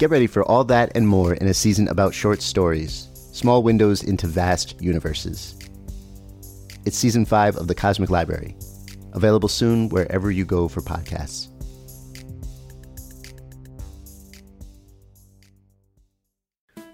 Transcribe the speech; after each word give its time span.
Get 0.00 0.08
ready 0.08 0.28
for 0.28 0.42
all 0.44 0.64
that 0.64 0.92
and 0.94 1.06
more 1.06 1.34
in 1.34 1.46
a 1.46 1.52
season 1.52 1.86
about 1.88 2.14
short 2.14 2.40
stories, 2.40 3.10
small 3.34 3.62
windows 3.62 4.02
into 4.02 4.26
vast 4.26 4.80
universes. 4.80 5.58
It's 6.86 6.96
season 6.96 7.26
five 7.26 7.54
of 7.56 7.68
The 7.68 7.74
Cosmic 7.74 8.08
Library, 8.08 8.56
available 9.12 9.50
soon 9.50 9.90
wherever 9.90 10.30
you 10.30 10.46
go 10.46 10.68
for 10.68 10.80
podcasts. 10.80 11.48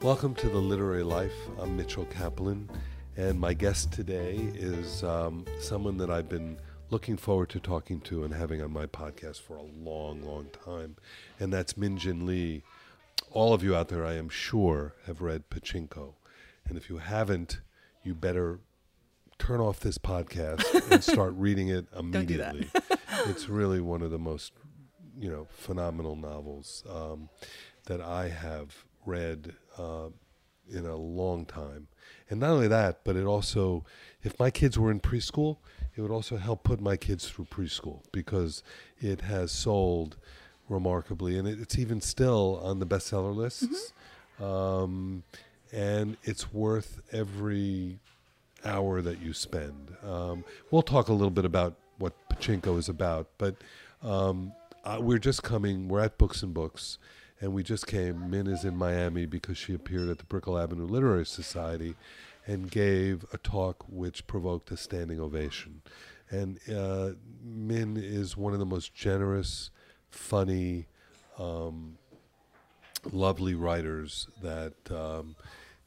Welcome 0.03 0.35
to 0.35 0.49
the 0.49 0.59
Literary 0.59 1.05
Life. 1.05 1.37
I'm 1.61 1.77
Mitchell 1.77 2.07
Kaplan, 2.07 2.69
and 3.17 3.39
my 3.39 3.55
guest 3.55 3.93
today 3.93 4.35
is 4.53 5.05
um, 5.05 5.45
someone 5.61 5.97
that 5.99 6.11
I've 6.11 6.29
been 6.29 6.59
looking 6.91 7.17
forward 7.17 7.51
to 7.51 7.61
talking 7.61 8.01
to 8.01 8.25
and 8.25 8.35
having 8.35 8.63
on 8.63 8.73
my 8.73 8.87
podcast 8.87 9.43
for 9.43 9.59
a 9.59 9.63
long, 9.63 10.25
long 10.25 10.49
time, 10.65 10.97
and 11.39 11.53
that's 11.53 11.77
Min 11.77 11.99
Jin 11.99 12.27
Lee. 12.27 12.65
All 13.31 13.53
of 13.53 13.63
you 13.63 13.75
out 13.75 13.89
there, 13.89 14.05
I 14.05 14.15
am 14.15 14.29
sure, 14.29 14.95
have 15.07 15.21
read 15.21 15.51
Pachinko, 15.51 16.15
and 16.69 16.77
if 16.77 16.89
you 16.89 16.99
haven't, 16.99 17.61
you 18.03 18.15
better 18.15 18.61
turn 19.39 19.61
off 19.61 19.81
this 19.81 19.99
podcast 19.99 20.91
and 20.91 21.03
start 21.13 21.35
reading 21.37 21.69
it 21.69 21.87
immediately. 21.97 22.69
Do 22.73 22.81
it's 23.27 23.49
really 23.49 23.81
one 23.81 24.03
of 24.03 24.11
the 24.11 24.19
most, 24.19 24.53
you 25.19 25.31
know, 25.31 25.47
phenomenal 25.51 26.17
novels 26.17 26.85
um, 26.89 27.29
that 27.87 28.01
I 28.01 28.29
have 28.29 28.85
read 29.05 29.55
uh, 29.79 30.09
in 30.71 30.87
a 30.87 30.97
long 30.97 31.45
time. 31.45 31.89
And 32.31 32.41
not 32.41 32.51
only 32.51 32.69
that, 32.69 33.01
but 33.05 33.17
it 33.17 33.25
also, 33.25 33.85
if 34.23 34.39
my 34.39 34.51
kids 34.51 34.79
were 34.79 34.91
in 34.91 35.01
preschool, 35.01 35.59
it 35.95 36.01
would 36.01 36.11
also 36.11 36.37
help 36.37 36.65
put 36.65 36.81
my 36.81 36.97
kids 36.97 37.29
through 37.29 37.47
preschool 37.47 38.03
because 38.13 38.63
it 38.99 39.23
has 39.23 39.53
sold 39.53 40.17
remarkably, 40.69 41.39
and 41.39 41.47
it, 41.47 41.61
it's 41.61 41.79
even 41.79 42.01
still 42.01 42.61
on 42.63 42.79
the 42.79 42.87
bestseller 42.87 43.35
lists. 43.35 43.93
Mm-hmm. 44.39 44.45
Um, 44.45 45.23
and 45.73 46.17
it's 46.23 46.53
worth 46.53 47.01
every 47.13 47.99
hour 48.65 49.01
that 49.03 49.21
you 49.21 49.33
spend. 49.33 49.97
Um, 50.07 50.45
we'll 50.71 50.83
talk 50.83 51.09
a 51.09 51.13
little 51.13 51.31
bit 51.31 51.45
about 51.45 51.75
what 51.99 52.13
Pachinko 52.29 52.79
is 52.79 52.89
about, 52.89 53.29
but 53.39 53.57
um, 54.03 54.53
uh, 54.85 54.99
we're 55.01 55.19
just 55.19 55.43
coming. 55.43 55.89
We're 55.89 56.01
at 56.01 56.19
Books 56.19 56.43
and 56.43 56.53
Books, 56.53 56.99
and 57.41 57.53
we 57.53 57.63
just 57.63 57.87
came. 57.87 58.31
Min 58.31 58.47
is 58.47 58.65
in 58.65 58.77
Miami 58.77 59.27
because 59.27 59.57
she 59.57 59.75
appeared 59.75 60.09
at 60.09 60.19
the 60.19 60.25
Brickell 60.25 60.59
Avenue 60.59 60.87
Literary 60.87 61.27
Society 61.27 61.95
and 62.47 62.71
gave 62.71 63.25
a 63.33 63.39
talk 63.39 63.85
which 63.89 64.27
provoked 64.27 64.71
a 64.71 64.77
standing 64.77 65.21
ovation. 65.21 65.83
And 66.31 66.59
uh, 66.73 67.11
Min 67.43 67.97
is 67.97 68.37
one 68.37 68.53
of 68.53 68.59
the 68.59 68.67
most 68.67 68.95
generous, 68.95 69.71
funny, 70.11 70.87
um, 71.39 71.99
lovely 73.13 73.55
writers 73.55 74.29
that 74.43 74.75
um, 74.91 75.37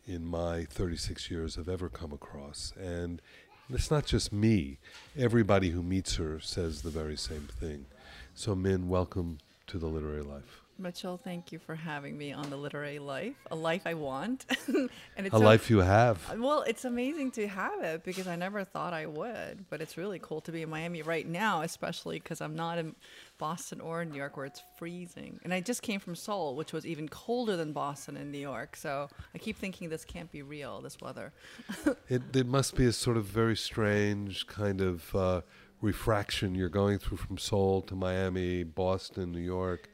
in 0.08 0.26
my 0.26 0.66
36 0.66 1.30
years 1.30 1.56
have 1.56 1.70
ever 1.70 1.90
come 1.90 2.12
across. 2.12 2.74
And 2.80 3.22
it's 3.70 3.92
not 3.92 4.06
just 4.06 4.34
me, 4.34 4.80
everybody 5.18 5.70
who 5.70 5.84
meets 5.84 6.16
her 6.16 6.40
says 6.40 6.82
the 6.82 6.90
very 6.90 7.18
same 7.18 7.48
thing. 7.60 7.86
So, 8.34 8.56
Min, 8.56 8.90
welcome 8.90 9.40
to 9.68 9.78
the 9.78 9.88
literary 9.88 10.24
life. 10.24 10.62
Mitchell, 10.80 11.18
thank 11.18 11.52
you 11.52 11.60
for 11.60 11.76
having 11.76 12.18
me 12.18 12.32
on 12.32 12.50
the 12.50 12.56
literary 12.56 13.00
life, 13.00 13.36
a 13.52 13.56
life 13.56 13.82
I 13.86 13.96
want, 13.96 14.46
and 14.68 14.90
it's 15.18 15.36
a 15.36 15.38
so, 15.38 15.44
life 15.44 15.70
you 15.70 15.80
have. 15.80 16.40
Well, 16.40 16.62
it's 16.62 16.86
amazing 16.86 17.32
to 17.32 17.48
have 17.50 17.84
it 17.84 18.06
because 18.06 18.28
I 18.28 18.38
never 18.38 18.64
thought 18.64 18.94
I 18.94 19.06
would, 19.06 19.66
but 19.70 19.82
it's 19.82 19.98
really 19.98 20.20
cool 20.20 20.40
to 20.42 20.52
be 20.54 20.62
in 20.62 20.70
Miami 20.70 21.02
right 21.02 21.28
now, 21.28 21.64
especially 21.64 22.20
because 22.20 22.40
I'm 22.40 22.56
not 22.56 22.78
in 22.78 22.96
Boston 23.40 23.82
or 23.82 24.06
New 24.06 24.18
York 24.18 24.38
where 24.38 24.46
it's 24.46 24.62
freezing, 24.78 25.40
and 25.44 25.54
I 25.54 25.62
just 25.62 25.82
came 25.82 26.00
from 26.00 26.16
Seoul, 26.16 26.56
which 26.56 26.72
was 26.74 26.86
even 26.86 27.10
colder 27.10 27.58
than 27.58 27.74
Boston 27.74 28.16
and 28.18 28.32
New 28.32 28.38
York. 28.38 28.76
So 28.76 29.10
I 29.34 29.40
keep 29.40 29.58
thinking 29.58 29.90
this 29.90 30.06
can't 30.06 30.32
be 30.32 30.44
real, 30.44 30.82
this 30.82 31.02
weather. 31.02 31.34
it, 32.10 32.22
it 32.36 32.46
must 32.46 32.76
be 32.76 32.86
a 32.86 32.94
sort 32.94 33.18
of 33.18 33.26
very 33.26 33.58
strange 33.58 34.46
kind 34.46 34.82
of. 34.82 35.16
Uh, 35.16 35.42
refraction 35.82 36.56
you're 36.56 36.68
going 36.68 37.00
through 37.00 37.16
from 37.16 37.38
Seoul 37.38 37.82
to 37.84 37.96
Miami, 37.96 38.64
Boston, 38.64 39.32
New 39.32 39.40
York 39.40 39.88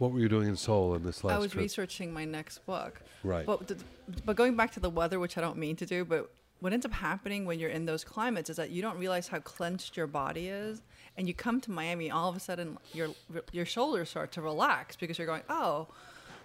what 0.00 0.12
were 0.12 0.18
you 0.18 0.30
doing 0.30 0.48
in 0.48 0.56
Seoul 0.56 0.94
in 0.94 1.02
this 1.02 1.22
last? 1.22 1.36
I 1.36 1.38
was 1.38 1.52
trip? 1.52 1.60
researching 1.60 2.10
my 2.10 2.24
next 2.24 2.64
book. 2.64 3.02
Right. 3.22 3.44
But 3.44 3.76
but 4.24 4.34
going 4.34 4.56
back 4.56 4.72
to 4.72 4.80
the 4.80 4.88
weather, 4.88 5.20
which 5.20 5.36
I 5.36 5.42
don't 5.42 5.58
mean 5.58 5.76
to 5.76 5.84
do, 5.84 6.06
but 6.06 6.32
what 6.60 6.72
ends 6.72 6.86
up 6.86 6.92
happening 6.92 7.44
when 7.44 7.58
you're 7.58 7.70
in 7.70 7.84
those 7.84 8.02
climates 8.02 8.48
is 8.48 8.56
that 8.56 8.70
you 8.70 8.80
don't 8.80 8.98
realize 8.98 9.28
how 9.28 9.40
clenched 9.40 9.98
your 9.98 10.06
body 10.06 10.48
is, 10.48 10.80
and 11.20 11.28
you 11.28 11.34
come 11.34 11.60
to 11.60 11.70
Miami, 11.70 12.10
all 12.10 12.28
of 12.28 12.36
a 12.36 12.40
sudden 12.40 12.78
your 12.92 13.10
your 13.52 13.66
shoulders 13.66 14.08
start 14.10 14.32
to 14.32 14.42
relax 14.42 14.96
because 14.96 15.18
you're 15.18 15.28
going, 15.28 15.42
oh. 15.48 15.88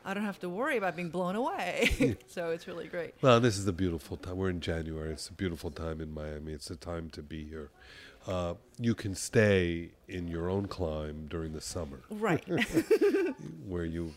I 0.07 0.13
don't 0.13 0.23
have 0.25 0.39
to 0.41 0.49
worry 0.49 0.77
about 0.77 0.95
being 0.95 1.09
blown 1.09 1.35
away. 1.35 2.15
so 2.27 2.51
it's 2.51 2.67
really 2.67 2.85
great. 2.85 3.15
Well, 3.23 3.39
this 3.39 3.57
is 3.57 3.67
a 3.67 3.73
beautiful 3.73 4.17
time. 4.17 4.37
We're 4.37 4.51
in 4.51 4.61
January. 4.61 5.11
It's 5.11 5.29
a 5.29 5.33
beautiful 5.33 5.71
time 5.71 5.99
in 5.99 6.13
Miami. 6.13 6.53
It's 6.53 6.67
the 6.67 6.75
time 6.75 7.09
to 7.09 7.23
be 7.23 7.43
here 7.43 7.71
uh, 8.27 8.55
you 8.79 8.95
can 8.95 9.15
stay 9.15 9.89
in 10.07 10.27
your 10.27 10.49
own 10.49 10.67
climb 10.67 11.27
during 11.27 11.53
the 11.53 11.61
summer. 11.61 12.01
Right. 12.09 12.43
where 13.67 13.85
you 13.85 14.13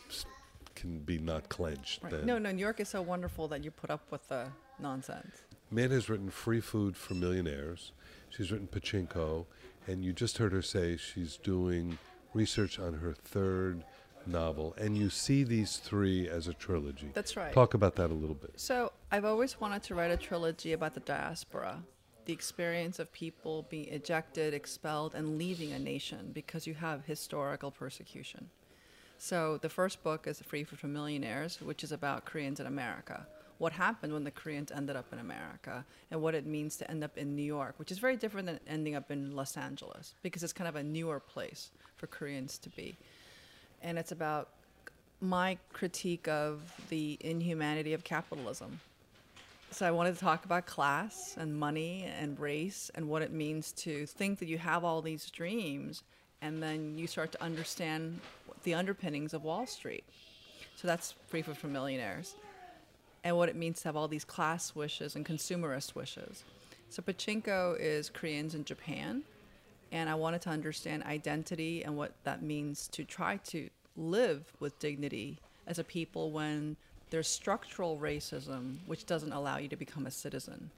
can 0.74 0.98
be 1.00 1.18
not 1.18 1.48
clenched. 1.48 2.02
Right. 2.02 2.24
No, 2.24 2.38
no, 2.38 2.50
New 2.50 2.60
York 2.60 2.80
is 2.80 2.88
so 2.88 3.02
wonderful 3.02 3.48
that 3.48 3.64
you 3.64 3.70
put 3.70 3.90
up 3.90 4.10
with 4.10 4.26
the 4.28 4.46
nonsense. 4.78 5.36
Min 5.70 5.90
has 5.90 6.08
written 6.08 6.30
Free 6.30 6.60
Food 6.60 6.96
for 6.96 7.14
Millionaires. 7.14 7.92
She's 8.30 8.50
written 8.50 8.68
Pachinko, 8.68 9.46
and 9.88 10.04
you 10.04 10.12
just 10.12 10.38
heard 10.38 10.52
her 10.52 10.62
say 10.62 10.96
she's 10.96 11.36
doing 11.36 11.98
research 12.34 12.78
on 12.78 12.94
her 12.94 13.12
third 13.12 13.82
novel, 14.26 14.74
and 14.78 14.96
you 14.96 15.10
see 15.10 15.42
these 15.42 15.78
three 15.78 16.28
as 16.28 16.46
a 16.46 16.54
trilogy. 16.54 17.10
That's 17.14 17.36
right. 17.36 17.52
Talk 17.52 17.74
about 17.74 17.96
that 17.96 18.10
a 18.10 18.14
little 18.14 18.36
bit. 18.36 18.52
So, 18.56 18.92
I've 19.10 19.24
always 19.24 19.60
wanted 19.60 19.82
to 19.84 19.94
write 19.94 20.10
a 20.10 20.16
trilogy 20.16 20.72
about 20.72 20.94
the 20.94 21.00
diaspora 21.00 21.82
the 22.28 22.34
experience 22.34 22.98
of 22.98 23.10
people 23.10 23.64
being 23.70 23.88
ejected, 23.88 24.52
expelled, 24.52 25.14
and 25.14 25.38
leaving 25.38 25.72
a 25.72 25.78
nation 25.78 26.30
because 26.34 26.66
you 26.66 26.74
have 26.74 27.06
historical 27.06 27.70
persecution. 27.70 28.50
So 29.16 29.56
the 29.56 29.70
first 29.70 30.04
book 30.04 30.26
is 30.26 30.42
Free 30.42 30.62
for 30.62 30.86
Millionaires, 30.86 31.58
which 31.62 31.82
is 31.82 31.90
about 31.90 32.26
Koreans 32.26 32.60
in 32.60 32.66
America. 32.66 33.26
What 33.58 33.72
happened 33.72 34.12
when 34.12 34.24
the 34.24 34.30
Koreans 34.30 34.70
ended 34.70 34.96
up 34.96 35.12
in 35.12 35.18
America 35.18 35.84
and 36.10 36.22
what 36.22 36.34
it 36.34 36.46
means 36.46 36.76
to 36.76 36.90
end 36.90 37.02
up 37.02 37.18
in 37.18 37.34
New 37.34 37.42
York, 37.42 37.74
which 37.76 37.90
is 37.90 37.98
very 37.98 38.16
different 38.16 38.46
than 38.46 38.60
ending 38.68 38.94
up 38.94 39.10
in 39.10 39.34
Los 39.34 39.56
Angeles 39.56 40.14
because 40.22 40.42
it's 40.42 40.52
kind 40.52 40.68
of 40.68 40.76
a 40.76 40.82
newer 40.82 41.18
place 41.20 41.70
for 41.96 42.06
Koreans 42.06 42.58
to 42.58 42.70
be. 42.70 42.96
And 43.82 43.98
it's 43.98 44.12
about 44.12 44.50
my 45.20 45.58
critique 45.72 46.28
of 46.28 46.62
the 46.88 47.18
inhumanity 47.20 47.92
of 47.92 48.04
capitalism 48.04 48.80
So 49.70 49.86
I 49.86 49.90
wanted 49.90 50.14
to 50.14 50.20
talk 50.20 50.44
about 50.44 50.66
class 50.66 51.36
and 51.38 51.54
money 51.54 52.10
and 52.18 52.38
race 52.40 52.90
and 52.94 53.08
what 53.08 53.20
it 53.22 53.32
means 53.32 53.72
to 53.72 54.06
think 54.06 54.38
that 54.38 54.48
you 54.48 54.56
have 54.58 54.82
all 54.82 55.02
these 55.02 55.30
dreams 55.30 56.04
and 56.40 56.62
then 56.62 56.96
you 56.96 57.06
start 57.06 57.32
to 57.32 57.42
understand 57.42 58.20
the 58.62 58.74
underpinnings 58.74 59.34
of 59.34 59.44
Wall 59.44 59.66
Street. 59.66 60.04
So 60.76 60.88
that's 60.88 61.12
Food 61.28 61.44
for 61.44 61.66
Millionaires. 61.66 62.34
And 63.24 63.36
what 63.36 63.48
it 63.48 63.56
means 63.56 63.82
to 63.82 63.88
have 63.88 63.96
all 63.96 64.08
these 64.08 64.24
class 64.24 64.74
wishes 64.74 65.16
and 65.16 65.26
consumerist 65.26 65.94
wishes. 65.94 66.44
So 66.88 67.02
pachinko 67.02 67.76
is 67.78 68.08
Koreans 68.08 68.54
in 68.54 68.64
Japan, 68.64 69.22
and 69.92 70.08
I 70.08 70.14
wanted 70.14 70.40
to 70.42 70.50
understand 70.50 71.02
identity 71.02 71.82
and 71.82 71.96
what 71.96 72.12
that 72.24 72.42
means 72.42 72.88
to 72.88 73.04
try 73.04 73.38
to 73.48 73.68
live 73.96 74.52
with 74.60 74.78
dignity 74.78 75.38
as 75.66 75.78
a 75.78 75.84
people 75.84 76.30
when 76.30 76.76
there's 77.10 77.28
structural 77.28 77.98
racism, 77.98 78.76
which 78.86 79.04
doesn't 79.04 79.32
allow 79.32 79.58
you 79.58 79.68
to 79.68 79.76
become 79.76 80.06
a 80.06 80.10
citizen, 80.10 80.70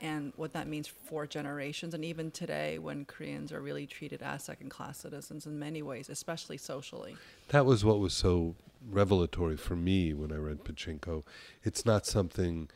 and 0.00 0.32
what 0.36 0.52
that 0.52 0.66
means 0.66 0.86
for 0.86 1.26
generations, 1.26 1.94
and 1.94 2.04
even 2.04 2.30
today 2.30 2.78
when 2.78 3.04
Koreans 3.04 3.52
are 3.52 3.60
really 3.60 3.86
treated 3.86 4.22
as 4.22 4.44
second 4.44 4.70
class 4.70 4.98
citizens 4.98 5.46
in 5.46 5.58
many 5.58 5.82
ways, 5.82 6.08
especially 6.08 6.58
socially. 6.58 7.16
That 7.48 7.64
was 7.64 7.84
what 7.84 7.98
was 8.00 8.14
so 8.14 8.54
revelatory 8.90 9.56
for 9.56 9.76
me 9.76 10.14
when 10.14 10.32
I 10.32 10.36
read 10.36 10.64
Pachinko. 10.64 11.24
It's 11.62 11.84
not 11.84 12.06
something 12.06 12.68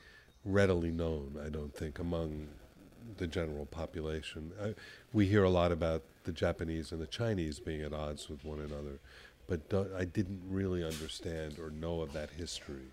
readily 0.44 0.90
known, 0.90 1.38
I 1.44 1.49
don't 1.49 1.75
think, 1.75 1.99
among 1.99 2.49
the 3.19 3.26
general 3.26 3.66
population. 3.66 4.52
I, 4.62 4.75
we 5.12 5.26
hear 5.26 5.44
a 5.44 5.50
lot 5.50 5.72
about 5.72 6.02
the 6.25 6.32
Japanese 6.32 6.93
and 6.93 7.00
the 7.00 7.06
Chinese 7.06 7.60
being 7.60 7.82
at 7.82 7.93
odds 7.93 8.28
with 8.28 8.44
one 8.44 8.60
another, 8.60 8.99
but 9.49 9.69
do, 9.69 9.87
I 9.96 10.04
didn't 10.04 10.40
really 10.49 10.84
understand 10.84 11.58
or 11.58 11.70
know 11.70 12.00
of 12.00 12.12
that 12.12 12.31
history 12.31 12.93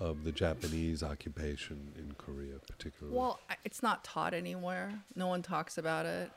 of 0.00 0.24
the 0.24 0.32
Japanese 0.32 1.02
occupation 1.02 1.92
in 1.96 2.14
Korea, 2.18 2.54
particularly. 2.66 3.16
Well, 3.16 3.38
it's 3.64 3.82
not 3.82 4.02
taught 4.02 4.34
anywhere. 4.34 4.92
No 5.14 5.28
one 5.28 5.42
talks 5.42 5.78
about 5.78 6.04
it. 6.04 6.30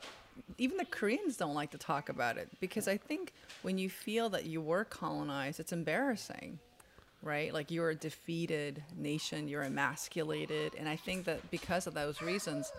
Even 0.57 0.77
the 0.77 0.85
Koreans 0.85 1.37
don't 1.37 1.53
like 1.53 1.71
to 1.71 1.77
talk 1.77 2.09
about 2.09 2.37
it 2.37 2.49
because 2.59 2.87
I 2.87 2.97
think 2.97 3.33
when 3.61 3.77
you 3.77 3.89
feel 3.89 4.29
that 4.29 4.45
you 4.45 4.61
were 4.61 4.83
colonized, 4.85 5.59
it's 5.59 5.71
embarrassing, 5.71 6.59
right? 7.21 7.53
Like 7.53 7.71
you're 7.71 7.91
a 7.91 7.95
defeated 7.95 8.83
nation, 8.95 9.47
you're 9.47 9.63
emasculated. 9.63 10.73
And 10.77 10.87
I 10.87 10.95
think 10.95 11.25
that 11.25 11.49
because 11.51 11.87
of 11.87 11.93
those 11.93 12.21
reasons, 12.21 12.71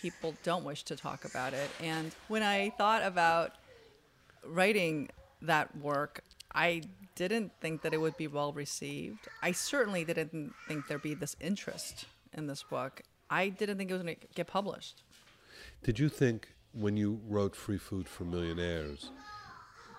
people 0.00 0.34
don't 0.42 0.64
wish 0.64 0.82
to 0.84 0.96
talk 0.96 1.24
about 1.24 1.54
it. 1.54 1.70
And 1.82 2.14
when 2.28 2.42
I 2.42 2.70
thought 2.70 3.02
about 3.02 3.52
writing 4.44 5.08
that 5.42 5.76
work, 5.78 6.22
I 6.54 6.82
didn't 7.14 7.52
think 7.60 7.82
that 7.82 7.92
it 7.92 8.00
would 8.00 8.16
be 8.16 8.26
well 8.28 8.52
received. 8.52 9.28
I 9.42 9.52
certainly 9.52 10.04
didn't 10.04 10.54
think 10.68 10.86
there'd 10.86 11.02
be 11.02 11.14
this 11.14 11.36
interest 11.40 12.06
in 12.32 12.46
this 12.46 12.62
book. 12.62 13.02
I 13.28 13.48
didn't 13.48 13.78
think 13.78 13.90
it 13.90 13.94
was 13.94 14.02
going 14.02 14.16
to 14.16 14.26
get 14.34 14.46
published. 14.46 15.02
Did 15.82 15.98
you 15.98 16.08
think 16.08 16.48
when 16.78 16.96
you 16.96 17.20
wrote 17.26 17.56
Free 17.56 17.78
Food 17.78 18.08
for 18.08 18.24
Millionaires, 18.24 19.10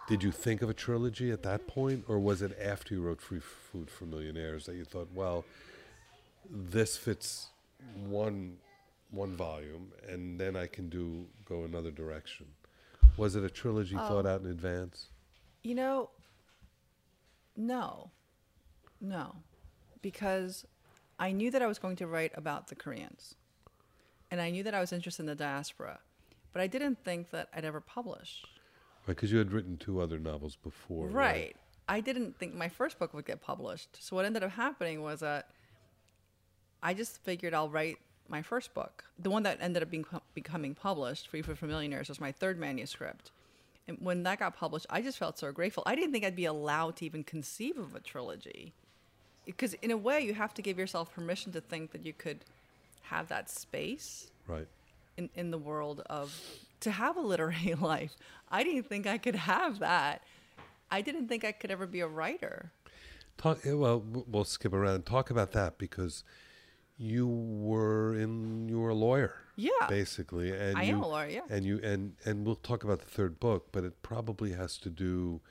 did 0.08 0.24
you 0.24 0.32
think 0.32 0.62
of 0.62 0.70
a 0.70 0.74
trilogy 0.74 1.32
at 1.32 1.44
that 1.44 1.68
point, 1.68 2.06
or 2.08 2.20
was 2.20 2.42
it 2.42 2.58
after 2.62 2.94
you 2.94 3.02
wrote 3.02 3.20
Free 3.20 3.40
Food 3.40 3.90
for 3.90 4.06
Millionaires 4.06 4.66
that 4.68 4.76
you 4.76 4.86
thought, 4.86 5.10
well, 5.14 5.44
this 6.50 6.96
fits 6.96 7.48
one 8.06 8.58
one 9.10 9.36
volume, 9.36 9.92
and 10.08 10.40
then 10.40 10.56
I 10.56 10.68
can 10.68 10.90
do 10.90 11.26
go 11.46 11.64
another 11.64 11.92
direction? 11.92 12.46
Was 13.16 13.36
it 13.36 13.44
a 13.44 13.50
trilogy 13.50 13.96
oh. 13.98 14.08
thought 14.08 14.26
out 14.26 14.42
in 14.42 14.48
advance? 14.48 15.08
You 15.64 15.76
know, 15.76 16.10
no, 17.56 18.12
no, 19.02 19.36
because 20.02 20.66
I 21.18 21.32
knew 21.32 21.50
that 21.52 21.62
I 21.62 21.68
was 21.68 21.80
going 21.80 21.96
to 21.98 22.08
write 22.08 22.32
about 22.36 22.68
the 22.68 22.76
Koreans, 22.76 23.36
and 24.30 24.40
I 24.40 24.52
knew 24.52 24.64
that 24.64 24.74
I 24.74 24.80
was 24.80 24.94
interested 24.94 25.24
in 25.24 25.28
the 25.28 25.36
diaspora, 25.36 26.00
but 26.58 26.64
I 26.64 26.66
didn't 26.66 26.98
think 27.04 27.30
that 27.30 27.50
I'd 27.56 27.66
ever 27.66 27.80
publish. 27.80 28.42
Right, 29.06 29.16
because 29.16 29.32
you 29.32 29.38
had 29.38 29.52
written 29.52 29.78
two 29.78 30.02
other 30.02 30.18
novels 30.18 30.56
before. 30.56 31.06
Right. 31.06 31.14
right. 31.14 31.56
I 31.88 32.00
didn't 32.00 32.40
think 32.40 32.56
my 32.56 32.68
first 32.68 32.98
book 32.98 33.14
would 33.14 33.26
get 33.26 33.42
published. 33.42 34.04
So 34.04 34.16
what 34.16 34.26
ended 34.26 34.42
up 34.42 34.50
happening 34.50 35.04
was 35.04 35.20
that 35.20 35.50
I 36.82 36.96
just 36.96 37.22
figured 37.22 37.54
I'll 37.54 37.70
write 37.70 38.00
my 38.28 38.42
first 38.42 38.74
book. 38.74 39.04
The 39.20 39.30
one 39.30 39.44
that 39.44 39.60
ended 39.62 39.84
up 39.84 39.92
being 39.92 40.04
becoming 40.34 40.74
published, 40.74 41.28
Free 41.28 41.44
Food 41.44 41.60
for 41.60 41.68
Millionaires, 41.68 42.10
was 42.10 42.20
my 42.20 42.32
third 42.32 42.60
manuscript. 42.60 43.30
And 43.88 44.00
when 44.02 44.24
that 44.24 44.40
got 44.40 44.58
published, 44.58 44.88
I 44.90 45.04
just 45.04 45.20
felt 45.20 45.38
so 45.38 45.52
grateful. 45.52 45.84
I 45.86 45.94
didn't 45.94 46.12
think 46.12 46.26
I'd 46.26 46.36
be 46.36 46.46
allowed 46.46 46.96
to 46.96 47.06
even 47.06 47.24
conceive 47.24 47.78
of 47.78 47.94
a 47.94 48.00
trilogy. 48.00 48.74
Because 49.46 49.76
in 49.76 49.92
a 49.92 49.98
way, 49.98 50.22
you 50.22 50.34
have 50.34 50.56
to 50.56 50.64
give 50.64 50.80
yourself 50.80 51.14
permission 51.14 51.52
to 51.52 51.62
think 51.62 51.92
that 51.92 52.04
you 52.04 52.14
could 52.14 52.40
have 53.04 53.28
that 53.28 53.48
space 53.48 54.32
Right. 54.48 54.68
In, 55.18 55.30
in 55.36 55.52
the 55.52 55.58
world 55.58 56.02
of 56.10 56.40
to 56.82 56.92
have 56.92 57.18
a 57.18 57.22
literary 57.22 57.74
life. 57.80 58.16
I 58.50 58.64
didn't 58.64 58.84
think 58.88 59.08
I 59.08 59.18
could 59.18 59.36
have 59.36 59.80
that. 59.80 60.22
I 60.90 61.02
didn't 61.02 61.28
think 61.28 61.44
I 61.44 61.52
could 61.52 61.72
ever 61.72 61.86
be 61.86 62.00
a 62.00 62.08
writer. 62.08 62.72
Talk. 63.38 63.66
eh, 63.66 63.74
Well, 63.74 64.04
we'll 64.28 64.46
skip 64.46 64.74
around. 64.74 65.06
Talk 65.06 65.30
about 65.30 65.52
that 65.52 65.78
because 65.78 66.24
you 66.98 67.28
were 67.28 68.16
in. 68.16 68.70
You 68.70 68.80
were 68.80 68.90
a 68.90 68.96
lawyer. 68.96 69.36
Yeah. 69.56 69.72
Basically, 69.90 70.52
and 70.52 70.78
I 70.78 70.84
you, 70.84 70.94
am 70.94 71.02
a 71.02 71.08
lawyer, 71.08 71.28
yeah. 71.28 71.42
And 71.50 71.66
you 71.66 71.80
and 71.84 72.14
and 72.26 72.46
we'll 72.46 72.56
talk 72.56 72.84
about 72.84 73.00
the 73.00 73.06
third 73.10 73.40
book, 73.40 73.68
but 73.72 73.84
it 73.84 74.02
probably 74.04 74.54
has 74.54 74.78
to 74.80 74.90
do. 74.90 75.42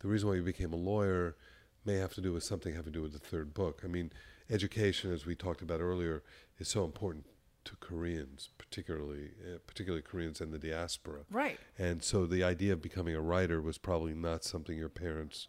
The 0.00 0.08
reason 0.08 0.28
why 0.28 0.36
you 0.36 0.42
became 0.42 0.72
a 0.72 0.76
lawyer 0.76 1.36
may 1.84 1.96
have 1.96 2.14
to 2.14 2.20
do 2.20 2.32
with 2.32 2.42
something 2.44 2.74
having 2.74 2.92
to 2.92 2.98
do 2.98 3.02
with 3.02 3.12
the 3.12 3.18
third 3.18 3.54
book. 3.54 3.82
I 3.84 3.86
mean, 3.88 4.12
education, 4.50 5.12
as 5.12 5.24
we 5.26 5.34
talked 5.34 5.62
about 5.62 5.80
earlier, 5.80 6.22
is 6.58 6.68
so 6.68 6.84
important 6.84 7.24
to 7.66 7.76
Koreans, 7.76 8.50
particularly 8.58 9.30
uh, 9.44 9.58
particularly 9.66 10.02
Koreans 10.02 10.40
in 10.40 10.50
the 10.50 10.58
diaspora. 10.58 11.20
Right. 11.30 11.58
And 11.78 12.02
so 12.02 12.26
the 12.26 12.42
idea 12.42 12.72
of 12.72 12.80
becoming 12.80 13.14
a 13.14 13.20
writer 13.20 13.60
was 13.60 13.78
probably 13.78 14.14
not 14.14 14.44
something 14.44 14.76
your 14.76 14.88
parents 14.88 15.48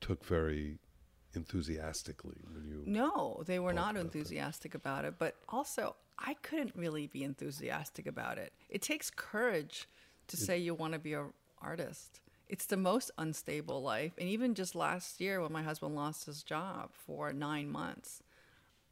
took 0.00 0.24
very 0.24 0.78
enthusiastically 1.34 2.36
when 2.50 2.64
you. 2.64 2.82
No, 2.86 3.42
they 3.46 3.58
were 3.58 3.72
not 3.72 3.94
that. 3.94 4.00
enthusiastic 4.00 4.74
about 4.74 5.04
it, 5.04 5.14
but 5.18 5.36
also 5.48 5.96
I 6.18 6.34
couldn't 6.34 6.72
really 6.74 7.06
be 7.06 7.22
enthusiastic 7.22 8.06
about 8.06 8.38
it. 8.38 8.52
It 8.68 8.82
takes 8.82 9.10
courage 9.10 9.86
to 10.28 10.36
say 10.36 10.58
you 10.58 10.74
want 10.74 10.94
to 10.94 10.98
be 10.98 11.12
an 11.12 11.32
artist. 11.60 12.20
It's 12.48 12.66
the 12.66 12.76
most 12.76 13.10
unstable 13.18 13.82
life. 13.82 14.12
And 14.18 14.28
even 14.28 14.54
just 14.54 14.74
last 14.74 15.20
year 15.20 15.42
when 15.42 15.52
my 15.52 15.62
husband 15.62 15.94
lost 15.94 16.26
his 16.26 16.42
job 16.42 16.90
for 16.94 17.32
9 17.32 17.68
months, 17.68 18.22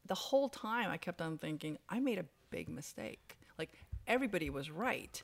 the 0.06 0.14
whole 0.14 0.48
time 0.48 0.90
I 0.90 0.96
kept 0.96 1.22
on 1.22 1.38
thinking 1.38 1.78
I 1.88 2.00
made 2.00 2.18
a 2.18 2.24
big 2.54 2.68
mistake. 2.68 3.36
Like 3.58 3.70
everybody 4.06 4.48
was 4.48 4.70
right. 4.70 5.20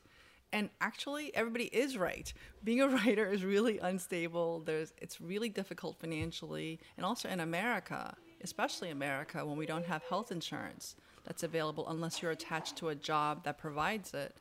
And 0.53 0.69
actually 0.81 1.35
everybody 1.35 1.67
is 1.67 1.97
right. 1.97 2.33
Being 2.65 2.81
a 2.81 2.89
writer 2.89 3.27
is 3.27 3.45
really 3.45 3.79
unstable. 3.79 4.61
There's 4.61 4.93
it's 4.99 5.21
really 5.21 5.49
difficult 5.49 6.01
financially 6.01 6.81
and 6.97 7.07
also 7.07 7.29
in 7.29 7.41
America, 7.41 8.17
especially 8.43 8.91
America 8.91 9.47
when 9.47 9.57
we 9.57 9.67
don't 9.67 9.87
have 9.87 10.03
health 10.03 10.33
insurance 10.33 10.97
that's 11.25 11.45
available 11.45 11.89
unless 11.89 12.21
you're 12.21 12.33
attached 12.33 12.77
to 12.79 12.89
a 12.89 12.95
job 12.95 13.45
that 13.45 13.59
provides 13.59 14.13
it. 14.13 14.37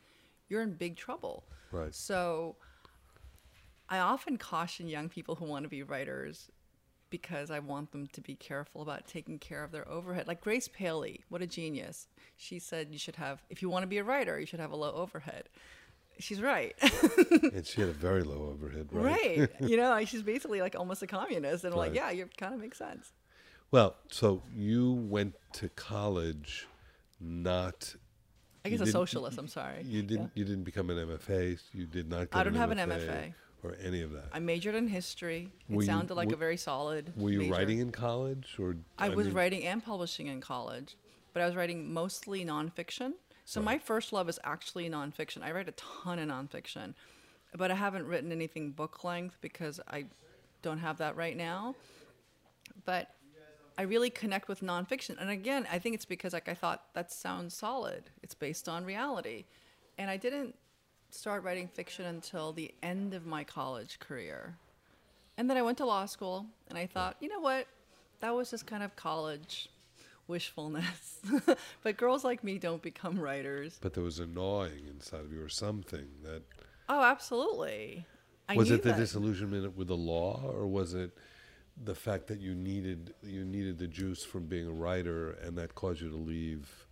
You're 0.47 0.63
in 0.63 0.73
big 0.73 0.95
trouble. 0.95 1.43
Right. 1.71 1.93
So 1.93 2.55
I 3.87 3.99
often 3.99 4.37
caution 4.37 4.87
young 4.87 5.09
people 5.09 5.35
who 5.35 5.45
want 5.45 5.63
to 5.63 5.69
be 5.69 5.83
writers 5.83 6.49
because 7.09 7.51
I 7.51 7.59
want 7.59 7.91
them 7.91 8.07
to 8.07 8.21
be 8.21 8.35
careful 8.35 8.81
about 8.81 9.07
taking 9.07 9.39
care 9.39 9.63
of 9.63 9.71
their 9.71 9.87
overhead. 9.89 10.27
Like 10.27 10.41
Grace 10.41 10.67
Paley, 10.67 11.23
what 11.29 11.41
a 11.41 11.47
genius. 11.47 12.07
She 12.37 12.59
said 12.59 12.89
you 12.91 12.99
should 12.99 13.15
have, 13.15 13.43
if 13.49 13.61
you 13.61 13.69
want 13.69 13.83
to 13.83 13.87
be 13.87 13.97
a 13.97 14.03
writer, 14.03 14.39
you 14.39 14.45
should 14.45 14.59
have 14.59 14.71
a 14.71 14.75
low 14.75 14.93
overhead. 14.93 15.49
She's 16.19 16.41
right. 16.41 16.75
and 17.31 17.65
she 17.65 17.81
had 17.81 17.89
a 17.89 17.93
very 17.93 18.23
low 18.23 18.49
overhead, 18.51 18.89
right? 18.91 19.39
right. 19.39 19.49
you 19.61 19.77
know, 19.77 20.03
she's 20.05 20.21
basically 20.21 20.61
like 20.61 20.75
almost 20.75 21.01
a 21.01 21.07
communist. 21.07 21.63
And 21.63 21.73
I'm 21.73 21.79
like, 21.79 21.95
yeah, 21.95 22.11
you 22.11 22.27
kind 22.37 22.53
of 22.53 22.59
makes 22.59 22.77
sense. 22.77 23.13
Well, 23.71 23.95
so 24.09 24.41
you 24.53 24.93
went 24.93 25.35
to 25.53 25.69
college, 25.69 26.67
not. 27.19 27.95
I 28.65 28.69
guess 28.69 28.81
a 28.81 28.87
socialist, 28.87 29.37
I'm 29.37 29.47
sorry. 29.47 29.83
You 29.83 30.01
didn't. 30.01 30.31
You 30.33 30.43
didn't 30.43 30.63
become 30.63 30.89
an 30.89 30.97
MFA. 30.97 31.59
You 31.71 31.85
did 31.85 32.09
not. 32.09 32.31
Get 32.31 32.35
I 32.35 32.43
don't 32.43 32.55
have 32.55 32.71
an 32.71 32.79
MFA. 32.79 33.33
Or 33.63 33.75
any 33.83 34.01
of 34.01 34.11
that. 34.13 34.25
I 34.31 34.39
majored 34.39 34.75
in 34.75 34.87
history. 34.87 35.51
It 35.69 35.75
Were 35.75 35.81
you- 35.81 35.85
sounded 35.85 36.13
like 36.15 36.29
were- 36.29 36.35
a 36.35 36.37
very 36.37 36.57
solid. 36.57 37.13
Were 37.17 37.29
you 37.29 37.39
major. 37.39 37.53
writing 37.53 37.79
in 37.79 37.91
college, 37.91 38.55
or 38.59 38.77
I, 38.97 39.09
was 39.09 39.27
mean- 39.27 39.35
writing 39.35 39.63
and 39.65 39.83
publishing 39.83 40.27
in 40.27 40.41
college, 40.41 40.95
but 41.33 41.41
I 41.41 41.45
was 41.45 41.55
writing 41.55 41.91
mostly 41.93 42.45
nonfiction. 42.45 43.13
So 43.45 43.61
my 43.61 43.79
first 43.79 44.13
love 44.13 44.29
is 44.29 44.39
actually 44.43 44.87
nonfiction. 44.89 45.41
I 45.41 45.51
write 45.51 45.67
a 45.67 45.71
ton 45.73 46.19
of 46.19 46.29
nonfiction, 46.29 46.93
but 47.55 47.71
I 47.71 47.75
haven't 47.75 48.05
written 48.05 48.31
anything 48.31 48.71
book 48.71 49.03
length 49.03 49.37
because 49.41 49.79
I 49.87 50.05
don't 50.61 50.77
have 50.77 50.99
that 50.99 51.15
right 51.15 51.35
now. 51.35 51.75
But 52.85 53.15
I 53.77 53.83
really 53.83 54.09
connect 54.09 54.47
with 54.49 54.61
nonfiction, 54.61 55.15
and 55.19 55.29
again, 55.29 55.67
I 55.71 55.79
think 55.79 55.95
it's 55.95 56.05
because 56.05 56.33
like 56.33 56.47
I 56.47 56.53
thought 56.53 56.93
that 56.93 57.11
sounds 57.11 57.53
solid. 57.55 58.09
It's 58.21 58.35
based 58.35 58.69
on 58.69 58.85
reality, 58.85 59.45
and 59.97 60.09
I 60.11 60.17
didn't 60.17 60.55
start 61.09 61.43
writing 61.43 61.67
fiction 61.67 62.05
until 62.05 62.51
the 62.53 62.73
end 62.83 63.13
of 63.13 63.25
my 63.25 63.43
college 63.43 63.99
career. 63.99 64.55
And 65.37 65.49
then 65.49 65.57
I 65.57 65.61
went 65.61 65.77
to 65.79 65.85
law 65.85 66.05
school 66.05 66.45
and 66.67 66.77
I 66.77 66.85
thought, 66.85 67.17
you 67.19 67.29
know 67.29 67.39
what? 67.39 67.67
That 68.19 68.35
was 68.35 68.49
just 68.51 68.65
kind 68.65 68.83
of 68.83 68.95
college. 68.95 69.69
wishfulness. 70.27 71.19
but 71.83 71.97
girls 71.97 72.23
like 72.23 72.43
me 72.43 72.57
don't 72.59 72.81
become 72.81 73.17
writers. 73.19 73.77
But 73.81 73.93
there 73.93 74.03
was 74.03 74.19
a 74.19 74.25
gnawing 74.27 74.87
inside 74.87 75.21
of 75.21 75.33
you 75.33 75.41
or 75.41 75.49
something 75.49 76.07
that 76.23 76.43
Oh, 76.87 77.01
absolutely. 77.03 78.05
I 78.47 78.55
was 78.55 78.71
it 78.71 78.83
the 78.83 78.89
that. 78.89 78.97
disillusionment 78.97 79.75
with 79.77 79.87
the 79.87 79.97
law 79.97 80.41
or 80.43 80.67
was 80.67 80.93
it 80.93 81.11
the 81.81 81.95
fact 81.95 82.27
that 82.27 82.39
you 82.41 82.53
needed 82.55 83.13
you 83.23 83.45
needed 83.45 83.77
the 83.77 83.87
juice 83.87 84.23
from 84.25 84.45
being 84.47 84.67
a 84.67 84.71
writer 84.71 85.31
and 85.31 85.57
that 85.57 85.75
caused 85.75 86.01
you 86.01 86.09
to 86.09 86.17
leave 86.17 86.87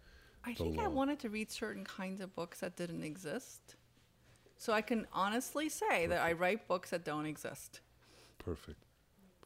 I 0.45 0.53
think 0.53 0.79
I 0.79 0.87
wanted 0.87 1.19
to 1.19 1.29
read 1.29 1.51
certain 1.51 1.83
kinds 1.83 2.21
of 2.21 2.33
books 2.35 2.59
that 2.61 2.75
didn't 2.77 3.03
exist. 3.03 3.75
So 4.57 4.73
I 4.73 4.81
can 4.81 5.07
honestly 5.13 5.69
say 5.69 6.07
that 6.07 6.21
I 6.21 6.33
write 6.33 6.67
books 6.67 6.89
that 6.89 7.03
don't 7.05 7.25
exist. 7.25 7.81
perfect 8.39 8.79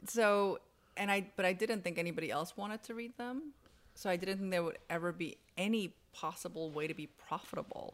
So, 0.07 0.59
and 0.97 1.11
I, 1.11 1.27
but 1.35 1.45
I 1.45 1.53
didn't 1.53 1.83
think 1.83 1.97
anybody 1.97 2.31
else 2.31 2.55
wanted 2.57 2.81
to 2.83 2.93
read 2.95 3.17
them. 3.17 3.53
So 3.93 4.09
I 4.09 4.15
didn't 4.15 4.37
think 4.39 4.51
there 4.51 4.63
would 4.63 4.77
ever 4.89 5.11
be 5.11 5.37
any 5.57 5.93
possible 6.13 6.71
way 6.71 6.87
to 6.87 6.93
be 6.93 7.07
profitable 7.07 7.93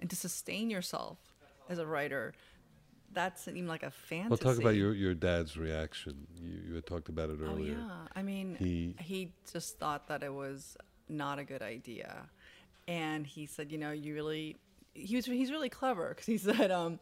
and 0.00 0.10
to 0.10 0.16
sustain 0.16 0.70
yourself 0.70 1.18
as 1.68 1.78
a 1.78 1.86
writer. 1.86 2.34
That 3.12 3.38
seemed 3.38 3.68
like 3.68 3.82
a 3.82 3.90
fantasy. 3.90 4.28
well 4.30 4.36
talk 4.38 4.58
about 4.60 4.74
your, 4.74 4.92
your 4.92 5.14
dad's 5.14 5.56
reaction 5.56 6.26
you, 6.42 6.60
you 6.68 6.74
had 6.74 6.86
talked 6.86 7.08
about 7.08 7.30
it 7.30 7.38
earlier. 7.40 7.48
Oh 7.48 7.52
earlier 7.54 7.72
yeah, 7.78 8.06
I 8.14 8.22
mean, 8.22 8.56
He- 8.58 8.94
he 8.98 9.32
just 9.52 9.78
thought 9.78 10.08
that 10.08 10.22
it 10.22 10.32
was 10.34 10.76
not 11.08 11.38
a 11.38 11.44
good 11.44 11.62
idea, 11.62 12.28
and 12.88 13.26
he 13.26 13.46
said, 13.46 13.70
you 13.72 13.78
know, 13.78 13.92
you 13.92 14.12
really, 14.14 14.56
he 14.96 15.16
was 15.16 15.26
he's 15.26 15.50
really 15.50 15.68
clever 15.68 16.08
because 16.10 16.26
he 16.26 16.38
said, 16.52 16.70
um, 16.70 16.98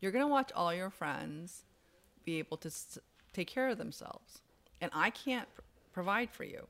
you're 0.00 0.12
gonna 0.12 0.28
watch 0.28 0.50
all 0.54 0.74
your 0.74 0.90
friends 0.90 1.62
be 2.24 2.38
able 2.38 2.56
to 2.58 2.68
s- 2.68 2.98
take 3.32 3.48
care 3.48 3.68
of 3.68 3.78
themselves, 3.78 4.40
and 4.80 4.90
I 4.94 5.10
can't 5.10 5.52
pr- 5.54 5.62
provide 5.92 6.30
for 6.30 6.44
you. 6.44 6.66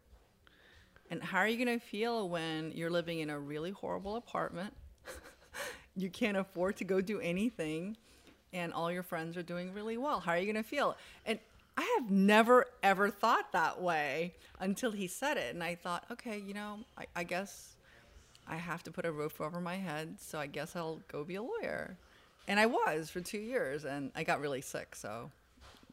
And 1.11 1.23
how 1.23 1.39
are 1.39 1.49
you 1.49 1.59
gonna 1.59 1.79
feel 1.79 2.29
when 2.29 2.73
you're 2.73 2.91
living 2.91 3.21
in 3.21 3.31
a 3.31 3.39
really 3.39 3.71
horrible 3.71 4.17
apartment? 4.17 4.75
you 5.97 6.11
can't 6.11 6.37
afford 6.37 6.77
to 6.79 6.85
go 6.85 7.01
do 7.01 7.21
anything 7.21 7.97
and 8.55 8.73
all 8.73 8.91
your 8.91 9.03
friends 9.03 9.37
are 9.37 9.43
doing 9.43 9.73
really 9.75 9.97
well. 9.97 10.21
How 10.21 10.33
are 10.33 10.39
you 10.39 10.51
going 10.51 10.63
to 10.63 10.69
feel? 10.69 10.97
And 11.27 11.39
I 11.77 11.99
have 11.99 12.11
never 12.11 12.67
ever 12.83 13.11
thought 13.11 13.53
that 13.53 13.83
way 13.83 14.35
until 14.61 14.93
he 14.93 15.09
said 15.09 15.37
it. 15.37 15.53
And 15.55 15.63
I 15.63 15.75
thought, 15.75 16.05
okay, 16.13 16.39
you 16.39 16.55
know, 16.55 16.79
I, 16.97 17.07
I 17.17 17.25
guess 17.25 17.74
I 18.47 18.57
have 18.57 18.83
to 18.85 18.91
put 18.91 19.05
a 19.05 19.13
roof 19.13 19.41
over 19.41 19.61
my 19.61 19.77
head. 19.77 20.17
So 20.21 20.39
I 20.39 20.47
guess 20.47 20.77
I'll 20.77 21.01
go 21.09 21.25
be 21.25 21.37
a 21.37 21.43
lawyer. 21.43 21.97
And 22.47 22.61
I 22.61 22.67
was 22.67 23.11
for 23.11 23.21
two 23.21 23.39
years 23.39 23.85
and 23.85 24.11
I 24.15 24.25
got 24.25 24.41
really 24.41 24.61
sick. 24.61 24.95
So 24.95 25.31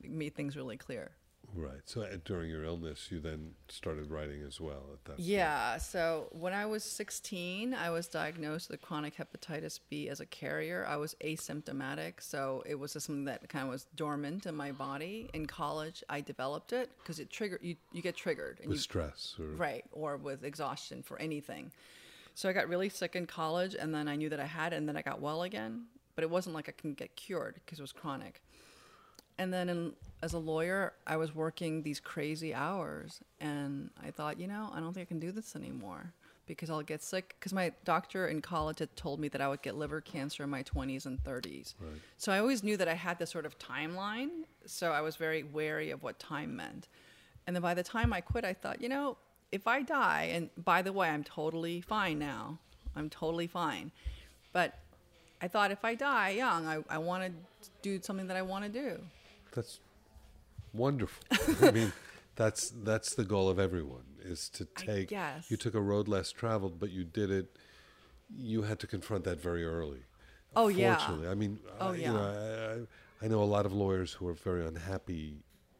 it 0.04 0.12
made 0.12 0.36
things 0.36 0.56
really 0.56 0.78
clear. 0.78 1.12
right 1.54 1.82
so 1.86 2.02
uh, 2.02 2.16
during 2.24 2.50
your 2.50 2.64
illness 2.64 3.10
you 3.12 3.20
then 3.20 3.52
started 3.68 4.10
writing 4.10 4.42
as 4.48 4.60
well 4.62 4.84
at 4.94 5.04
that 5.06 5.18
point. 5.18 5.28
Yeah. 5.28 5.78
So 5.78 6.28
when 6.32 6.54
I 6.54 6.66
was 6.66 6.84
16, 6.84 7.74
I 7.74 7.90
was 7.90 8.08
diagnosed 8.08 8.70
with 8.70 8.82
chronic 8.82 9.16
hepatitis 9.18 9.80
B 9.90 10.10
as 10.10 10.20
a 10.20 10.26
carrier. 10.26 10.86
I 10.88 10.98
was 10.98 11.16
asymptomatic. 11.24 12.14
So 12.20 12.64
it 12.66 12.76
was 12.76 12.94
just 12.94 13.06
something 13.06 13.26
that 13.26 13.48
kind 13.48 13.64
of 13.66 13.72
was 13.72 13.86
dormant 13.96 14.46
in 14.46 14.56
my 14.56 14.72
body. 14.72 15.30
In 15.34 15.46
college, 15.46 16.04
I 16.10 16.20
developed 16.22 16.74
it 16.74 16.90
because 17.00 17.20
it 17.20 17.30
triggered, 17.30 17.60
you, 17.62 17.76
you 17.94 18.02
get 18.02 18.16
triggered. 18.16 18.60
And 18.60 18.70
with 18.70 18.78
you, 18.78 18.84
stress 18.84 19.36
or 19.40 19.56
Right. 19.56 19.86
Or 19.94 20.18
with 20.18 20.44
exhaustion 20.44 21.02
for 21.02 21.20
anything. 21.20 21.72
So 22.34 22.50
I 22.50 22.54
got 22.54 22.68
really 22.70 22.90
sick 22.90 23.16
in 23.16 23.26
college 23.26 23.76
and 23.76 23.94
then 23.94 24.08
I 24.08 24.16
knew 24.16 24.30
that 24.30 24.40
I 24.40 24.46
had 24.46 24.74
it 24.74 24.78
and 24.78 24.88
then 24.88 24.98
I 24.98 25.02
got 25.02 25.22
well 25.22 25.44
again. 25.44 25.86
But 26.16 26.24
it 26.24 26.30
wasn't 26.30 26.56
like 26.56 26.68
I 26.70 26.74
can 26.74 26.94
get 26.94 27.16
cured 27.16 27.56
because 27.56 27.80
it 27.80 27.82
was 27.82 27.92
chronic. 27.92 28.42
And 29.38 29.52
then 29.52 29.70
in, 29.70 29.94
as 30.22 30.34
a 30.34 30.38
lawyer, 30.38 30.94
I 31.08 31.18
was 31.18 31.34
working 31.34 31.84
these 31.84 32.00
crazy 32.00 32.54
hours 32.54 33.22
and 33.40 33.90
I 34.06 34.12
thought, 34.12 34.40
you 34.40 34.48
know, 34.48 34.70
I 34.74 34.80
don't 34.80 34.94
think 34.94 35.08
I 35.08 35.10
can 35.10 35.20
do 35.20 35.32
this 35.32 35.56
anymore 35.56 36.14
because 36.46 36.70
I'll 36.70 36.82
get 36.82 37.02
sick. 37.02 37.36
Because 37.40 37.54
my 37.54 37.72
doctor 37.86 38.28
in 38.28 38.42
college 38.42 38.80
had 38.80 38.96
told 38.96 39.20
me 39.20 39.30
that 39.30 39.42
I 39.42 39.48
would 39.48 39.62
get 39.62 39.76
liver 39.76 40.02
cancer 40.02 40.44
in 40.44 40.50
my 40.50 40.64
20s 40.64 41.06
and 41.06 41.24
30s. 41.24 41.74
So 42.18 42.32
I 42.32 42.40
always 42.40 42.62
knew 42.62 42.78
that 42.78 42.88
I 42.88 42.94
had 42.94 43.18
this 43.20 43.30
sort 43.32 43.46
of 43.46 43.58
timeline. 43.58 44.44
So 44.66 44.92
I 44.92 45.02
was 45.02 45.16
very 45.16 45.44
wary 45.44 45.92
of 45.92 46.04
what 46.04 46.20
time 46.20 46.56
meant. 46.56 46.88
And 47.48 47.56
then 47.56 47.64
by 47.64 47.74
the 47.74 47.84
time 47.84 48.14
I 48.14 48.22
quit, 48.22 48.46
I 48.46 48.54
thought, 48.54 48.82
you 48.82 48.90
know, 48.90 49.18
if 49.52 49.68
I 49.68 49.82
die, 49.82 50.30
and 50.34 50.50
by 50.64 50.82
the 50.82 50.94
way, 50.94 51.10
I'm 51.10 51.24
totally 51.24 51.82
fine 51.82 52.20
now. 52.20 52.58
I'm 52.96 53.10
totally 53.10 53.48
fine. 53.48 53.92
But 54.54 54.78
I 55.42 55.48
thought 55.48 55.72
if 55.72 55.84
I 55.84 55.96
die 55.96 56.30
young, 56.32 56.68
I, 56.68 56.84
I 56.90 56.98
want 56.98 57.24
to 57.24 57.70
do 57.82 58.02
something 58.02 58.28
that 58.28 58.38
I 58.38 58.42
want 58.42 58.66
to 58.66 58.70
do. 58.70 59.00
That's 59.56 59.80
wonderful. 60.74 61.24
I 61.62 61.72
mean, 61.72 61.92
that's 62.36 62.72
that's 62.84 63.16
the 63.16 63.24
goal 63.24 63.50
of 63.50 63.60
everyone 63.60 64.04
is 64.24 64.50
to 64.50 64.66
take. 64.66 65.10
guess. 65.10 65.50
You 65.50 65.58
took 65.58 65.74
a 65.74 65.82
road 65.82 66.08
less 66.08 66.32
traveled, 66.32 66.80
but 66.80 66.92
you 66.92 67.04
did 67.04 67.32
it. 67.32 67.58
You 68.38 68.62
had 68.64 68.80
to 68.80 68.88
confront 68.88 69.24
that 69.26 69.42
very 69.42 69.66
early. 69.66 70.04
Oh, 70.56 70.68
yeah. 70.68 70.96
Fortunately, 70.98 71.28
I 71.28 71.36
mean, 71.36 71.60
Oh, 71.80 71.90
I, 71.90 71.96
you 71.96 72.02
yeah. 72.02 72.12
know, 72.12 72.88
I, 73.22 73.26
I 73.26 73.28
know 73.28 73.42
a 73.42 73.46
lot 73.46 73.66
of 73.66 73.74
lawyers 73.74 74.14
who 74.14 74.28
are 74.28 74.34
very 74.34 74.66
unhappy 74.66 75.38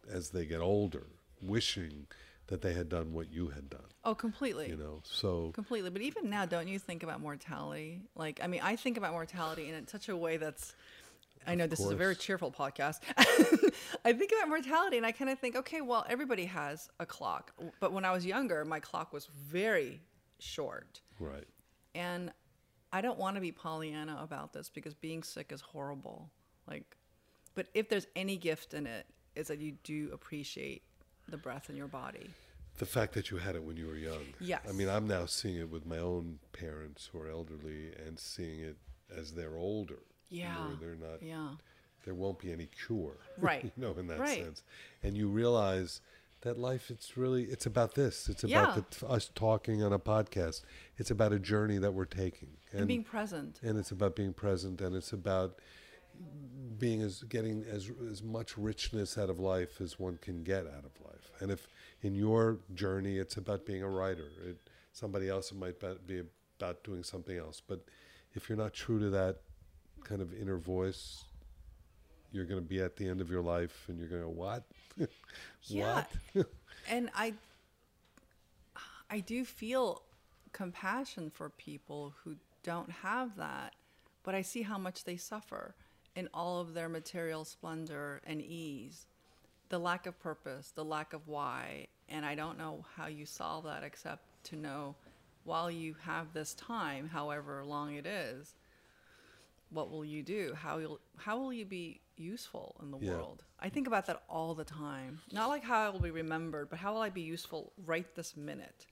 as 0.10 0.30
they 0.30 0.46
get 0.46 0.60
older, 0.60 1.08
wishing 1.42 2.08
that 2.52 2.62
they 2.62 2.74
had 2.74 2.90
done 2.90 3.14
what 3.14 3.32
you 3.32 3.48
had 3.48 3.70
done. 3.70 3.86
Oh, 4.04 4.14
completely. 4.14 4.68
You 4.68 4.76
know, 4.76 5.00
so 5.04 5.52
Completely. 5.54 5.90
But 5.90 6.02
even 6.02 6.30
now, 6.30 6.46
don't 6.46 6.68
you 6.68 6.80
think 6.80 7.02
about 7.02 7.22
mortality? 7.22 8.02
Like, 8.14 8.42
I 8.44 8.48
mean, 8.48 8.60
I 8.62 8.76
think 8.76 8.98
about 8.98 9.14
mortality 9.14 9.70
in 9.70 9.88
such 9.88 10.10
a 10.10 10.18
way 10.18 10.36
that's. 10.36 10.76
I 11.48 11.56
know 11.56 11.66
this 11.66 11.80
is 11.80 11.90
a 11.90 11.96
very 11.96 12.16
cheerful 12.16 12.52
podcast. 12.52 13.00
I 14.06 14.14
think 14.14 14.32
about 14.38 14.50
mortality 14.50 14.98
and 14.98 15.06
I 15.06 15.12
kind 15.12 15.32
of 15.32 15.40
think, 15.40 15.56
okay, 15.56 15.82
well, 15.82 16.06
everybody 16.08 16.46
has 16.46 16.88
a 17.00 17.06
clock. 17.06 17.54
But 17.80 17.94
when 17.94 18.06
I 18.06 18.12
was 18.12 18.26
younger, 18.26 18.64
my 18.64 18.80
clock 18.80 19.12
was 19.12 19.26
very 19.26 20.02
short. 20.38 21.02
right. 21.20 21.48
And 21.96 22.32
I 22.94 23.02
don't 23.02 23.18
want 23.18 23.38
to 23.38 23.42
be 23.42 23.52
Pollyanna 23.52 24.20
about 24.22 24.54
this 24.54 24.70
because 24.70 24.94
being 24.94 25.24
sick 25.24 25.52
is 25.52 25.62
horrible. 25.62 26.30
Like, 26.68 26.98
but 27.56 27.68
if 27.74 27.90
there's 27.90 28.08
any 28.16 28.38
gift 28.38 28.74
in 28.76 28.86
it, 28.86 29.08
is 29.36 29.48
that 29.48 29.60
you 29.60 29.72
do 29.84 30.10
appreciate 30.14 30.84
the 31.32 31.38
breath 31.38 31.70
in 31.70 31.76
your 31.76 31.88
body. 31.88 32.30
The 32.78 32.86
fact 32.86 33.14
that 33.14 33.30
you 33.32 33.38
had 33.38 33.56
it 33.56 33.64
when 33.64 33.78
you 33.78 33.88
were 33.88 33.96
young. 33.96 34.26
Yes. 34.40 34.62
I 34.68 34.72
mean, 34.72 34.90
I'm 34.90 35.08
now 35.08 35.26
seeing 35.26 35.58
it 35.58 35.70
with 35.70 35.86
my 35.86 35.98
own 35.98 36.40
parents 36.54 37.10
who 37.12 37.20
are 37.22 37.30
elderly 37.30 37.92
and 38.06 38.18
seeing 38.20 38.60
it 38.62 38.78
as 39.16 39.32
they're 39.34 39.58
older. 39.58 40.00
Yeah. 40.30 40.56
They're 40.80 40.96
not. 40.96 41.22
Yeah. 41.22 41.50
There 42.06 42.16
won't 42.16 42.40
be 42.40 42.52
any 42.52 42.68
cure. 42.68 43.18
Right. 43.38 43.64
you 43.64 43.72
know, 43.78 43.94
in 44.00 44.08
that 44.08 44.20
Right. 44.20 44.44
sense, 44.44 44.64
and 45.04 45.16
you 45.18 45.28
realize 45.28 46.02
that 46.42 46.58
life. 46.58 46.90
It's 46.90 47.16
really. 47.18 47.44
It's 47.44 47.66
about 47.68 47.94
this. 47.94 48.28
It's 48.30 48.44
Yeah. 48.44 48.64
about 48.74 48.92
the, 48.92 49.08
us 49.08 49.30
talking 49.36 49.84
on 49.84 49.94
a 49.94 50.00
podcast. 50.00 50.64
It's 50.98 51.12
about 51.12 51.34
a 51.34 51.40
journey 51.40 51.78
that 51.78 51.94
we're 51.94 52.06
taking, 52.06 52.58
And, 52.74 52.88
being 52.88 53.04
present. 53.04 53.60
and 53.62 53.78
it's 53.78 53.92
about 53.92 54.16
being 54.16 54.34
present 54.34 54.82
and 54.82 54.96
it's 54.96 55.14
about 55.14 55.60
being 56.78 57.02
as 57.02 57.24
getting 57.24 57.64
as 57.64 57.92
as 58.10 58.24
much 58.24 58.58
richness 58.58 59.18
out 59.18 59.30
of 59.30 59.40
life 59.40 59.80
as 59.82 60.00
one 60.00 60.18
can 60.22 60.44
get 60.44 60.66
out 60.66 60.86
of 60.86 60.92
life. 61.06 61.32
And 61.40 61.52
if 61.52 61.68
in 62.02 62.16
your 62.16 62.60
journey 62.74 63.18
it's 63.18 63.38
about 63.38 63.66
being 63.66 63.84
a 63.84 63.90
writer 63.90 64.28
it, 64.46 64.58
somebody 64.94 65.30
else 65.30 65.52
it 65.52 65.58
might 65.58 65.80
be- 66.08 66.24
about 66.60 66.84
doing 66.84 67.04
something 67.04 67.38
else. 67.38 67.62
But 67.66 67.86
if 68.34 68.50
you're 68.50 68.58
not 68.58 68.74
true 68.74 69.00
to 69.00 69.10
that 69.12 69.38
kind 70.04 70.22
of 70.22 70.34
inner 70.34 70.58
voice 70.58 71.26
you're 72.32 72.46
going 72.46 72.62
to 72.62 72.68
be 72.68 72.82
at 72.82 72.96
the 72.96 73.08
end 73.08 73.22
of 73.22 73.30
your 73.30 73.42
life 73.42 73.86
and 73.88 74.00
you're 74.00 74.08
going 74.08 74.22
to 74.22 74.28
go 74.28 74.34
what? 74.34 74.64
Yeah. 75.64 76.06
what? 76.34 76.48
And 76.90 77.12
I 77.14 77.36
I 79.10 79.20
do 79.20 79.46
feel 79.46 80.02
compassion 80.52 81.30
for 81.30 81.50
people 81.50 82.14
who 82.24 82.38
don't 82.64 82.90
have 82.90 83.36
that, 83.38 83.76
but 84.24 84.34
I 84.34 84.42
see 84.42 84.64
how 84.64 84.78
much 84.78 85.04
they 85.04 85.18
suffer 85.18 85.76
in 86.16 86.30
all 86.34 86.60
of 86.60 86.74
their 86.74 86.90
material 86.90 87.46
splendor 87.46 88.22
and 88.26 88.42
ease. 88.42 89.06
The 89.70 89.80
lack 89.80 90.06
of 90.06 90.20
purpose, 90.20 90.72
the 90.76 90.84
lack 90.84 91.14
of 91.14 91.28
why, 91.28 91.88
and 92.10 92.26
I 92.26 92.36
don't 92.36 92.58
know 92.58 92.86
how 92.96 93.08
you 93.08 93.26
solve 93.26 93.64
that 93.66 93.84
except 93.84 94.24
to 94.46 94.56
know 94.56 94.96
while 95.44 95.72
you 95.72 95.96
have 96.04 96.34
this 96.34 96.54
time, 96.54 97.10
however 97.10 97.64
long 97.66 97.96
it 97.96 98.06
is, 98.06 98.54
what 99.70 99.90
will 99.90 100.06
you 100.06 100.22
do? 100.22 100.54
How 100.54 100.78
will 100.78 101.00
how 101.18 101.38
will 101.38 101.54
you 101.54 101.66
be 101.66 102.02
useful 102.18 102.76
in 102.82 102.92
the 102.92 102.98
Yeah. 102.98 103.14
world? 103.14 103.44
I 103.60 103.70
think 103.70 103.88
about 103.88 104.06
that 104.08 104.24
all 104.30 104.54
the 104.54 104.66
time. 104.66 105.22
Not 105.32 105.48
like 105.48 105.64
how 105.64 105.88
I 105.88 105.90
will 105.90 106.00
be 106.00 106.12
remembered, 106.12 106.70
but 106.70 106.80
how 106.80 106.94
will 106.94 107.02
I 107.02 107.10
be 107.10 107.22
useful 107.22 107.72
right 107.86 108.14
this 108.16 108.36
minute? 108.36 108.86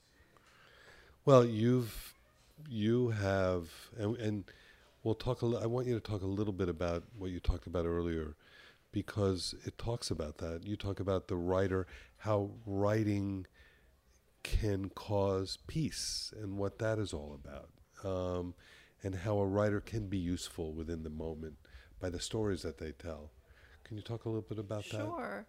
Well, 1.25 1.45
you've 1.45 2.13
you 2.67 3.09
have, 3.09 3.69
and, 3.97 4.17
and 4.17 4.43
we'll 5.03 5.15
talk. 5.15 5.41
Li- 5.41 5.59
I 5.61 5.65
want 5.65 5.87
you 5.87 5.93
to 5.93 5.99
talk 5.99 6.21
a 6.21 6.27
little 6.27 6.53
bit 6.53 6.69
about 6.69 7.03
what 7.17 7.31
you 7.31 7.39
talked 7.39 7.67
about 7.67 7.85
earlier, 7.85 8.35
because 8.91 9.55
it 9.65 9.77
talks 9.77 10.11
about 10.11 10.37
that. 10.39 10.65
You 10.65 10.75
talk 10.75 10.99
about 10.99 11.27
the 11.27 11.35
writer, 11.35 11.87
how 12.17 12.51
writing 12.65 13.45
can 14.43 14.89
cause 14.89 15.57
peace, 15.67 16.33
and 16.41 16.57
what 16.57 16.79
that 16.79 16.99
is 16.99 17.13
all 17.13 17.37
about, 17.43 17.69
um, 18.09 18.53
and 19.03 19.15
how 19.15 19.37
a 19.37 19.45
writer 19.45 19.81
can 19.81 20.07
be 20.07 20.17
useful 20.17 20.73
within 20.73 21.03
the 21.03 21.09
moment 21.09 21.55
by 21.99 22.09
the 22.09 22.19
stories 22.19 22.61
that 22.61 22.77
they 22.77 22.91
tell. 22.91 23.31
Can 23.83 23.97
you 23.97 24.03
talk 24.03 24.25
a 24.25 24.29
little 24.29 24.41
bit 24.47 24.59
about 24.59 24.83
that? 24.91 25.01
Sure. 25.01 25.45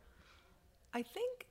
I 0.93 1.03
think 1.03 1.47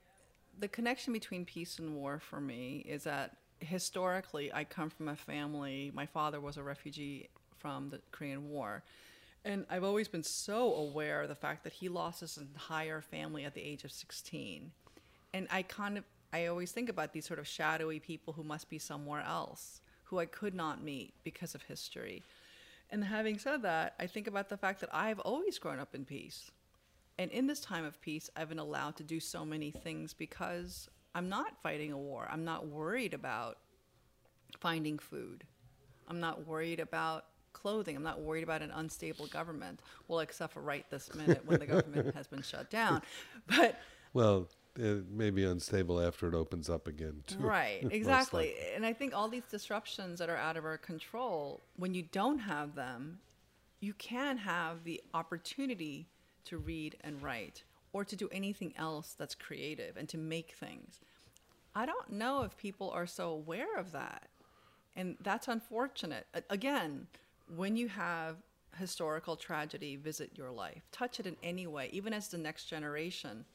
the 0.60 0.68
connection 0.68 1.14
between 1.14 1.46
peace 1.46 1.80
and 1.80 1.96
war 1.96 2.20
for 2.20 2.42
me 2.42 2.84
is 2.88 3.04
that 3.04 3.38
historically, 3.60 4.52
I 4.54 4.64
come 4.64 4.90
from 4.90 5.08
a 5.08 5.16
family. 5.16 5.92
My 5.94 6.06
father 6.06 6.42
was 6.42 6.58
a 6.58 6.64
refugee 6.64 7.30
from 7.60 7.90
the 7.90 8.00
Korean 8.12 8.50
War. 8.50 8.84
And 9.46 9.66
I've 9.70 9.84
always 9.84 10.08
been 10.08 10.24
so 10.24 10.74
aware 10.76 11.22
of 11.22 11.30
the 11.30 11.36
fact 11.36 11.64
that 11.64 11.74
he 11.74 11.90
lost 11.90 12.20
his 12.22 12.38
entire 12.38 13.02
family 13.02 13.46
at 13.46 13.54
the 13.54 13.62
age 13.62 13.84
of 13.84 13.92
16. 13.92 14.72
And 15.34 15.48
I 15.50 15.62
kind 15.62 15.98
of, 15.98 16.04
I 16.34 16.48
always 16.48 16.72
think 16.72 16.90
about 16.90 17.14
these 17.14 17.26
sort 17.26 17.40
of 17.40 17.48
shadowy 17.48 18.00
people 18.00 18.34
who 18.34 18.44
must 18.44 18.70
be 18.70 18.80
somewhere 18.80 19.22
else, 19.22 19.82
who 20.06 20.20
I 20.20 20.26
could 20.26 20.54
not 20.54 20.84
meet 20.84 21.14
because 21.24 21.56
of 21.56 21.62
history. 21.64 22.24
And 22.92 23.04
having 23.04 23.38
said 23.38 23.62
that, 23.62 23.94
I 24.00 24.08
think 24.08 24.28
about 24.28 24.50
the 24.50 24.58
fact 24.58 24.82
that 24.82 24.90
I've 24.94 25.20
always 25.20 25.60
grown 25.60 25.80
up 25.80 25.96
in 25.96 26.06
peace. 26.06 26.52
And 27.18 27.32
in 27.32 27.48
this 27.48 27.60
time 27.60 27.86
of 27.86 28.02
peace, 28.02 28.30
I've 28.36 28.50
been 28.50 28.60
allowed 28.60 28.96
to 28.98 29.04
do 29.04 29.20
so 29.20 29.46
many 29.46 29.72
things 29.72 30.14
because 30.14 30.90
I'm 31.14 31.30
not 31.30 31.62
fighting 31.62 31.92
a 31.92 31.98
war. 31.98 32.28
I'm 32.32 32.46
not 32.46 32.68
worried 32.68 33.14
about 33.14 33.58
finding 34.60 34.98
food. 34.98 35.44
I'm 36.08 36.20
not 36.20 36.48
worried 36.48 36.80
about 36.80 37.26
clothing. 37.54 37.96
I'm 37.96 38.04
not 38.04 38.22
worried 38.22 38.44
about 38.44 38.62
an 38.62 38.72
unstable 38.72 39.28
government. 39.28 39.82
Well, 40.08 40.20
except 40.20 40.54
for 40.54 40.62
right 40.62 40.86
this 40.90 41.14
minute 41.14 41.42
when 41.46 41.60
the 41.60 41.66
government 41.66 42.16
has 42.16 42.28
been 42.28 42.42
shut 42.42 42.70
down. 42.70 43.02
But 43.48 43.80
Well, 44.14 44.48
it 44.76 45.10
may 45.10 45.30
be 45.30 45.44
unstable 45.44 46.00
after 46.00 46.28
it 46.28 46.34
opens 46.34 46.70
up 46.70 46.88
again, 46.88 47.24
too. 47.28 47.40
Right, 47.40 47.86
exactly. 47.92 48.54
And 48.76 48.86
I 48.86 48.94
think 48.94 49.14
all 49.14 49.28
these 49.28 49.44
disruptions 49.50 50.20
that 50.20 50.30
are 50.30 50.38
out 50.38 50.58
of 50.58 50.66
our 50.66 50.78
control, 50.78 51.62
when 51.76 51.94
you 51.94 52.04
don't 52.04 52.40
have 52.40 52.76
them, 52.76 53.20
you 53.80 53.94
can 53.94 54.38
have 54.38 54.84
the 54.84 55.02
opportunity 55.14 56.08
to 56.46 56.58
read 56.58 56.98
and 57.02 57.22
write 57.22 57.64
or 57.94 58.06
to 58.06 58.16
do 58.16 58.30
anything 58.32 58.74
else 58.78 59.16
that's 59.18 59.36
creative 59.36 59.98
and 59.98 60.08
to 60.10 60.18
make 60.18 60.52
things. 60.52 61.00
I 61.76 61.86
don't 61.86 62.12
know 62.12 62.44
if 62.44 62.58
people 62.58 62.90
are 62.92 63.08
so 63.08 63.30
aware 63.30 63.78
of 63.78 63.92
that. 63.92 64.30
And 64.96 65.18
that's 65.22 65.48
unfortunate. 65.48 66.28
Again, 66.50 67.08
when 67.56 67.76
you 67.76 67.88
have 67.88 68.38
historical 68.78 69.36
tragedy 69.36 69.96
visit 69.96 70.32
your 70.36 70.52
life, 70.52 70.82
touch 70.92 71.20
it 71.20 71.26
in 71.26 71.36
any 71.44 71.68
way, 71.68 71.90
even 71.92 72.14
as 72.14 72.28
the 72.28 72.38
next 72.38 72.66
generation. 72.66 73.46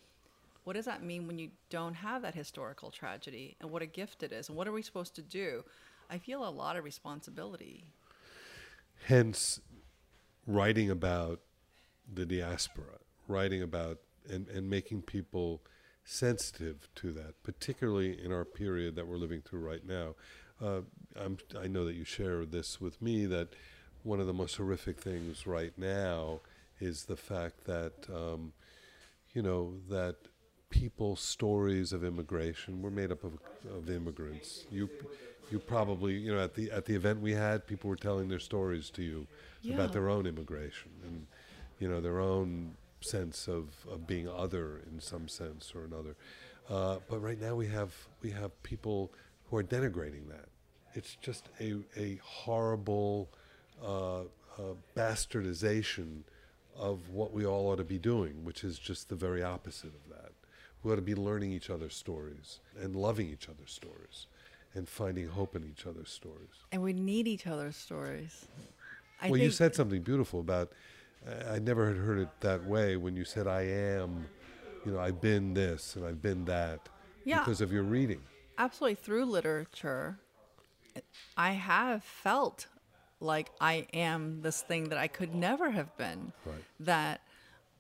What 0.65 0.75
does 0.75 0.87
that 0.87 1.03
mean 1.03 1.27
when 1.27 1.39
you 1.39 1.51
don't 1.71 1.95
have 1.95 2.23
that 2.23 2.35
historical 2.35 2.91
tragedy 2.91 3.57
and 3.61 3.71
what 3.71 3.83
a 3.83 3.87
gift 3.87 4.23
it 4.23 4.33
is 4.33 4.49
and 4.49 4.57
what 4.57 4.67
are 4.67 4.73
we 4.73 4.83
supposed 4.83 5.15
to 5.17 5.23
do? 5.23 5.63
I 6.11 6.19
feel 6.19 6.47
a 6.47 6.51
lot 6.51 6.77
of 6.77 6.85
responsibility. 6.85 7.85
Hence, 9.07 9.61
writing 10.47 10.91
about 10.91 11.41
the 12.13 12.27
diaspora, 12.27 12.99
writing 13.29 13.63
about 13.63 13.99
and, 14.31 14.49
and 14.49 14.69
making 14.69 15.03
people 15.03 15.63
sensitive 16.05 16.89
to 16.95 17.13
that, 17.13 17.43
particularly 17.43 18.23
in 18.23 18.33
our 18.33 18.45
period 18.45 18.97
that 18.97 19.07
we're 19.07 19.17
living 19.17 19.43
through 19.43 19.61
right 19.61 19.87
now. 19.87 20.15
Uh, 20.63 20.81
I 21.59 21.67
know 21.67 21.85
that 21.85 21.95
you 21.95 22.05
share 22.05 22.45
this 22.47 22.81
with 22.81 23.01
me 23.03 23.27
that 23.27 23.49
one 24.05 24.21
of 24.21 24.29
the 24.29 24.35
most 24.35 24.57
horrific 24.57 25.01
things 25.01 25.47
right 25.47 25.75
now 25.79 26.43
is 26.81 27.07
the 27.07 27.17
fact 27.17 27.65
that, 27.67 27.95
um, 28.15 28.55
you 29.35 29.43
know, 29.43 29.75
that 29.89 30.17
people's 30.71 31.21
stories 31.21 31.93
of 31.93 32.05
immigration 32.05 32.83
were 32.83 32.91
made 32.91 33.11
up 33.13 33.25
of, 33.25 33.39
of 33.71 33.91
immigrants. 33.91 34.67
You, 34.71 34.91
you 35.51 35.61
probably, 35.61 36.15
you 36.15 36.35
know, 36.35 36.43
at 36.43 36.55
the 36.55 36.71
at 36.71 36.87
the 36.87 36.95
event 36.95 37.21
we 37.21 37.33
had, 37.33 37.67
people 37.67 37.91
were 37.91 37.97
telling 37.97 38.29
their 38.29 38.39
stories 38.41 38.91
to 38.91 39.03
you 39.03 39.27
Yeah. 39.63 39.75
about 39.75 39.93
their 39.93 40.09
own 40.09 40.27
immigration 40.27 40.93
and, 41.05 41.27
you 41.79 41.89
know, 41.89 42.01
their 42.01 42.21
own 42.21 42.77
sense 43.01 43.49
of, 43.49 43.87
of 43.91 44.07
being 44.07 44.29
other 44.29 44.79
in 44.91 45.01
some 45.01 45.29
sense 45.29 45.73
or 45.75 45.85
another. 45.85 46.17
Uh, 46.69 46.99
but 47.09 47.21
right 47.21 47.41
now 47.41 47.55
we 47.55 47.67
have 47.69 47.93
we 48.23 48.31
have 48.31 48.51
people 48.63 49.13
who 49.51 49.57
are 49.59 49.63
denigrating 49.65 50.29
that. 50.29 50.49
It's 50.95 51.17
just 51.17 51.49
a 51.61 51.75
a 51.97 52.17
horrible 52.23 53.31
uh, 53.83 54.21
uh, 54.21 54.25
bastardization 54.97 56.23
of 56.77 57.09
what 57.11 57.33
we 57.33 57.47
all 57.47 57.69
ought 57.69 57.77
to 57.77 57.85
be 57.85 57.99
doing, 57.99 58.45
which 58.45 58.65
is 58.65 58.79
just 58.79 59.09
the 59.09 59.15
very 59.15 59.43
opposite 59.43 59.93
of 59.95 60.09
that. 60.11 60.33
We 60.83 60.93
ought 60.93 60.97
to 60.97 61.03
be 61.03 61.15
learning 61.15 61.53
each 61.53 61.71
other's 61.71 61.95
stories 61.95 62.61
and 62.81 62.95
loving 62.97 63.29
each 63.31 63.49
other's 63.49 63.71
stories 63.73 64.27
and 64.75 64.89
finding 64.89 65.29
hope 65.29 65.55
in 65.57 65.65
each 65.65 65.87
other's 65.87 66.11
stories. 66.11 66.51
and 66.73 66.83
we 66.83 66.93
need 66.93 67.29
each 67.29 67.47
other's 67.47 67.77
stories 67.77 68.47
I 69.23 69.31
well, 69.31 69.41
you 69.41 69.51
said 69.53 69.75
something 69.75 70.03
beautiful 70.03 70.41
about. 70.41 70.73
I 71.27 71.55
I 71.55 71.59
never 71.59 71.87
had 71.89 71.97
heard 71.97 72.19
it 72.19 72.29
that 72.41 72.65
way 72.65 72.97
when 72.97 73.17
you 73.17 73.25
said, 73.25 73.47
"I 73.47 73.63
am," 73.63 74.27
you 74.85 74.93
know, 74.93 74.99
I've 75.01 75.21
been 75.21 75.55
this 75.55 75.97
and 75.97 76.05
I've 76.05 76.21
been 76.21 76.45
that 76.47 76.81
Yeah. 77.25 77.39
because 77.39 77.61
of 77.63 77.73
your 77.73 77.85
reading. 77.85 78.21
absolutely 78.59 78.97
through 78.97 79.25
literature 79.25 80.19
i 81.37 81.53
have 81.53 82.03
felt 82.05 82.67
like 83.21 83.51
i 83.61 83.87
am 83.93 84.43
this 84.43 84.63
thing 84.63 84.89
that 84.91 84.99
i 84.99 85.07
could 85.07 85.35
never 85.35 85.71
have 85.71 85.97
been 85.97 86.33
Right. 86.45 86.57
that 86.81 87.21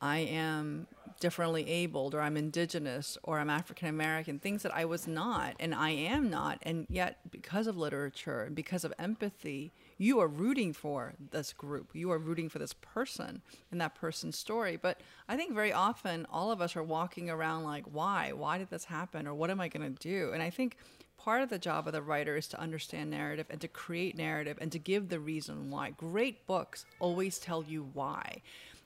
i 0.01 0.19
am 0.19 0.87
differently 1.21 1.69
abled 1.69 2.15
or 2.15 2.21
i'm 2.21 2.37
indigenous 2.37 3.17
or 3.23 3.39
i'm 3.39 3.51
african 3.51 3.89
american 3.89 4.39
things 4.39 4.63
that 4.63 4.75
i 4.75 4.85
was 4.85 5.07
not 5.07 5.55
and 5.61 5.75
i 5.75 5.91
am 5.91 6.31
not 6.31 6.59
and 6.63 6.87
yet 6.89 7.19
because 7.31 7.67
of 7.67 7.77
literature 7.77 8.43
and 8.43 8.55
because 8.55 8.85
of 8.85 8.93
empathy 8.99 9.73
you 9.99 10.21
are 10.21 10.29
rooting 10.29 10.73
for 10.73 11.15
this 11.31 11.53
group. 11.53 11.91
You 11.93 12.11
are 12.11 12.19
rooting 12.19 12.49
for 12.49 12.59
this 12.59 12.73
person 12.73 13.43
and 13.71 13.81
that 13.81 13.95
person's 13.95 14.39
story. 14.39 14.77
But 14.77 15.01
i 15.29 15.37
think 15.37 15.55
very 15.55 15.73
often 15.73 16.27
all 16.31 16.51
of 16.51 16.61
us 16.61 16.77
are 16.77 16.83
walking 16.83 17.31
around 17.31 17.65
like 17.65 17.85
why? 17.85 18.33
Why 18.33 18.59
did 18.59 18.71
this 18.71 18.85
happen? 18.85 19.27
Or 19.27 19.35
what 19.35 19.51
am 19.51 19.61
i 19.61 19.69
going 19.69 19.95
to 19.95 20.09
do? 20.09 20.33
And 20.33 20.43
i 20.43 20.51
think 20.51 20.77
part 21.17 21.43
of 21.43 21.49
the 21.49 21.59
job 21.59 21.87
of 21.87 21.93
the 21.93 22.03
writer 22.03 22.37
is 22.37 22.49
to 22.49 22.61
understand 22.61 23.11
narrative 23.11 23.47
and 23.49 23.61
to 23.61 23.69
create 23.69 24.19
narrative 24.19 24.59
and 24.61 24.71
to 24.73 24.79
give 24.79 25.09
the 25.09 25.21
reason 25.21 25.71
why. 25.71 25.91
Great 25.91 26.47
books 26.47 26.85
always 27.01 27.39
tell 27.39 27.65
you 27.65 27.89
why 27.95 28.43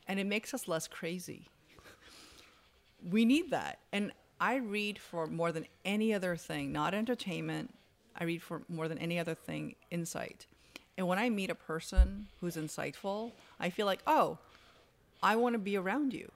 and 0.09 0.19
it 0.19 0.27
makes 0.27 0.55
us 0.55 0.67
less 0.67 0.89
crazy. 0.89 1.49
We 3.09 3.25
need 3.25 3.51
that. 3.51 3.79
And 3.93 4.13
I 4.41 4.57
read 4.57 4.99
for 4.99 5.27
more 5.27 5.53
than 5.53 5.67
any 5.85 6.15
other 6.15 6.35
thing, 6.35 6.73
not 6.73 6.95
entertainment. 6.95 7.75
I 8.17 8.25
read 8.25 8.43
for 8.43 8.63
more 8.69 8.89
than 8.89 8.99
any 8.99 9.19
other 9.19 9.35
thing, 9.35 9.77
insight. 9.91 10.47
And 10.99 11.07
when 11.07 11.19
I 11.19 11.31
meet 11.31 11.49
a 11.49 11.55
person 11.55 12.27
who's 12.41 12.57
insightful, 12.57 13.31
I 13.61 13.71
feel 13.71 13.87
like, 13.87 14.01
oh, 14.05 14.39
I 15.23 15.37
want 15.37 15.55
to 15.55 15.59
be 15.61 15.77
around 15.77 16.13
you 16.13 16.29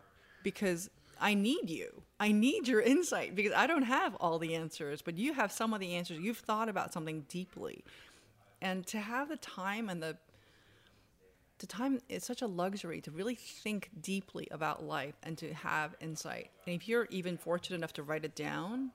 because 0.45 0.89
I 1.21 1.35
need 1.35 1.69
you. 1.69 2.03
I 2.21 2.31
need 2.31 2.69
your 2.69 2.81
insight 2.81 3.35
because 3.35 3.53
I 3.53 3.67
don't 3.67 3.83
have 3.83 4.15
all 4.21 4.39
the 4.39 4.55
answers, 4.55 5.03
but 5.03 5.19
you 5.19 5.33
have 5.33 5.51
some 5.51 5.75
of 5.75 5.81
the 5.81 5.95
answers. 5.95 6.21
You've 6.21 6.39
thought 6.39 6.69
about 6.69 6.93
something 6.93 7.27
deeply. 7.29 7.85
And 8.61 8.87
to 8.87 8.99
have 9.01 9.29
the 9.29 9.37
time 9.37 9.91
and 9.91 10.01
the 10.01 10.17
the 11.59 11.67
time 11.67 12.01
is 12.09 12.25
such 12.25 12.43
a 12.43 12.47
luxury 12.47 13.01
to 13.01 13.11
really 13.13 13.37
think 13.37 13.91
deeply 14.01 14.49
about 14.51 14.85
life 14.85 15.15
and 15.23 15.39
to 15.39 15.55
have 15.55 15.95
insight. 16.01 16.51
And 16.67 16.75
if 16.75 16.89
you're 16.89 17.07
even 17.11 17.37
fortunate 17.37 17.77
enough 17.77 17.93
to 17.95 18.03
write 18.03 18.25
it 18.25 18.35
down 18.35 18.91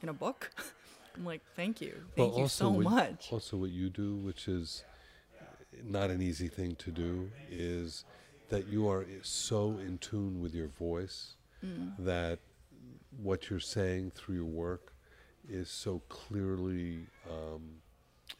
in 0.00 0.08
a 0.08 0.12
book, 0.12 0.50
I'm 1.16 1.24
like, 1.24 1.40
thank 1.56 1.80
you. 1.80 2.04
Thank 2.16 2.36
you 2.36 2.46
so 2.46 2.70
what, 2.70 2.84
much. 2.84 3.32
Also, 3.32 3.56
what 3.56 3.70
you 3.70 3.90
do, 3.90 4.14
which 4.14 4.46
is 4.46 4.84
not 5.82 6.10
an 6.10 6.22
easy 6.22 6.48
thing 6.48 6.76
to 6.76 6.90
do, 6.90 7.30
is 7.50 8.04
that 8.50 8.66
you 8.68 8.88
are 8.88 9.04
so 9.22 9.78
in 9.78 9.98
tune 9.98 10.40
with 10.40 10.54
your 10.54 10.68
voice 10.68 11.34
Mm. 11.64 11.92
that 11.98 12.40
what 13.16 13.48
you're 13.48 13.58
saying 13.58 14.10
through 14.14 14.34
your 14.34 14.44
work 14.44 14.92
is 15.48 15.70
so 15.70 16.00
clearly, 16.10 17.06
um, 17.30 17.76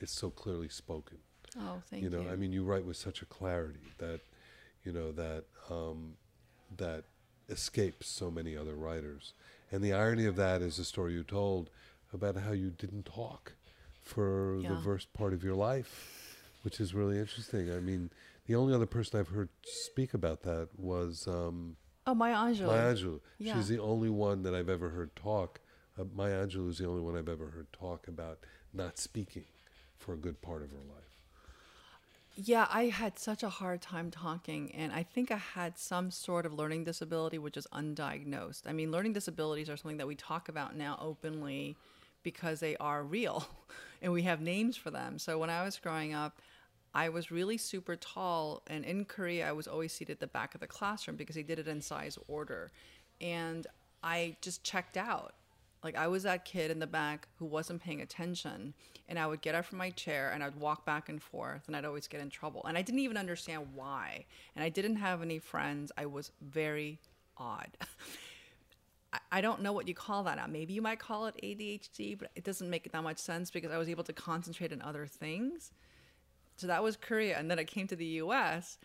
it's 0.00 0.12
so 0.12 0.28
clearly 0.30 0.68
spoken. 0.68 1.18
Oh, 1.58 1.80
thank 1.88 2.02
you 2.02 2.10
you. 2.10 2.16
know, 2.16 2.28
I 2.30 2.36
mean, 2.36 2.52
you 2.52 2.64
write 2.64 2.84
with 2.84 2.96
such 2.96 3.22
a 3.22 3.24
clarity 3.26 3.92
that, 3.98 4.20
you 4.84 4.92
know, 4.92 5.10
that 5.12 5.44
um, 5.70 6.16
that 6.76 7.04
escapes 7.48 8.08
so 8.08 8.30
many 8.30 8.56
other 8.56 8.74
writers. 8.74 9.32
And 9.70 9.82
the 9.82 9.92
irony 9.92 10.26
of 10.26 10.36
that 10.36 10.60
is 10.60 10.76
the 10.76 10.84
story 10.84 11.12
you 11.14 11.22
told 11.22 11.70
about 12.12 12.36
how 12.36 12.52
you 12.52 12.70
didn't 12.70 13.06
talk 13.06 13.52
for 14.02 14.58
the 14.60 14.76
first 14.82 15.12
part 15.14 15.32
of 15.32 15.42
your 15.42 15.54
life, 15.54 16.33
which 16.64 16.80
is 16.80 16.94
really 16.94 17.18
interesting. 17.18 17.70
I 17.70 17.78
mean, 17.78 18.10
the 18.46 18.54
only 18.54 18.74
other 18.74 18.86
person 18.86 19.20
I've 19.20 19.28
heard 19.28 19.50
speak 19.62 20.14
about 20.14 20.42
that 20.42 20.68
was 20.76 21.28
um, 21.28 21.76
oh, 22.06 22.14
Maya 22.14 22.34
Angelou. 22.34 22.66
Maya 22.66 22.94
Angelou. 22.94 23.20
Yeah. 23.38 23.54
She's 23.54 23.68
the 23.68 23.78
only 23.78 24.08
one 24.08 24.42
that 24.44 24.54
I've 24.54 24.70
ever 24.70 24.88
heard 24.88 25.14
talk. 25.14 25.60
Uh, 25.98 26.04
Maya 26.14 26.46
Angelou 26.46 26.70
is 26.70 26.78
the 26.78 26.86
only 26.86 27.02
one 27.02 27.16
I've 27.16 27.28
ever 27.28 27.50
heard 27.50 27.66
talk 27.72 28.08
about 28.08 28.38
not 28.72 28.98
speaking 28.98 29.44
for 29.98 30.14
a 30.14 30.16
good 30.16 30.40
part 30.40 30.62
of 30.62 30.70
her 30.70 30.76
life. 30.76 31.04
Yeah, 32.36 32.66
I 32.72 32.86
had 32.86 33.18
such 33.18 33.44
a 33.44 33.48
hard 33.48 33.80
time 33.80 34.10
talking, 34.10 34.72
and 34.74 34.92
I 34.92 35.04
think 35.04 35.30
I 35.30 35.36
had 35.36 35.78
some 35.78 36.10
sort 36.10 36.46
of 36.46 36.52
learning 36.52 36.82
disability, 36.82 37.38
which 37.38 37.56
is 37.56 37.68
undiagnosed. 37.72 38.62
I 38.66 38.72
mean, 38.72 38.90
learning 38.90 39.12
disabilities 39.12 39.70
are 39.70 39.76
something 39.76 39.98
that 39.98 40.08
we 40.08 40.16
talk 40.16 40.48
about 40.48 40.74
now 40.74 40.98
openly 41.00 41.76
because 42.24 42.58
they 42.58 42.76
are 42.78 43.04
real 43.04 43.46
and 44.02 44.12
we 44.12 44.22
have 44.22 44.40
names 44.40 44.76
for 44.76 44.90
them. 44.90 45.18
So 45.20 45.38
when 45.38 45.50
I 45.50 45.62
was 45.62 45.78
growing 45.78 46.12
up, 46.12 46.40
I 46.94 47.08
was 47.08 47.30
really 47.30 47.58
super 47.58 47.96
tall, 47.96 48.62
and 48.68 48.84
in 48.84 49.04
Korea, 49.04 49.48
I 49.48 49.52
was 49.52 49.66
always 49.66 49.92
seated 49.92 50.14
at 50.14 50.20
the 50.20 50.26
back 50.28 50.54
of 50.54 50.60
the 50.60 50.66
classroom 50.68 51.16
because 51.16 51.34
they 51.36 51.42
did 51.42 51.58
it 51.58 51.68
in 51.68 51.80
size 51.80 52.18
order. 52.28 52.72
And 53.20 53.66
I 54.02 54.36
just 54.42 54.64
checked 54.64 54.96
out 54.96 55.34
Like 55.82 55.96
I 55.96 56.08
was 56.08 56.22
that 56.24 56.44
kid 56.46 56.70
in 56.70 56.78
the 56.78 56.86
back 56.86 57.28
who 57.38 57.44
wasn't 57.46 57.82
paying 57.82 58.00
attention, 58.00 58.74
and 59.08 59.18
I 59.18 59.26
would 59.26 59.42
get 59.42 59.54
up 59.54 59.66
from 59.66 59.78
my 59.78 59.90
chair 59.90 60.30
and 60.32 60.42
I'd 60.42 60.56
walk 60.56 60.86
back 60.86 61.08
and 61.10 61.22
forth, 61.22 61.64
and 61.66 61.76
I'd 61.76 61.84
always 61.84 62.08
get 62.08 62.20
in 62.22 62.30
trouble. 62.30 62.64
And 62.66 62.78
I 62.78 62.82
didn't 62.82 63.00
even 63.00 63.18
understand 63.18 63.68
why. 63.74 64.24
And 64.56 64.64
I 64.64 64.70
didn't 64.70 64.96
have 64.96 65.22
any 65.22 65.38
friends. 65.38 65.92
I 65.98 66.06
was 66.06 66.32
very 66.40 67.00
odd. 67.36 67.76
I- 69.30 69.40
don't 69.40 69.62
know 69.62 69.72
what 69.72 69.88
you 69.88 69.94
call 69.94 70.24
that. 70.24 70.50
Maybe 70.50 70.72
you 70.74 70.82
might 70.82 70.98
call 70.98 71.26
it 71.26 71.36
ADHD, 71.42 72.18
but 72.18 72.30
it 72.34 72.44
doesn't 72.44 72.68
make 72.70 72.90
that 72.90 73.02
much 73.02 73.18
sense 73.18 73.50
because 73.50 73.70
I 73.70 73.78
was 73.78 73.88
able 73.88 74.04
to 74.04 74.12
concentrate 74.12 74.72
on 74.72 74.82
other 74.82 75.06
things. 75.06 75.72
So 76.56 76.66
that 76.66 76.82
was 76.82 76.96
Korea. 76.96 77.38
And 77.38 77.50
then 77.50 77.58
I 77.58 77.64
came 77.64 77.86
to 77.88 77.96
the 77.96 78.06
US, 78.22 78.78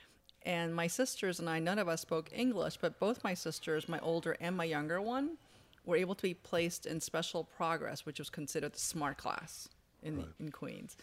and 0.43 0.73
my 0.73 0.87
sisters 0.87 1.39
and 1.39 1.49
I, 1.49 1.59
none 1.59 1.79
of 1.79 1.87
us 1.87 2.01
spoke 2.01 2.29
English, 2.33 2.77
but 2.77 2.99
both 2.99 3.23
my 3.23 3.33
sisters, 3.33 3.89
my 3.89 3.99
older 3.99 4.35
and 4.39 4.55
my 4.55 4.63
younger 4.63 5.01
one, 5.01 5.37
were 5.85 5.95
able 5.95 6.15
to 6.15 6.23
be 6.23 6.33
placed 6.33 6.85
in 6.85 6.99
special 6.99 7.43
progress, 7.43 8.05
which 8.05 8.19
was 8.19 8.29
considered 8.29 8.73
the 8.73 8.79
smart 8.79 9.17
class 9.17 9.69
in, 10.03 10.25
in 10.39 10.51
Queens. 10.51 10.97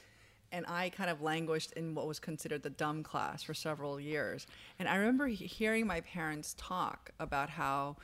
And 0.52 0.64
I 0.68 0.90
kind 0.90 1.10
of 1.10 1.20
languished 1.20 1.72
in 1.72 1.94
what 1.94 2.06
was 2.06 2.20
considered 2.20 2.62
the 2.62 2.70
dumb 2.70 3.02
class 3.02 3.42
for 3.42 3.52
several 3.52 3.98
years. 3.98 4.46
And 4.78 4.88
I 4.88 4.96
remember 4.96 5.26
hearing 5.26 5.86
my 5.86 6.00
parents 6.02 6.54
talk 6.56 7.10
about 7.18 7.50
how 7.50 7.96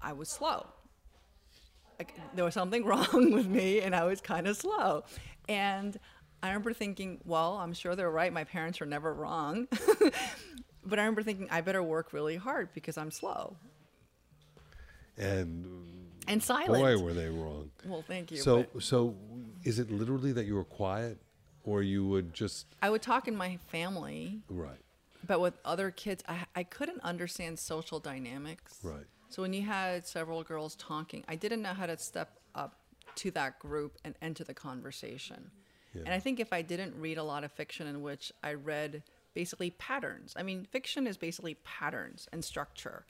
I 0.00 0.14
was 0.14 0.28
slow. 0.28 0.66
Like, 1.98 2.14
there 2.34 2.46
was 2.46 2.54
something 2.54 2.84
wrong 2.86 3.30
with 3.32 3.46
me, 3.46 3.82
and 3.82 3.94
I 3.94 4.04
was 4.04 4.20
kind 4.20 4.48
of 4.48 4.56
slow. 4.56 5.04
And 5.48 5.98
I 6.42 6.48
remember 6.48 6.72
thinking, 6.72 7.20
well, 7.24 7.54
I'm 7.56 7.72
sure 7.74 7.94
they're 7.94 8.10
right. 8.10 8.32
My 8.32 8.44
parents 8.44 8.80
are 8.80 8.86
never 8.86 9.12
wrong. 9.12 9.68
but 10.84 10.98
I 10.98 11.02
remember 11.02 11.22
thinking, 11.22 11.48
I 11.50 11.60
better 11.60 11.82
work 11.82 12.12
really 12.12 12.36
hard 12.36 12.70
because 12.74 12.96
I'm 12.96 13.10
slow 13.10 13.56
And 15.18 15.66
and 16.26 16.42
silent. 16.42 16.68
boy, 16.82 16.98
were 16.98 17.12
they 17.12 17.28
wrong. 17.28 17.70
well, 17.86 18.02
thank 18.06 18.30
you. 18.30 18.38
So, 18.38 18.64
but 18.72 18.82
so 18.82 19.14
is 19.64 19.78
it 19.78 19.90
literally 19.90 20.32
that 20.32 20.46
you 20.46 20.54
were 20.54 20.64
quiet, 20.64 21.18
or 21.64 21.82
you 21.82 22.06
would 22.06 22.32
just 22.32 22.66
I 22.80 22.88
would 22.90 23.02
talk 23.02 23.28
in 23.28 23.36
my 23.36 23.58
family, 23.68 24.40
right, 24.48 24.78
but 25.26 25.40
with 25.40 25.58
other 25.64 25.90
kids, 25.90 26.22
I, 26.28 26.38
I 26.54 26.62
couldn't 26.62 27.00
understand 27.02 27.58
social 27.58 27.98
dynamics. 28.00 28.78
right? 28.82 29.04
So 29.28 29.42
when 29.42 29.52
you 29.52 29.62
had 29.62 30.06
several 30.06 30.42
girls 30.42 30.74
talking, 30.76 31.24
I 31.28 31.36
didn't 31.36 31.62
know 31.62 31.74
how 31.74 31.86
to 31.86 31.96
step 31.98 32.38
up 32.54 32.76
to 33.16 33.30
that 33.32 33.58
group 33.58 33.98
and 34.04 34.14
enter 34.22 34.44
the 34.44 34.54
conversation. 34.54 35.50
And 35.94 36.08
I 36.14 36.18
think 36.20 36.40
if 36.40 36.52
I 36.52 36.62
didn't 36.62 36.94
read 36.98 37.18
a 37.18 37.22
lot 37.22 37.44
of 37.44 37.52
fiction 37.52 37.86
in 37.86 38.02
which 38.02 38.32
I 38.42 38.54
read 38.54 39.02
basically 39.34 39.70
patterns, 39.70 40.34
I 40.36 40.42
mean, 40.42 40.66
fiction 40.70 41.06
is 41.06 41.16
basically 41.16 41.54
patterns 41.64 42.28
and 42.32 42.44
structure, 42.44 43.04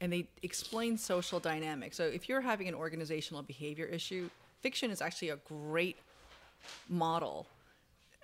and 0.00 0.12
they 0.12 0.28
explain 0.42 0.96
social 0.96 1.40
dynamics. 1.40 1.96
So 1.96 2.04
if 2.04 2.28
you're 2.28 2.40
having 2.40 2.68
an 2.68 2.74
organizational 2.74 3.42
behavior 3.42 3.86
issue, 3.86 4.30
fiction 4.60 4.90
is 4.90 5.02
actually 5.02 5.30
a 5.30 5.36
great 5.36 5.96
model 6.88 7.46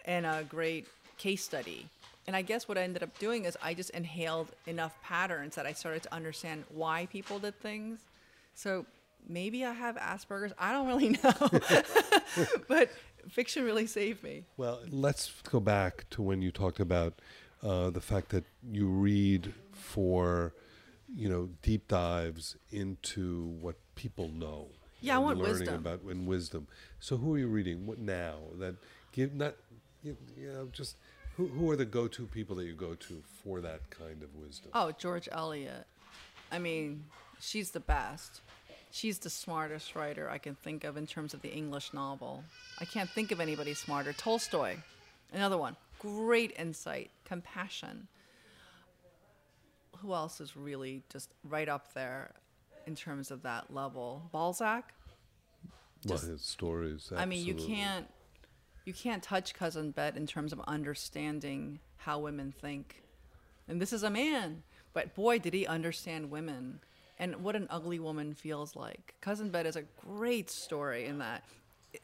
and 0.04 0.26
a 0.26 0.44
great 0.48 0.86
case 1.18 1.44
study. 1.44 1.86
And 2.26 2.36
I 2.36 2.42
guess 2.42 2.68
what 2.68 2.78
I 2.78 2.82
ended 2.82 3.02
up 3.02 3.18
doing 3.18 3.44
is 3.44 3.56
I 3.62 3.74
just 3.74 3.90
inhaled 3.90 4.48
enough 4.66 4.94
patterns 5.02 5.56
that 5.56 5.66
I 5.66 5.72
started 5.72 6.02
to 6.04 6.14
understand 6.14 6.64
why 6.68 7.06
people 7.06 7.38
did 7.38 7.58
things. 7.60 7.98
So 8.54 8.86
maybe 9.28 9.64
I 9.64 9.72
have 9.72 9.96
Asperger's. 9.96 10.52
I 10.58 10.72
don't 10.72 10.86
really 10.86 11.08
know. 11.24 12.46
but 12.68 12.90
fiction 13.28 13.64
really 13.64 13.86
saved 13.86 14.22
me. 14.22 14.44
Well, 14.56 14.80
let's 14.90 15.32
go 15.42 15.60
back 15.60 16.08
to 16.10 16.22
when 16.22 16.42
you 16.42 16.50
talked 16.50 16.80
about 16.80 17.20
uh, 17.62 17.90
the 17.90 18.00
fact 18.00 18.30
that 18.30 18.44
you 18.70 18.86
read 18.86 19.52
for, 19.72 20.54
you 21.14 21.28
know, 21.28 21.50
deep 21.62 21.88
dives 21.88 22.56
into 22.70 23.56
what 23.60 23.76
people 23.94 24.28
know. 24.28 24.68
Yeah, 25.00 25.16
I 25.16 25.18
want 25.18 25.38
learning 25.38 25.60
wisdom. 25.60 25.74
about 25.74 26.02
and 26.02 26.26
wisdom. 26.26 26.66
So, 26.98 27.16
who 27.16 27.34
are 27.34 27.38
you 27.38 27.48
reading? 27.48 27.86
What 27.86 27.98
now? 27.98 28.36
That 28.58 28.74
give 29.12 29.34
not, 29.34 29.54
you, 30.02 30.16
know, 30.36 30.68
just 30.72 30.96
who 31.36 31.46
who 31.46 31.70
are 31.70 31.76
the 31.76 31.86
go-to 31.86 32.26
people 32.26 32.56
that 32.56 32.64
you 32.64 32.74
go 32.74 32.94
to 32.94 33.22
for 33.42 33.60
that 33.62 33.88
kind 33.90 34.22
of 34.22 34.34
wisdom? 34.34 34.70
Oh, 34.74 34.92
George 34.92 35.28
Eliot. 35.32 35.86
I 36.52 36.58
mean, 36.58 37.04
she's 37.40 37.70
the 37.70 37.80
best. 37.80 38.42
She's 38.90 39.18
the 39.18 39.30
smartest 39.30 39.94
writer 39.94 40.28
I 40.28 40.38
can 40.38 40.54
think 40.56 40.84
of 40.84 40.96
in 40.96 41.06
terms 41.06 41.32
of 41.32 41.42
the 41.42 41.50
English 41.50 41.92
novel. 41.94 42.42
I 42.80 42.84
can't 42.84 43.08
think 43.08 43.30
of 43.30 43.40
anybody 43.40 43.72
smarter. 43.74 44.12
Tolstoy, 44.12 44.76
another 45.32 45.56
one. 45.56 45.76
Great 46.00 46.54
insight, 46.58 47.10
compassion. 47.24 48.08
Who 49.98 50.12
else 50.12 50.40
is 50.40 50.56
really 50.56 51.02
just 51.12 51.30
right 51.44 51.68
up 51.68 51.94
there 51.94 52.32
in 52.86 52.96
terms 52.96 53.30
of 53.30 53.42
that 53.42 53.72
level? 53.72 54.28
Balzac? 54.32 54.92
well, 56.06 56.18
his 56.18 56.42
stories. 56.42 57.12
I 57.14 57.26
mean, 57.26 57.44
you 57.44 57.54
can't 57.54 58.06
you 58.84 58.94
can't 58.94 59.22
touch 59.22 59.54
cousin 59.54 59.90
Bette 59.90 60.16
in 60.16 60.26
terms 60.26 60.52
of 60.52 60.60
understanding 60.66 61.78
how 61.98 62.18
women 62.18 62.52
think. 62.60 63.02
And 63.68 63.80
this 63.80 63.92
is 63.92 64.02
a 64.02 64.10
man, 64.10 64.62
but 64.92 65.14
boy, 65.14 65.38
did 65.38 65.54
he 65.54 65.66
understand 65.66 66.30
women 66.30 66.80
and 67.20 67.36
what 67.44 67.54
an 67.54 67.68
ugly 67.70 68.00
woman 68.00 68.34
feels 68.34 68.74
like. 68.74 69.14
Cousin 69.20 69.50
Bette 69.50 69.68
is 69.68 69.76
a 69.76 69.84
great 70.04 70.50
story 70.50 71.04
in 71.04 71.18
that. 71.18 71.44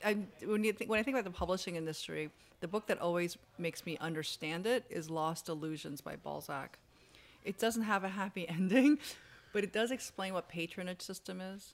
I, 0.05 0.19
when 0.45 0.63
you 0.63 0.73
think 0.73 0.91
when 0.91 1.01
I 1.01 1.03
think 1.03 1.17
about 1.17 1.25
the 1.25 1.37
publishing 1.37 1.77
industry, 1.77 2.31
the 2.61 2.69
book 2.69 2.87
that 2.89 3.01
always 3.01 3.39
makes 3.59 3.87
me 3.87 3.97
understand 3.99 4.67
it 4.67 4.85
is 4.91 5.09
Lost 5.09 5.49
Illusions 5.49 6.01
by 6.03 6.17
Balzac. 6.17 6.79
It 7.45 7.59
doesn't 7.59 7.83
have 7.83 8.05
a 8.05 8.09
happy 8.09 8.47
ending, 8.49 8.99
but 9.53 9.65
it 9.65 9.73
does 9.73 9.91
explain 9.91 10.35
what 10.35 10.49
patronage 10.49 11.01
system 11.01 11.41
is. 11.41 11.73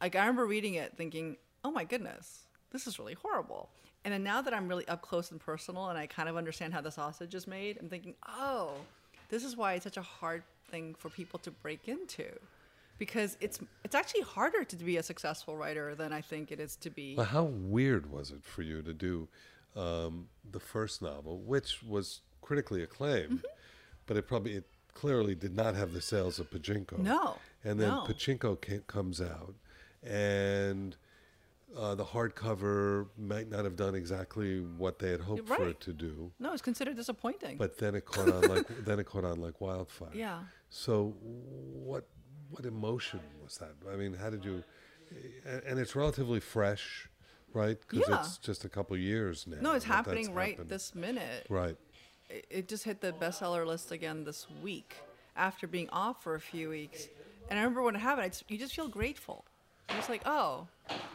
Like 0.00 0.16
I 0.16 0.20
remember 0.20 0.46
reading 0.46 0.74
it 0.74 0.96
thinking, 0.96 1.36
"Oh 1.62 1.70
my 1.70 1.84
goodness, 1.84 2.46
this 2.72 2.86
is 2.86 2.98
really 2.98 3.14
horrible." 3.14 3.68
And 4.04 4.14
then 4.14 4.22
now 4.22 4.40
that 4.40 4.54
I'm 4.54 4.66
really 4.66 4.88
up 4.88 5.02
close 5.02 5.30
and 5.30 5.38
personal 5.38 5.88
and 5.88 5.98
I 5.98 6.06
kind 6.06 6.30
of 6.30 6.38
understand 6.38 6.72
how 6.72 6.80
the 6.80 6.90
sausage 6.90 7.34
is 7.34 7.46
made, 7.46 7.76
I'm 7.78 7.90
thinking, 7.90 8.14
"Oh, 8.26 8.72
this 9.28 9.44
is 9.44 9.54
why 9.54 9.74
it's 9.74 9.84
such 9.84 9.98
a 9.98 10.02
hard 10.02 10.44
thing 10.70 10.94
for 10.94 11.10
people 11.10 11.38
to 11.40 11.50
break 11.50 11.88
into." 11.88 12.38
Because 13.00 13.36
it's 13.40 13.58
it's 13.84 13.94
actually 14.00 14.20
harder 14.36 14.62
to 14.62 14.76
be 14.76 14.96
a 14.98 15.02
successful 15.02 15.56
writer 15.56 15.94
than 15.96 16.12
I 16.12 16.20
think 16.20 16.52
it 16.52 16.60
is 16.60 16.76
to 16.84 16.90
be. 16.90 17.16
Well, 17.16 17.26
how 17.26 17.44
weird 17.44 18.04
was 18.12 18.30
it 18.30 18.44
for 18.44 18.62
you 18.62 18.82
to 18.82 18.92
do 18.92 19.26
um, 19.74 20.28
the 20.56 20.60
first 20.60 21.00
novel, 21.02 21.38
which 21.40 21.82
was 21.82 22.20
critically 22.42 22.82
acclaimed, 22.82 23.38
Mm-hmm. 23.38 24.06
but 24.06 24.16
it 24.18 24.28
probably 24.28 24.52
it 24.60 24.66
clearly 24.94 25.34
did 25.34 25.54
not 25.56 25.74
have 25.74 25.92
the 25.94 26.00
sales 26.12 26.38
of 26.38 26.50
Pachinko. 26.50 26.98
No, 26.98 27.36
and 27.64 27.80
then 27.80 27.88
no. 27.88 28.04
Pachinko 28.06 28.50
ca- 28.60 28.84
comes 28.86 29.20
out, 29.20 29.54
and 30.02 30.96
uh, 31.76 31.94
the 31.94 32.04
hardcover 32.04 33.06
might 33.16 33.48
not 33.48 33.64
have 33.64 33.76
done 33.76 33.94
exactly 33.94 34.60
what 34.60 34.98
they 34.98 35.10
had 35.10 35.20
hoped 35.20 35.48
for 35.48 35.68
it 35.68 35.80
to 35.80 35.92
do. 35.92 36.30
No, 36.38 36.52
it's 36.52 36.62
considered 36.62 36.96
disappointing. 36.96 37.56
But 37.56 37.78
then 37.78 37.94
it 37.94 38.04
caught 38.04 38.28
on 38.30 38.42
like 38.54 38.66
then 38.84 38.98
it 38.98 39.06
caught 39.06 39.24
on 39.24 39.40
like 39.40 39.60
wildfire. 39.60 40.10
Yeah. 40.12 40.40
So 40.68 41.14
what 41.22 42.04
what 42.50 42.66
emotion 42.66 43.20
was 43.42 43.58
that? 43.58 43.72
I 43.92 43.96
mean, 43.96 44.14
how 44.14 44.30
did 44.30 44.44
you? 44.44 44.62
And, 45.44 45.78
it's 45.78 45.96
relatively 45.96 46.38
fresh, 46.40 47.08
right? 47.52 47.78
Because 47.80 48.08
Yeah. 48.08 48.20
it's 48.20 48.38
just 48.38 48.64
a 48.64 48.68
couple 48.68 48.96
years 48.96 49.46
now. 49.46 49.56
no, 49.60 49.72
it's 49.72 49.84
happening 49.84 50.32
right 50.34 50.50
happened. 50.52 50.68
this 50.70 50.94
minute. 50.94 51.46
Right. 51.48 51.76
it, 52.28 52.46
it 52.48 52.68
just 52.68 52.84
hit 52.84 53.00
the 53.00 53.12
bestseller 53.12 53.66
list 53.66 53.90
again 53.90 54.22
this 54.24 54.46
week 54.62 54.94
after 55.36 55.66
being 55.66 55.88
off 55.90 56.22
for 56.22 56.34
a 56.36 56.40
few 56.40 56.68
weeks. 56.68 57.08
And 57.48 57.58
I 57.58 57.62
remember 57.62 57.82
when 57.82 57.96
it 57.96 58.00
happened, 58.00 58.24
I 58.26 58.28
just, 58.28 58.48
you 58.48 58.56
just 58.56 58.74
feel 58.74 58.86
grateful. 58.86 59.44
You're 59.88 59.98
just 59.98 60.08
like, 60.08 60.22
oh, 60.26 60.68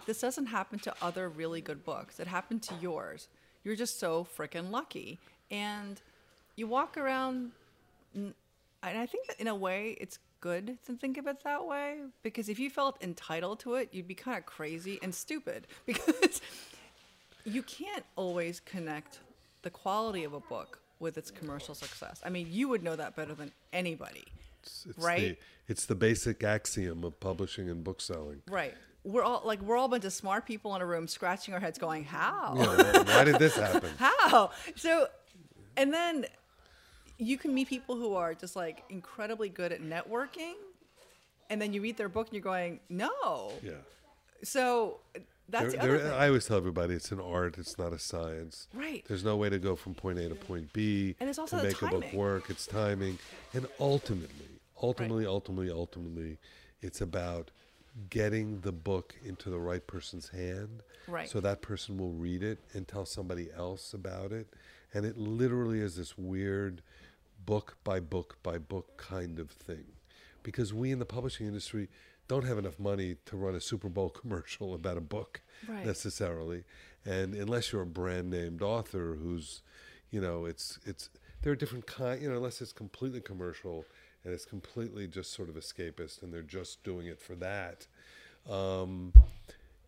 this 0.06 0.20
doesn't 0.20 0.48
happen 0.48 0.80
to 0.80 0.94
other 1.02 1.30
really 1.30 1.62
good 1.62 1.86
books. 1.86 2.20
It 2.20 2.28
happened 2.28 2.62
to 2.64 2.76
yours. 2.82 3.30
You're 3.64 3.78
just 3.78 3.98
so 4.00 4.28
freaking 4.38 4.72
lucky. 4.72 5.18
And 5.50 6.02
you 6.58 6.68
walk 6.68 6.98
around, 6.98 7.52
and 8.14 8.34
I 8.84 9.06
think 9.06 9.28
that 9.28 9.40
in 9.40 9.48
a 9.48 9.56
way 9.56 9.96
it's 10.02 10.20
good 10.46 10.78
to 10.86 10.94
think 10.94 11.18
of 11.18 11.26
it 11.26 11.44
that 11.44 11.66
way 11.66 11.98
because 12.22 12.50
if 12.50 12.60
you 12.60 12.70
felt 12.70 13.02
entitled 13.02 13.60
to 13.60 13.74
it, 13.74 13.90
you'd 13.92 14.08
be 14.08 14.14
kind 14.14 14.38
of 14.38 14.46
crazy 14.46 15.00
and 15.02 15.14
stupid 15.14 15.66
because 15.88 16.40
you 17.46 17.64
can't 17.64 18.06
always 18.16 18.60
connect 18.60 19.22
the 19.64 19.72
quality 19.72 20.24
of 20.24 20.34
a 20.34 20.40
book 20.40 20.78
with 21.00 21.18
its 21.18 21.32
commercial 21.32 21.74
success. 21.74 22.22
I 22.24 22.30
mean, 22.30 22.48
you 22.52 22.70
would 22.70 22.84
know 22.84 22.96
that 22.96 23.16
better 23.16 23.34
than 23.34 23.52
anybody. 23.74 24.26
It's, 24.62 24.86
it's 24.88 25.00
Right? 25.00 25.20
The, 25.20 25.38
it's 25.68 25.86
the 25.88 25.96
basic 25.96 26.44
axiom 26.44 27.04
of 27.04 27.20
publishing 27.20 27.68
and 27.68 27.84
bookselling. 27.84 28.44
Right. 28.48 28.76
We're 29.04 29.24
all 29.24 29.42
like 29.46 29.64
we're 29.64 29.78
all 29.78 29.86
a 29.86 29.90
bunch 29.90 30.06
of 30.06 30.14
smart 30.14 30.46
people 30.46 30.76
in 30.76 30.82
a 30.84 30.86
room 30.86 31.08
scratching 31.08 31.56
our 31.56 31.60
heads 31.60 31.78
going, 31.78 32.04
"How? 32.04 32.54
Know, 32.56 33.04
why 33.04 33.24
did 33.24 33.38
this 33.38 33.56
happen? 33.68 33.92
How?" 33.98 34.50
So 34.76 35.08
and 35.78 35.94
then 35.94 36.26
you 37.18 37.38
can 37.38 37.54
meet 37.54 37.68
people 37.70 37.96
who 37.96 38.14
are 38.14 38.34
just 38.34 38.56
like 38.56 38.84
incredibly 38.90 39.50
good 39.50 39.72
at 39.72 39.82
networking 39.82 40.54
and 41.50 41.62
then 41.62 41.74
you 41.74 41.82
read 41.82 41.98
their 41.98 42.10
book 42.10 42.28
and 42.28 42.34
you're 42.34 42.42
going, 42.42 42.80
"No." 42.90 43.52
Yeah. 43.62 43.74
So 44.44 45.00
that's 45.48 45.64
There- 45.64 45.72
the 45.74 45.80
other 45.80 45.98
there- 45.98 46.08
thing. 46.10 46.12
I 46.20 46.28
always 46.28 46.46
tell 46.46 46.58
everybody 46.58 46.94
it's 46.96 47.12
an 47.12 47.20
art. 47.20 47.58
It's 47.58 47.78
not 47.78 47.94
a 47.94 48.00
science. 48.00 48.68
Right. 48.74 49.06
There's 49.08 49.24
no 49.24 49.38
way 49.38 49.50
to 49.50 49.60
go 49.60 49.76
from 49.76 49.94
point 49.94 50.18
A 50.20 50.28
to 50.30 50.36
point 50.36 50.74
B. 50.74 51.16
And 51.20 51.30
it's 51.30 51.38
also 51.40 51.58
to 51.58 51.64
make 51.64 51.82
a 51.82 51.88
book 51.88 52.02
timing. 52.04 52.18
work. 52.18 52.50
It's 52.50 52.66
timing, 52.66 53.20
and 53.54 53.68
ultimately, 53.80 54.60
ultimately, 54.82 55.26
ultimately, 55.26 55.70
ultimately, 55.72 56.38
it's 56.82 57.00
about 57.02 57.52
getting 58.10 58.60
the 58.62 58.72
book 58.72 59.16
into 59.24 59.50
the 59.50 59.60
right 59.60 59.86
person's 59.88 60.30
hand. 60.30 60.82
Right. 61.08 61.30
So 61.30 61.40
that 61.42 61.62
person 61.62 61.98
will 61.98 62.12
read 62.12 62.42
it 62.44 62.60
and 62.74 62.88
tell 62.88 63.06
somebody 63.06 63.50
else 63.56 63.94
about 63.94 64.32
it. 64.32 64.48
And 64.94 65.06
it 65.06 65.18
literally 65.18 65.80
is 65.80 65.96
this 65.96 66.18
weird 66.18 66.82
book 67.46 67.78
by 67.84 68.00
book 68.00 68.38
by 68.44 68.58
book 68.58 68.98
kind 68.98 69.40
of 69.40 69.50
thing. 69.52 69.86
Because 70.44 70.74
we 70.74 70.92
in 70.92 71.00
the 71.00 71.06
publishing 71.06 71.48
industry 71.48 71.90
don't 72.28 72.46
have 72.46 72.58
enough 72.58 72.80
money 72.80 73.16
to 73.26 73.38
run 73.38 73.56
a 73.56 73.62
Super 73.62 73.90
Bowl 73.90 74.10
commercial 74.22 74.74
about 74.74 74.98
a 74.98 75.02
book 75.02 75.42
Right. 75.68 75.86
necessarily. 75.86 76.64
And 77.06 77.34
unless 77.36 77.72
you're 77.72 77.82
a 77.84 77.86
brand 77.88 78.30
named 78.30 78.62
author 78.62 79.18
who's, 79.22 79.62
you 80.12 80.22
know, 80.22 80.46
it's 80.46 80.80
it's 80.86 81.10
there 81.42 81.52
are 81.52 81.56
different 81.56 81.86
kind, 81.86 82.22
you 82.22 82.30
know, 82.30 82.36
unless 82.38 82.62
it's 82.62 82.74
completely 82.74 83.22
commercial 83.22 83.86
and 84.24 84.34
it's 84.34 84.46
completely 84.46 85.08
just 85.08 85.32
sort 85.34 85.50
of 85.50 85.56
escapist 85.56 86.24
and 86.24 86.34
they're 86.34 86.42
just 86.42 86.84
doing 86.84 87.06
it 87.08 87.20
for 87.22 87.36
that. 87.36 87.86
Um, 88.50 89.14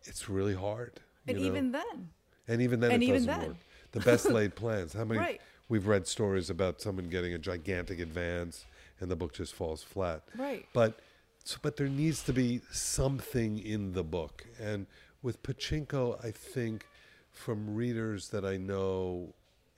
it's 0.03 0.29
really 0.29 0.53
hard. 0.55 0.99
you 1.25 1.33
And 1.33 1.39
know? 1.41 1.47
even 1.47 1.71
then, 1.71 2.09
and 2.47 2.61
even 2.61 2.79
then 2.79 2.91
and 2.91 3.03
it 3.03 3.05
even 3.07 3.25
doesn't 3.25 3.39
then. 3.41 3.49
work. 3.49 3.57
The 3.93 3.99
best 4.01 4.25
laid 4.29 4.55
plans. 4.55 4.93
How 4.93 5.03
many 5.05 5.19
Right. 5.19 5.41
We've 5.69 5.87
read 5.87 6.07
stories 6.07 6.49
about 6.49 6.81
someone 6.81 7.09
getting 7.09 7.33
a 7.33 7.37
gigantic 7.37 7.99
advance 7.99 8.65
and 8.99 9.11
the 9.11 9.15
book 9.15 9.33
just 9.33 9.53
falls 9.53 9.83
flat. 9.83 10.23
Right. 10.37 10.65
But 10.73 10.99
so, 11.43 11.57
but 11.61 11.77
there 11.77 11.87
needs 11.87 12.23
to 12.23 12.33
be 12.33 12.61
something 12.71 13.59
in 13.59 13.93
the 13.93 14.03
book. 14.03 14.45
And 14.59 14.87
with 15.21 15.41
Pachinko, 15.43 16.23
I 16.23 16.31
think 16.31 16.85
from 17.31 17.75
readers 17.75 18.29
that 18.29 18.43
I 18.43 18.57
know 18.57 19.33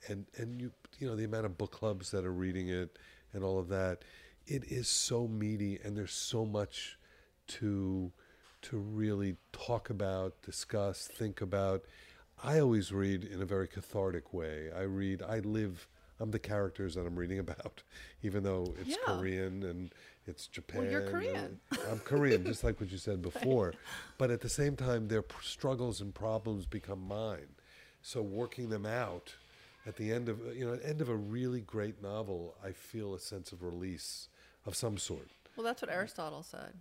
and 0.08 0.26
and 0.36 0.60
you 0.60 0.70
you 0.98 1.06
know 1.06 1.14
the 1.14 1.24
amount 1.24 1.46
of 1.46 1.58
book 1.58 1.72
clubs 1.72 2.10
that 2.10 2.24
are 2.24 2.32
reading 2.32 2.68
it 2.68 2.98
and 3.32 3.44
all 3.44 3.58
of 3.58 3.68
that, 3.68 4.02
it 4.46 4.64
is 4.64 4.88
so 4.88 5.28
meaty 5.28 5.78
and 5.84 5.96
there's 5.96 6.12
so 6.12 6.44
much 6.44 6.98
to 7.46 8.10
to 8.62 8.76
really 8.76 9.36
talk 9.52 9.90
about, 9.90 10.34
discuss, 10.42 11.06
think 11.06 11.40
about. 11.40 11.84
I 12.42 12.58
always 12.60 12.92
read 12.92 13.24
in 13.24 13.42
a 13.42 13.44
very 13.44 13.68
cathartic 13.68 14.32
way. 14.32 14.70
I 14.74 14.82
read, 14.82 15.22
I 15.22 15.40
live, 15.40 15.86
I'm 16.18 16.30
the 16.30 16.38
characters 16.38 16.94
that 16.94 17.06
I'm 17.06 17.16
reading 17.16 17.38
about, 17.46 17.82
even 18.22 18.42
though 18.42 18.74
it's 18.80 18.90
Yeah. 18.90 18.96
Korean 19.04 19.62
and 19.62 19.92
it's 20.26 20.46
Japan. 20.46 20.82
Well, 20.82 20.90
you're 20.90 21.08
Korean. 21.10 21.60
I'm 21.90 21.98
Korean, 22.00 22.44
just 22.44 22.62
like 22.64 22.80
what 22.80 22.90
you 22.90 22.98
said 22.98 23.20
before. 23.22 23.74
But 24.18 24.30
at 24.30 24.40
the 24.40 24.48
same 24.48 24.76
time, 24.76 25.08
their 25.08 25.24
struggles 25.42 26.00
and 26.00 26.14
problems 26.14 26.66
become 26.66 27.06
mine. 27.06 27.48
So 28.02 28.22
working 28.22 28.68
them 28.70 28.86
out 28.86 29.34
at 29.86 29.96
the 29.96 30.12
end 30.12 30.28
of, 30.28 30.38
you 30.56 30.66
know, 30.66 30.74
at 30.74 30.82
the 30.82 30.88
end 30.88 31.00
of 31.00 31.08
a 31.08 31.16
really 31.16 31.60
great 31.60 32.02
novel, 32.02 32.54
I 32.64 32.72
feel 32.72 33.14
a 33.14 33.18
sense 33.18 33.52
of 33.52 33.62
release 33.62 34.28
of 34.66 34.74
some 34.76 34.98
sort. 34.98 35.28
well, 35.56 35.64
that's 35.64 35.82
what 35.82 35.90
Aristotle 35.90 36.42
said. 36.42 36.74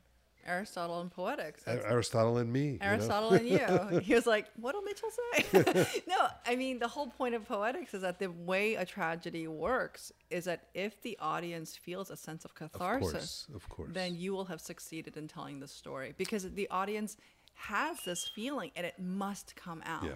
Aristotle 0.45 1.01
and 1.01 1.11
Poetics. 1.11 1.63
That's- 1.63 1.85
Aristotle 1.85 2.37
and 2.37 2.51
me. 2.51 2.71
you 2.73 2.79
know? 2.79 2.85
Aristotle 2.85 3.31
and 3.31 3.47
you. 3.47 3.99
He 4.09 4.13
was 4.15 4.25
like, 4.25 4.47
"What'll 4.55 4.81
Mitchell 4.81 5.09
say?" 5.11 6.01
no, 6.07 6.27
I 6.45 6.55
mean 6.55 6.79
the 6.79 6.87
whole 6.87 7.07
point 7.07 7.35
of 7.35 7.45
poetics 7.47 7.93
is 7.93 8.01
that 8.01 8.19
the 8.19 8.27
way 8.27 8.75
a 8.75 8.85
tragedy 8.85 9.47
works 9.47 10.11
is 10.29 10.45
that 10.45 10.67
if 10.73 11.01
the 11.01 11.17
audience 11.19 11.75
feels 11.75 12.09
a 12.09 12.17
sense 12.17 12.45
of 12.45 12.55
catharsis, 12.55 13.11
course, 13.11 13.47
of 13.55 13.69
course. 13.69 13.89
then 13.93 14.15
you 14.15 14.33
will 14.33 14.45
have 14.45 14.61
succeeded 14.61 15.17
in 15.17 15.27
telling 15.27 15.59
the 15.59 15.67
story 15.67 16.13
because 16.17 16.49
the 16.51 16.67
audience 16.69 17.17
has 17.55 17.99
this 18.05 18.27
feeling 18.33 18.71
and 18.75 18.85
it 18.85 18.95
must 18.99 19.55
come 19.55 19.83
out. 19.85 20.03
Yeah. 20.05 20.15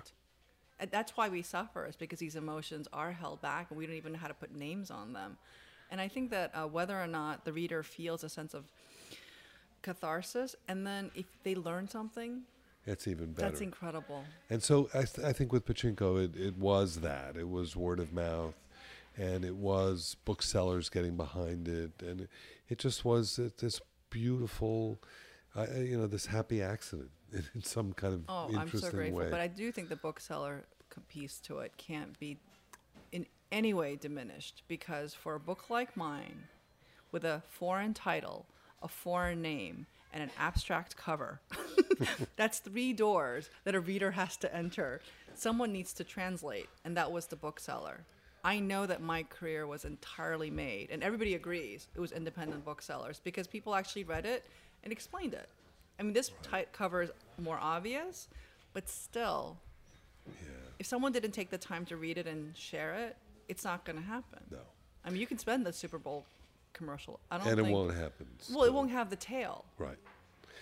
And 0.79 0.89
that's 0.91 1.15
why 1.15 1.29
we 1.29 1.41
suffer 1.41 1.85
is 1.85 1.95
because 1.95 2.19
these 2.19 2.35
emotions 2.35 2.87
are 2.91 3.11
held 3.11 3.41
back 3.41 3.67
and 3.69 3.77
we 3.77 3.85
don't 3.85 3.95
even 3.95 4.13
know 4.13 4.19
how 4.19 4.27
to 4.27 4.33
put 4.33 4.55
names 4.55 4.89
on 4.89 5.13
them. 5.13 5.37
And 5.91 6.01
I 6.01 6.07
think 6.07 6.31
that 6.31 6.51
uh, 6.55 6.65
whether 6.67 6.99
or 6.99 7.07
not 7.07 7.45
the 7.45 7.53
reader 7.53 7.83
feels 7.83 8.23
a 8.23 8.29
sense 8.29 8.53
of 8.53 8.63
catharsis, 9.83 10.55
and 10.67 10.85
then 10.87 11.11
if 11.13 11.25
they 11.43 11.53
learn 11.53 11.87
something, 11.87 12.41
It's 12.87 13.07
even 13.07 13.33
better. 13.33 13.49
that's 13.49 13.61
incredible. 13.61 14.23
And 14.49 14.63
so 14.63 14.89
I, 14.93 15.03
th- 15.03 15.19
I 15.27 15.31
think 15.33 15.53
with 15.53 15.65
Pachinko, 15.65 16.23
it, 16.25 16.35
it 16.35 16.57
was 16.57 16.97
that. 17.01 17.37
It 17.37 17.47
was 17.49 17.75
word 17.75 17.99
of 17.99 18.11
mouth, 18.13 18.55
and 19.15 19.45
it 19.45 19.55
was 19.55 20.15
booksellers 20.25 20.89
getting 20.89 21.15
behind 21.15 21.67
it, 21.67 21.91
and 22.01 22.21
it, 22.21 22.29
it 22.69 22.79
just 22.79 23.05
was 23.05 23.39
this 23.59 23.79
beautiful, 24.09 24.99
uh, 25.55 25.67
you 25.75 25.97
know, 25.97 26.07
this 26.07 26.25
happy 26.27 26.61
accident 26.61 27.11
in 27.53 27.63
some 27.63 27.93
kind 27.93 28.13
of 28.15 28.21
Oh, 28.27 28.49
I'm 28.57 28.69
so 28.69 28.89
grateful. 28.89 29.19
way. 29.19 29.29
But 29.29 29.39
I 29.39 29.47
do 29.47 29.71
think 29.71 29.89
the 29.89 29.95
bookseller 29.95 30.63
piece 31.07 31.39
to 31.39 31.57
it 31.59 31.75
can't 31.77 32.17
be 32.19 32.37
in 33.11 33.25
any 33.51 33.73
way 33.73 33.95
diminished 33.95 34.61
because 34.67 35.13
for 35.13 35.33
a 35.35 35.39
book 35.39 35.69
like 35.69 35.97
mine, 35.97 36.43
with 37.11 37.23
a 37.25 37.41
foreign 37.49 37.93
title, 37.95 38.45
a 38.83 38.87
foreign 38.87 39.41
name, 39.41 39.87
and 40.13 40.21
an 40.21 40.29
abstract 40.37 40.95
cover, 40.95 41.41
that's 42.35 42.59
three 42.59 42.93
doors 42.93 43.49
that 43.63 43.73
a 43.73 43.79
reader 43.79 44.11
has 44.11 44.37
to 44.37 44.55
enter. 44.55 45.01
Someone 45.33 45.73
needs 45.73 45.93
to 45.93 46.03
translate, 46.03 46.69
and 46.85 46.95
that 46.95 47.11
was 47.11 47.25
the 47.25 47.35
bookseller. 47.35 48.01
I 48.43 48.59
know 48.59 48.85
that 48.85 49.01
my 49.01 49.23
career 49.23 49.65
was 49.65 49.85
entirely 49.85 50.51
made, 50.51 50.89
and 50.91 51.01
everybody 51.01 51.33
agrees 51.33 51.87
it 51.95 51.99
was 51.99 52.11
independent 52.11 52.65
booksellers 52.65 53.21
because 53.23 53.47
people 53.47 53.73
actually 53.73 54.03
read 54.03 54.25
it 54.25 54.45
and 54.83 54.91
explained 54.91 55.33
it. 55.33 55.47
I 55.99 56.03
mean, 56.03 56.13
this 56.13 56.29
ti- 56.51 56.65
cover 56.73 57.03
is 57.03 57.11
more 57.41 57.57
obvious, 57.59 58.27
but 58.73 58.89
still, 58.89 59.57
if 60.77 60.85
someone 60.85 61.11
didn't 61.11 61.31
take 61.31 61.49
the 61.49 61.57
time 61.57 61.85
to 61.85 61.95
read 61.95 62.17
it 62.17 62.27
and 62.27 62.55
share 62.57 62.93
it, 62.93 63.15
it's 63.47 63.63
not 63.63 63.85
going 63.85 63.97
to 63.97 64.03
happen. 64.03 64.39
no, 64.51 64.57
I 65.05 65.09
mean, 65.09 65.21
you 65.21 65.27
can 65.27 65.37
spend 65.37 65.65
the 65.65 65.73
Super 65.73 65.97
Bowl 65.97 66.25
commercial. 66.73 67.19
I 67.31 67.37
don't 67.37 67.47
and 67.47 67.55
think. 67.57 67.67
it 67.69 67.71
won't 67.71 67.93
happen. 67.95 68.27
Well, 68.51 68.63
it 68.65 68.73
won't 68.73 68.91
have 68.91 69.09
the 69.09 69.15
tail 69.15 69.65
Right. 69.77 69.97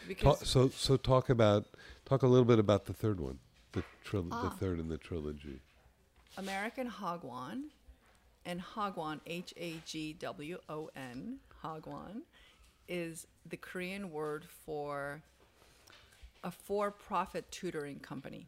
because 0.08 0.40
Ta- 0.40 0.46
so 0.46 0.70
so 0.70 0.98
talk 0.98 1.30
about 1.30 1.66
talk 2.06 2.24
a 2.24 2.28
little 2.28 2.46
bit 2.46 2.60
about 2.60 2.86
the 2.86 2.94
third 2.94 3.20
one, 3.20 3.40
the 3.72 3.84
tril- 4.06 4.28
Ah. 4.32 4.44
the 4.44 4.50
third 4.52 4.80
in 4.80 4.90
the 4.90 4.98
trilogy. 4.98 5.62
American 6.38 6.90
Hagwon 6.90 7.70
and 8.46 8.62
Hagwon, 8.62 9.20
H 9.26 9.54
A 9.58 9.78
G 9.86 10.14
W 10.14 10.60
O 10.70 10.90
N, 10.96 11.40
Hagwon, 11.64 12.22
is 12.88 13.28
the 13.46 13.58
Korean 13.58 14.12
word 14.12 14.46
for 14.46 15.22
a 16.44 16.52
for 16.52 16.90
profit 16.92 17.52
tutoring 17.52 18.00
company. 18.00 18.48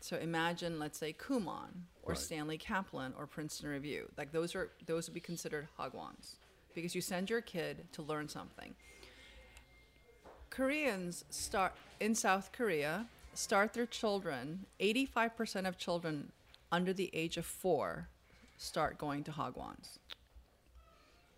So 0.00 0.16
imagine, 0.16 0.78
let's 0.78 0.96
say, 0.98 1.12
Kumon 1.12 1.82
or 2.04 2.10
Right. 2.12 2.18
Stanley 2.18 2.56
Kaplan 2.56 3.12
or 3.18 3.26
Princeton 3.26 3.68
Review. 3.68 4.08
Like 4.16 4.30
those 4.32 4.54
are 4.54 4.70
those 4.86 5.06
would 5.08 5.14
be 5.14 5.20
considered 5.20 5.68
Hagwons 5.78 6.36
because 6.78 6.94
you 6.94 7.00
send 7.00 7.28
your 7.28 7.40
kid 7.40 7.86
to 7.92 8.02
learn 8.02 8.28
something. 8.28 8.74
Koreans 10.50 11.24
start 11.30 11.72
in 12.00 12.14
South 12.14 12.52
Korea 12.52 13.06
start 13.38 13.72
their 13.72 13.86
children. 13.86 14.66
85% 14.80 15.68
of 15.68 15.78
children 15.78 16.32
under 16.72 16.92
the 16.92 17.08
age 17.12 17.36
of 17.36 17.46
4 17.46 18.08
start 18.56 18.98
going 18.98 19.22
to 19.24 19.30
Hagwons. 19.30 19.98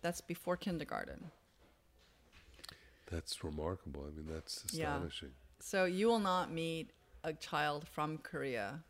That's 0.01 0.19
before 0.21 0.57
kindergarten. 0.57 1.29
That's 3.11 3.43
remarkable. 3.43 4.05
I 4.07 4.17
mean, 4.17 4.27
that's 4.27 4.65
Yeah. 4.71 4.95
astonishing. 4.95 5.33
So 5.59 5.85
you 5.85 6.07
will 6.07 6.19
not 6.19 6.49
meet 6.49 6.89
a 7.23 7.33
child 7.33 7.87
from 7.87 8.17
Korea 8.17 8.83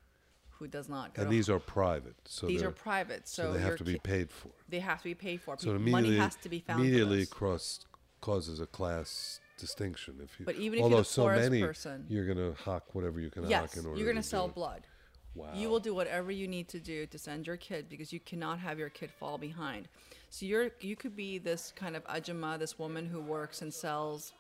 who 0.61 0.67
does 0.67 0.87
not 0.87 1.15
go 1.15 1.23
And 1.23 1.31
these 1.31 1.49
are 1.49 1.57
private, 1.59 2.15
so 2.25 2.45
these 2.45 2.61
they're- 2.61 2.69
private, 2.69 3.27
so, 3.27 3.45
so 3.45 3.53
they 3.53 3.59
have 3.61 3.77
to 3.77 3.83
be 3.83 3.97
paid 3.97 4.29
for. 4.31 4.49
They 4.69 4.79
have 4.79 4.99
to 4.99 5.03
be 5.05 5.15
paid 5.15 5.41
for. 5.41 5.57
So 5.57 5.71
immediately, 5.71 5.91
Money 6.09 6.17
has 6.17 6.35
to 6.35 6.49
be 6.49 6.59
found. 6.59 6.81
immediately 6.81 7.25
cross 7.25 7.79
causes 8.21 8.59
a 8.59 8.67
class 8.67 9.39
distinction. 9.57 10.19
If 10.23 10.39
you, 10.39 10.45
But 10.45 10.55
even 10.57 10.73
if 10.73 10.75
you're 10.75 10.83
although 10.83 10.97
the 10.97 11.03
so 11.05 11.27
many, 11.27 11.61
person- 11.63 12.05
you're 12.09 12.25
going 12.27 12.37
to 12.37 12.53
hawk 12.61 12.93
whatever 12.93 13.19
you 13.19 13.31
can 13.31 13.49
Yes, 13.49 13.61
hawk 13.71 13.77
in 13.77 13.85
order. 13.87 13.97
You're 13.97 14.05
going 14.05 14.17
to 14.17 14.21
to 14.21 14.27
sell 14.27 14.47
blood. 14.47 14.85
Wow. 15.33 15.53
You 15.55 15.69
will 15.69 15.79
do 15.79 15.95
whatever 15.95 16.29
you 16.31 16.47
need 16.47 16.67
to 16.69 16.79
do 16.79 17.07
to 17.07 17.17
send 17.17 17.47
your 17.47 17.57
kid 17.57 17.89
because 17.89 18.13
you 18.13 18.19
cannot 18.19 18.59
have 18.59 18.77
your 18.77 18.89
kid 18.89 19.09
fall 19.11 19.37
behind. 19.39 19.87
So 20.29 20.45
you're 20.45 20.71
you 20.81 20.95
could 20.95 21.15
be 21.15 21.39
this 21.39 21.73
kind 21.75 21.95
of 21.95 22.03
ajima, 22.05 22.59
this 22.59 22.77
woman 22.77 23.07
who 23.07 23.19
works 23.21 23.61
and 23.63 23.73
sells 23.73 24.33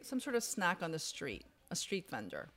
some 0.00 0.18
sort 0.18 0.34
of 0.34 0.42
snack 0.42 0.82
on 0.82 0.90
the 0.90 0.98
street, 0.98 1.44
a 1.70 1.76
street 1.76 2.10
vendor. 2.10 2.48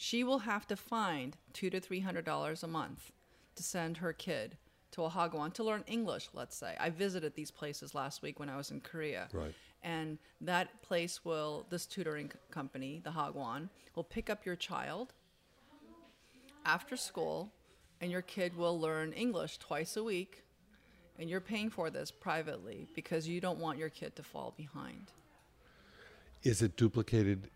She 0.00 0.22
will 0.22 0.38
have 0.38 0.64
to 0.68 0.76
find 0.76 1.36
two 1.52 1.70
to 1.70 1.80
three 1.80 1.98
hundred 2.00 2.24
dollars 2.24 2.62
a 2.62 2.68
month 2.68 3.10
to 3.56 3.64
send 3.64 3.96
her 3.96 4.12
kid 4.12 4.56
to 4.92 5.02
a 5.02 5.10
hagwon 5.10 5.52
to 5.54 5.64
learn 5.64 5.82
English. 5.88 6.28
Let's 6.32 6.56
say 6.56 6.76
I 6.78 6.88
visited 6.90 7.34
these 7.34 7.50
places 7.50 7.96
last 7.96 8.22
week 8.22 8.38
when 8.38 8.48
I 8.48 8.56
was 8.56 8.70
in 8.70 8.80
Korea, 8.80 9.28
Right. 9.32 9.52
and 9.82 10.18
that 10.40 10.82
place 10.82 11.24
will 11.24 11.66
this 11.68 11.84
tutoring 11.84 12.30
company, 12.52 13.00
the 13.02 13.10
hagwon, 13.10 13.70
will 13.96 14.04
pick 14.04 14.30
up 14.30 14.46
your 14.46 14.54
child 14.54 15.14
after 16.64 16.96
school 16.96 17.52
and 18.00 18.12
your 18.12 18.22
kid 18.22 18.56
will 18.56 18.78
learn 18.78 19.12
English 19.12 19.58
twice 19.58 19.96
a 19.96 20.04
week 20.04 20.44
and 21.18 21.28
you're 21.28 21.40
paying 21.40 21.70
for 21.70 21.90
this 21.90 22.12
privately 22.12 22.86
because 22.94 23.26
you 23.26 23.40
don't 23.40 23.58
want 23.58 23.78
your 23.78 23.88
kid 23.88 24.14
to 24.14 24.22
fall 24.22 24.54
behind. 24.56 25.10
Is 26.44 26.62
it 26.62 26.76
duplicated 26.76 27.50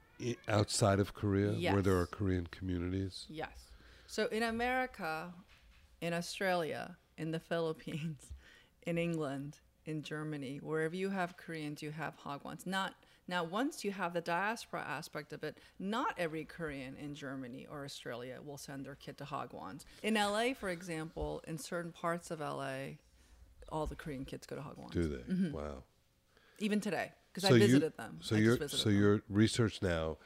outside 0.48 1.00
of 1.00 1.14
Korea, 1.14 1.52
where 1.72 1.82
there 1.82 1.98
are 1.98 2.06
Korean 2.06 2.46
communities? 2.48 3.26
Yes. 3.28 3.70
So 4.06 4.26
in 4.26 4.42
America, 4.42 5.32
in 6.00 6.12
Australia, 6.12 6.96
in 7.16 7.30
the 7.30 7.40
Philippines, 7.50 8.32
in 8.82 8.98
England, 8.98 9.58
in 9.84 10.02
Germany, 10.02 10.60
wherever 10.62 10.94
you 10.94 11.10
have 11.10 11.36
Koreans, 11.36 11.82
you 11.82 11.90
have 11.90 12.14
Hagwons. 12.24 12.66
Not 12.66 12.94
Now, 13.28 13.44
once 13.44 13.84
you 13.84 13.92
have 13.92 14.12
the 14.12 14.20
diaspora 14.20 14.82
aspect 14.82 15.32
of 15.32 15.42
it, 15.44 15.58
not 15.78 16.14
every 16.18 16.44
Korean 16.44 16.96
in 16.96 17.14
Germany 17.14 17.66
or 17.70 17.84
Australia 17.84 18.38
will 18.44 18.58
send 18.58 18.84
their 18.84 18.96
kid 18.96 19.16
to 19.18 19.24
Hagwons. 19.24 19.84
In 20.02 20.14
LA, 20.14 20.54
for 20.54 20.68
example, 20.68 21.42
in 21.46 21.58
certain 21.58 21.92
parts 21.92 22.30
of 22.30 22.40
LA, 22.40 22.98
all 23.70 23.86
the 23.86 23.96
Korean 23.96 24.24
kids 24.24 24.46
go 24.46 24.56
to 24.56 24.62
Hagwons. 24.62 24.92
Do 24.92 25.04
they? 25.04 25.32
Mm-hmm. 25.32 25.52
Wow. 25.52 25.82
Even 26.58 26.80
today, 26.80 27.12
because 27.32 27.48
So 27.48 27.54
I 27.54 27.58
you- 27.58 27.66
visited 27.66 27.96
them. 27.96 28.18
So 28.22 28.36
I 28.36 28.38
your 28.40 28.68
so 28.68 28.88
them. 28.88 28.98
your 28.98 29.22
research 29.28 29.80
now, 29.82 30.18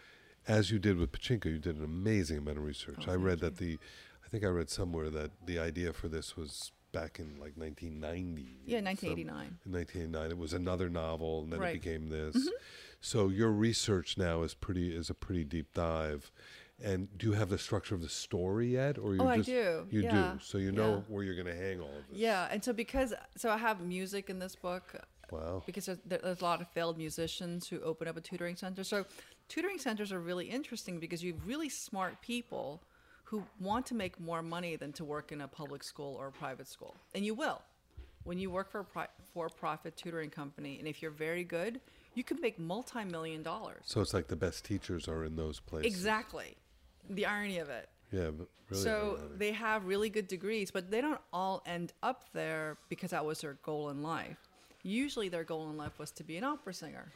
as 0.49 0.71
you 0.71 0.79
did 0.79 0.97
with 0.99 1.12
Pachinko, 1.12 1.47
you 1.47 1.59
did 1.59 1.77
an 1.77 1.85
amazing 1.85 2.38
amount 2.38 2.59
of 2.59 2.64
research. 2.64 3.05
Oh, 3.07 3.12
I 3.12 3.16
read 3.16 3.40
thank 3.40 3.57
that 3.57 3.64
the, 3.64 3.79
I 4.25 4.29
think 4.29 4.45
I 4.45 4.49
read 4.49 4.71
somewhere 4.71 5.11
that 5.11 5.31
the 5.45 5.59
idea 5.59 5.92
for 5.92 6.09
this 6.09 6.37
was 6.37 6.73
back 6.92 7.19
in 7.19 7.37
like 7.38 7.57
1990. 7.57 8.61
Yeah, 8.64 8.79
some- 8.79 8.85
1989. 8.85 9.59
in 9.66 9.73
1989, 9.73 10.31
it 10.31 10.38
was 10.38 10.53
another 10.53 10.88
novel, 10.88 11.42
and 11.42 11.53
then 11.53 11.61
Right. 11.61 11.81
Mm-hmm. 11.81 11.88
it 11.88 12.01
became 12.01 12.09
this. 12.09 12.49
So 13.01 13.29
your 13.29 13.51
research 13.53 14.16
now 14.16 14.42
is 14.42 14.55
pretty 14.55 14.97
is 14.97 15.11
a 15.11 15.14
pretty 15.14 15.45
deep 15.45 15.73
dive. 15.75 16.31
And 16.83 17.16
do 17.16 17.29
you 17.29 17.33
have 17.33 17.49
the 17.49 17.57
structure 17.59 17.95
of 17.95 18.03
the 18.03 18.09
story 18.09 18.69
yet, 18.69 18.99
or 18.99 19.14
you 19.14 19.21
Oh, 19.23 19.27
I 19.29 19.37
just 19.38 19.49
do. 19.49 19.87
you 19.90 20.03
Yeah. 20.03 20.35
do? 20.35 20.45
So 20.45 20.59
you 20.59 20.73
know 20.73 20.97
Yeah. 20.97 21.03
where 21.09 21.25
you're 21.25 21.35
going 21.35 21.47
to 21.47 21.55
hang 21.55 21.81
all 21.81 21.88
of 21.88 22.07
this. 22.09 22.19
Yeah, 22.19 22.49
and 22.51 22.62
so 22.62 22.73
because 22.75 23.14
so 23.37 23.49
I 23.51 23.57
have 23.57 23.81
music 23.81 24.29
in 24.29 24.38
this 24.40 24.55
book 24.57 24.95
Wow. 25.31 25.62
because 25.67 25.87
there's, 25.87 25.99
there's 26.07 26.41
a 26.41 26.45
lot 26.45 26.61
of 26.61 26.69
failed 26.69 26.99
musicians 26.99 27.69
who 27.69 27.81
open 27.81 28.09
up 28.09 28.17
a 28.17 28.21
tutoring 28.21 28.57
center. 28.57 28.85
So 28.85 29.05
tutoring 29.49 29.79
centers 29.79 30.12
are 30.12 30.21
really 30.21 30.47
interesting 30.47 30.99
because 30.99 31.23
you 31.23 31.33
have 31.33 31.47
really 31.47 31.69
smart 31.69 32.21
people 32.23 32.83
who 33.25 33.43
want 33.61 33.85
to 33.87 33.95
make 33.95 34.21
more 34.21 34.41
money 34.41 34.77
than 34.77 34.93
to 34.93 35.05
work 35.05 35.33
in 35.33 35.41
a 35.41 35.49
public 35.49 35.83
school 35.83 36.15
or 36.15 36.29
a 36.29 36.33
private 36.33 36.69
school, 36.69 36.95
and 37.15 37.25
you 37.25 37.35
will. 37.35 37.61
When 38.23 38.39
you 38.39 38.51
work 38.51 38.71
for 38.71 38.81
a 38.81 38.85
pri- 38.85 39.09
for-profit 39.33 39.97
tutoring 39.97 40.31
company, 40.31 40.79
and 40.79 40.89
if 40.89 41.01
you're 41.01 41.12
very 41.12 41.45
good, 41.45 41.81
you 42.15 42.25
can 42.25 42.41
make 42.41 42.59
multi-million 42.59 43.43
dollars. 43.43 43.83
So 43.85 44.01
it's 44.01 44.15
like 44.15 44.27
the 44.29 44.37
best 44.37 44.65
teachers 44.65 45.07
are 45.07 45.25
in 45.25 45.37
those 45.37 45.61
places. 45.61 45.93
Exactly, 45.93 46.57
the 47.11 47.27
irony 47.27 47.59
of 47.59 47.69
it. 47.69 47.89
Yeah, 48.12 48.31
but 48.31 48.49
really. 48.71 48.83
so 48.83 49.17
ironic. 49.19 49.39
they 49.39 49.53
have 49.53 49.85
really 49.87 50.09
good 50.09 50.29
degrees, 50.29 50.71
but 50.71 50.91
they 50.91 51.01
don't 51.01 51.21
all 51.33 51.62
end 51.67 51.93
up 52.03 52.25
there 52.33 52.79
because 52.89 53.11
that 53.11 53.25
was 53.25 53.41
their 53.41 53.55
goal 53.62 53.91
in 53.91 54.03
life. 54.03 54.39
Usually, 54.90 55.29
their 55.29 55.42
goal 55.42 55.68
in 55.68 55.77
life 55.77 55.99
was 55.99 56.12
to 56.12 56.22
be 56.22 56.37
an 56.37 56.44
opera 56.44 56.72
singer. 56.72 57.07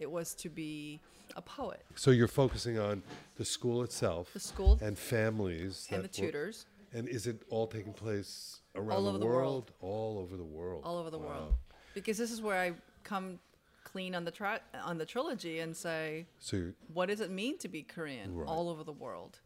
It 0.00 0.10
was 0.10 0.34
to 0.34 0.48
be 0.48 1.00
a 1.36 1.40
poet 1.40 1.80
So 1.94 2.10
you're 2.10 2.26
focusing 2.28 2.78
on 2.78 3.02
the 3.36 3.44
school 3.44 3.82
itself, 3.84 4.30
The 4.34 4.40
school 4.40 4.78
and 4.82 4.98
families, 4.98 5.86
and 5.90 5.98
the 6.04 6.08
that 6.08 6.18
were- 6.18 6.26
tutors 6.26 6.66
and 6.92 7.08
is 7.08 7.26
it 7.26 7.40
all 7.48 7.66
taking 7.68 7.92
place 7.94 8.60
around 8.74 8.90
All 8.90 9.02
the, 9.04 9.08
over 9.10 9.18
the 9.18 9.26
world? 9.26 9.40
world. 9.46 9.72
All 9.80 10.18
over 10.18 10.36
the 10.36 10.42
world. 10.44 10.82
all 10.84 10.98
over 10.98 11.08
the 11.10 11.18
Wow. 11.18 11.26
world. 11.26 11.54
Because 11.94 12.18
this 12.18 12.30
is 12.32 12.42
where 12.42 12.58
I 12.60 12.74
come 13.04 13.38
clean 13.84 14.14
on 14.14 14.24
the 14.24 14.30
tri- 14.30 14.60
on 14.74 14.98
the 14.98 15.06
trilogy 15.06 15.60
and 15.60 15.74
say, 15.76 16.26
So 16.40 16.72
what 16.92 17.06
does 17.06 17.20
it 17.20 17.30
mean 17.30 17.56
to 17.58 17.68
be 17.68 17.82
Korean 17.82 18.34
Right. 18.34 18.48
all 18.48 18.68
over 18.68 18.82
the 18.84 18.92
world? 18.92 19.38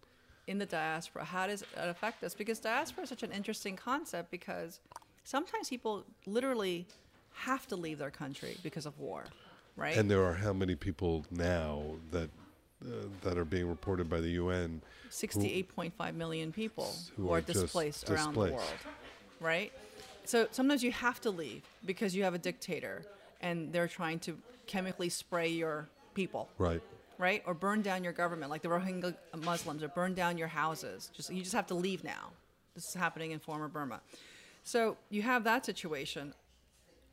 In 0.47 0.59
the 0.59 0.67
diaspora, 0.67 1.25
how 1.25 1.47
does 1.47 1.63
it 1.63 1.69
affect 1.77 2.25
us? 2.25 2.35
Because 2.35 2.59
diaspora 2.61 3.03
is 3.05 3.11
such 3.11 3.23
an 3.23 3.31
interesting 3.33 3.77
concept 3.77 4.31
because 4.31 4.81
sometimes 5.25 5.69
people 5.69 6.05
literally 6.25 6.87
have 7.37 7.67
to 7.69 7.77
leave 7.77 7.99
their 7.99 8.11
country 8.11 8.57
because 8.63 8.87
of 8.87 8.99
war, 8.99 9.25
right? 9.77 9.97
and 9.97 10.11
there 10.11 10.25
are 10.25 10.35
how 10.35 10.53
many 10.53 10.75
people 10.75 11.25
now 11.31 11.83
that 12.11 12.31
uh, 12.85 12.89
that 13.23 13.39
are 13.39 13.45
being 13.45 13.69
reported 13.69 14.09
by 14.09 14.21
the 14.21 14.31
UN? 14.31 14.83
68.5 15.11 16.15
million 16.15 16.53
people 16.53 16.95
who 17.17 17.23
who, 17.25 17.31
are 17.31 17.39
are 17.39 17.41
just 17.41 17.61
displaced 17.61 18.11
around 18.11 18.35
the 18.35 18.41
world, 18.41 18.63
right? 19.41 19.73
So 20.25 20.49
sometimes 20.51 20.83
you 20.83 20.91
have 20.93 21.21
to 21.23 21.31
leave 21.31 21.63
because 21.85 22.15
you 22.17 22.25
have 22.25 22.35
a 22.35 22.39
dictator 22.39 23.05
and 23.41 23.73
they're 23.73 23.89
trying 23.89 24.19
to 24.21 24.37
chemically 24.67 25.09
spray 25.09 25.49
your 25.49 25.89
people, 26.15 26.49
Right. 26.59 26.83
right? 27.19 27.43
Or 27.47 27.55
burn 27.55 27.83
down 27.83 28.03
your 28.03 28.13
government, 28.13 28.51
like 28.51 28.63
the 28.63 28.69
Rohingya 28.69 29.15
Muslims, 29.45 29.83
or 29.83 29.89
burn 29.89 30.15
down 30.15 30.37
your 30.37 30.49
houses. 30.49 31.11
Just 31.15 31.31
you 31.33 31.43
just 31.43 31.55
have 31.55 31.67
to 31.69 31.75
leave 31.75 32.03
now. 32.03 32.33
This 32.75 32.85
is 32.89 32.95
happening 32.95 33.31
in 33.31 33.39
former 33.39 33.69
Burma. 33.69 34.01
So 34.65 34.97
you 35.11 35.23
have 35.23 35.45
that 35.45 35.65
situation, 35.65 36.35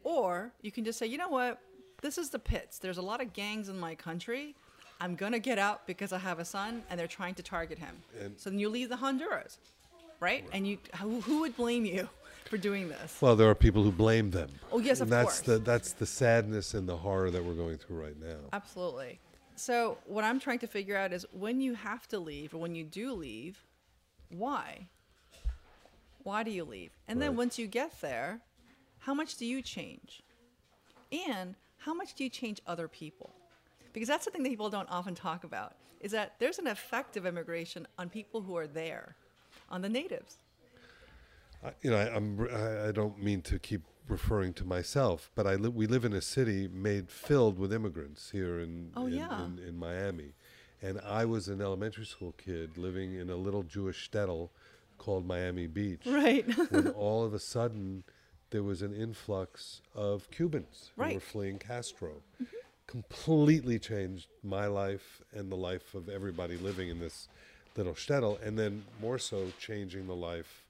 or 0.04 0.52
you 0.62 0.72
can 0.72 0.84
just 0.84 1.00
say, 1.00 1.06
you 1.08 1.18
know 1.18 1.30
what, 1.30 1.60
this 2.02 2.18
is 2.18 2.30
the 2.30 2.40
pits. 2.40 2.80
There's 2.80 2.98
a 2.98 3.02
lot 3.02 3.22
of 3.22 3.34
gangs 3.34 3.70
in 3.70 3.80
my 3.80 3.96
country. 3.96 4.56
I'm 5.00 5.16
gonna 5.16 5.40
get 5.40 5.58
out 5.58 5.86
because 5.88 6.14
I 6.14 6.20
have 6.20 6.40
a 6.40 6.46
son, 6.46 6.84
and 6.90 7.00
they're 7.00 7.08
trying 7.08 7.36
to 7.36 7.44
target 7.44 7.80
him. 7.80 7.96
And- 8.20 8.38
so 8.40 8.50
then 8.50 8.60
you 8.60 8.70
leave 8.70 8.90
the 8.90 8.98
Honduras, 8.98 9.58
right? 10.20 10.46
And 10.54 10.68
you, 10.68 10.78
who, 11.00 11.22
who 11.22 11.40
would 11.42 11.56
blame 11.58 11.86
you 11.86 12.08
for 12.46 12.58
doing 12.58 12.88
this? 12.90 13.18
Well, 13.22 13.36
there 13.36 13.50
are 13.50 13.56
people 13.56 13.84
who 13.84 13.92
blame 13.92 14.32
them. 14.32 14.50
Oh, 14.72 14.80
yes, 14.80 15.00
and 15.00 15.04
of 15.04 15.10
that's 15.10 15.42
course. 15.42 15.42
the 15.42 15.60
that's 15.60 15.94
the 15.94 16.06
sadness 16.06 16.74
and 16.74 16.88
the 16.88 16.98
horror 16.98 17.32
that 17.32 17.44
we're 17.44 17.54
going 17.56 17.78
through 17.78 18.02
right 18.02 18.20
now. 18.20 18.38
Absolutely. 18.54 19.20
So 19.56 19.98
what 20.06 20.24
I'm 20.24 20.40
trying 20.40 20.60
to 20.60 20.68
figure 20.68 20.98
out 20.98 21.14
is 21.14 21.26
when 21.32 21.62
you 21.62 21.74
have 21.76 22.08
to 22.10 22.20
leave 22.20 22.54
or 22.54 22.58
when 22.58 22.74
you 22.76 22.84
do 22.84 23.14
leave, 23.14 23.64
why? 24.30 24.88
Why 26.24 26.44
do 26.44 26.52
you 26.52 26.64
leave? 26.64 26.92
And 27.08 27.22
then 27.22 27.36
once 27.36 27.60
you 27.60 27.68
get 27.68 28.00
there, 28.02 28.40
how 29.06 29.14
much 29.14 29.36
do 29.36 29.46
you 29.46 29.62
change? 29.62 30.24
And 31.12 31.56
how 31.78 31.94
much 31.94 32.14
do 32.14 32.24
you 32.24 32.30
change 32.30 32.62
other 32.66 32.88
people? 32.88 33.30
Because 33.92 34.08
that's 34.08 34.26
the 34.26 34.32
thing 34.32 34.44
that 34.44 34.50
people 34.50 34.70
don't 34.70 34.90
often 34.90 35.14
talk 35.14 35.44
about 35.44 35.76
is 36.00 36.12
that 36.12 36.34
there's 36.40 36.58
an 36.60 36.68
effect 36.68 37.16
of 37.18 37.26
immigration 37.26 37.86
on 37.98 38.10
people 38.10 38.42
who 38.42 38.58
are 38.58 38.68
there, 38.68 39.16
on 39.70 39.82
the 39.82 39.90
natives. 39.90 40.38
I, 41.64 41.72
you 41.82 41.92
know, 41.92 41.98
I, 41.98 42.16
I'm 42.16 42.48
I, 42.52 42.90
I 42.90 42.92
don't 42.92 43.22
mean 43.22 43.42
to 43.44 43.60
keep 43.60 43.82
referring 44.08 44.54
to 44.54 44.66
myself, 44.66 45.30
but 45.36 45.48
I 45.48 45.56
li- 45.56 45.70
we 45.70 45.88
live 45.88 46.04
in 46.04 46.14
a 46.14 46.22
city 46.22 46.68
made 46.68 47.10
filled 47.10 47.58
with 47.58 47.72
immigrants 47.72 48.32
here 48.32 48.60
in 48.60 48.92
Oh, 48.98 49.06
in, 49.08 49.14
yeah. 49.14 49.46
in, 49.46 49.60
in 49.60 49.78
Miami, 49.78 50.34
and 50.82 51.00
I 51.06 51.24
was 51.26 51.48
an 51.48 51.62
elementary 51.62 52.06
school 52.06 52.34
kid 52.38 52.78
living 52.78 53.16
in 53.16 53.30
a 53.30 53.36
little 53.36 53.64
Jewish 53.64 54.10
shtetl 54.10 54.50
called 54.98 55.26
Miami 55.26 55.68
Beach. 55.68 56.02
Right. 56.06 56.46
when 56.72 56.90
all 56.90 57.24
of 57.24 57.34
a 57.34 57.40
sudden 57.40 58.04
there 58.54 58.64
was 58.64 58.84
an 58.84 58.94
influx 58.94 59.82
of 59.96 60.30
Cubans 60.30 60.92
who 60.96 61.16
were 61.16 61.20
fleeing 61.20 61.58
Castro. 61.58 62.22
Completely 62.86 63.80
changed 63.80 64.28
my 64.44 64.68
life 64.68 65.24
and 65.34 65.52
the 65.52 65.56
life 65.56 65.96
of 65.96 66.08
everybody 66.08 66.56
living 66.58 66.90
in 66.90 67.00
this 67.00 67.28
little 67.76 67.94
shtetl, 67.96 68.40
and 68.46 68.58
then 68.58 68.84
more 69.02 69.18
so 69.18 69.48
changing 69.60 70.06
the 70.06 70.16
life 70.16 70.68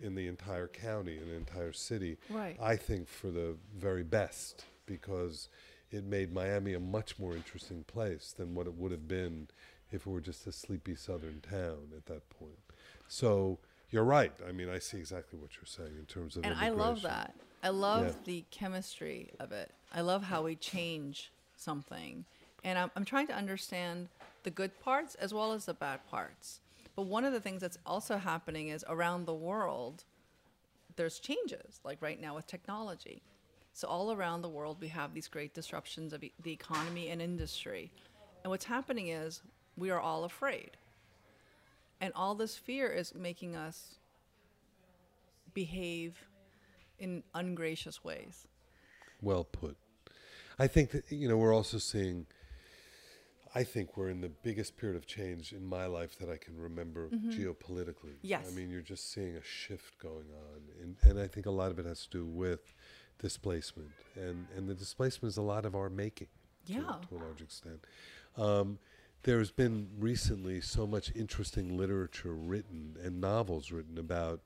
in 0.00 0.14
the 0.14 0.28
entire 0.28 0.68
county 0.68 1.16
and 1.16 1.28
the 1.28 1.34
entire 1.34 1.72
city. 1.72 2.16
Right. 2.30 2.56
I 2.62 2.76
think 2.76 3.08
for 3.08 3.32
the 3.32 3.56
very 3.76 4.04
best 4.04 4.64
because 4.86 5.48
it 5.90 6.04
made 6.04 6.32
Miami 6.32 6.74
a 6.74 6.80
much 6.80 7.18
more 7.18 7.34
interesting 7.34 7.82
place 7.88 8.32
than 8.36 8.54
what 8.54 8.68
it 8.68 8.74
would 8.74 8.92
have 8.92 9.08
been 9.08 9.48
if 9.90 10.06
it 10.06 10.10
were 10.10 10.20
just 10.20 10.46
a 10.46 10.52
sleepy 10.52 10.94
southern 10.94 11.40
town 11.40 11.88
at 11.96 12.06
that 12.06 12.30
point. 12.30 12.60
So 13.08 13.58
you're 13.90 14.04
right. 14.04 14.32
I 14.48 14.52
mean, 14.52 14.68
I 14.68 14.78
see 14.78 14.98
exactly 14.98 15.38
what 15.38 15.50
you're 15.56 15.64
saying 15.66 15.96
in 15.98 16.06
terms 16.06 16.36
of 16.36 16.44
and 16.44 16.54
I 16.54 16.70
love 16.70 17.02
that. 17.02 17.34
I 17.62 17.70
love 17.70 18.06
Yeah. 18.06 18.12
the 18.24 18.44
chemistry 18.50 19.30
of 19.40 19.52
it. 19.52 19.72
I 19.92 20.00
love 20.02 20.24
how 20.24 20.42
we 20.42 20.56
change 20.56 21.32
something. 21.56 22.24
And 22.64 22.78
I'm, 22.78 22.90
I'm 22.96 23.04
trying 23.04 23.26
to 23.28 23.34
understand 23.34 24.08
the 24.42 24.50
good 24.50 24.78
parts 24.80 25.14
as 25.16 25.32
well 25.32 25.52
as 25.52 25.64
the 25.64 25.74
bad 25.74 26.06
parts. 26.08 26.60
But 26.94 27.02
one 27.02 27.24
of 27.24 27.32
the 27.32 27.40
things 27.40 27.60
that's 27.60 27.78
also 27.86 28.18
happening 28.18 28.68
is 28.68 28.84
around 28.88 29.24
the 29.26 29.34
world, 29.34 30.04
there's 30.96 31.18
changes, 31.18 31.80
like 31.84 32.00
right 32.00 32.20
now 32.20 32.34
with 32.34 32.46
technology. 32.46 33.22
So, 33.72 33.86
all 33.88 34.12
around 34.12 34.40
the 34.40 34.48
world, 34.48 34.78
we 34.80 34.88
have 34.88 35.12
these 35.12 35.28
great 35.28 35.52
disruptions 35.52 36.14
of 36.14 36.24
e- 36.24 36.32
the 36.42 36.52
economy 36.52 37.08
and 37.10 37.20
industry. 37.20 37.90
And 38.42 38.50
what's 38.50 38.64
happening 38.64 39.08
is 39.08 39.42
we 39.76 39.90
are 39.90 40.00
all 40.00 40.24
afraid. 40.24 40.70
And 42.00 42.12
all 42.14 42.34
this 42.34 42.56
fear 42.56 42.88
is 42.88 43.14
making 43.14 43.56
us 43.56 43.96
behave 45.54 46.26
in 46.98 47.22
ungracious 47.34 48.04
ways. 48.04 48.46
Well 49.22 49.44
put. 49.44 49.76
I 50.58 50.66
think 50.66 50.90
that 50.92 51.10
you 51.10 51.28
know 51.28 51.36
we're 51.36 51.54
also 51.54 51.78
seeing. 51.78 52.26
I 53.54 53.64
think 53.64 53.96
we're 53.96 54.10
in 54.10 54.20
the 54.20 54.28
biggest 54.28 54.76
period 54.76 54.96
of 54.96 55.06
change 55.06 55.52
in 55.52 55.64
my 55.64 55.86
life 55.86 56.18
that 56.18 56.28
I 56.28 56.36
can 56.36 56.58
remember 56.58 57.08
geopolitically. 57.08 58.12
Mm-hmm. 58.12 58.26
Yes. 58.26 58.46
I 58.46 58.54
mean, 58.54 58.68
you're 58.68 58.82
just 58.82 59.10
seeing 59.12 59.36
a 59.36 59.42
shift 59.42 59.98
going 59.98 60.26
on, 60.30 60.60
and 60.82 60.96
and 61.02 61.18
I 61.18 61.26
think 61.26 61.46
a 61.46 61.50
lot 61.50 61.70
of 61.70 61.78
it 61.78 61.86
has 61.86 62.02
to 62.06 62.10
do 62.10 62.26
with 62.26 62.74
displacement, 63.18 63.90
and 64.14 64.46
and 64.56 64.68
the 64.68 64.74
displacement 64.74 65.32
is 65.32 65.36
a 65.38 65.42
lot 65.42 65.64
of 65.64 65.74
our 65.74 65.88
making. 65.88 66.28
to- 66.66 66.72
Yeah. 66.74 66.80
To, 67.08 67.16
a 67.16 67.18
large 67.18 67.40
extent. 67.40 67.80
Um, 68.36 68.78
there's 69.22 69.50
been 69.50 69.88
recently 69.98 70.60
so 70.60 70.86
much 70.86 71.12
interesting 71.16 71.76
literature 71.76 72.32
written 72.34 72.96
and 73.02 73.20
novels 73.20 73.72
written 73.72 73.98
about 73.98 74.40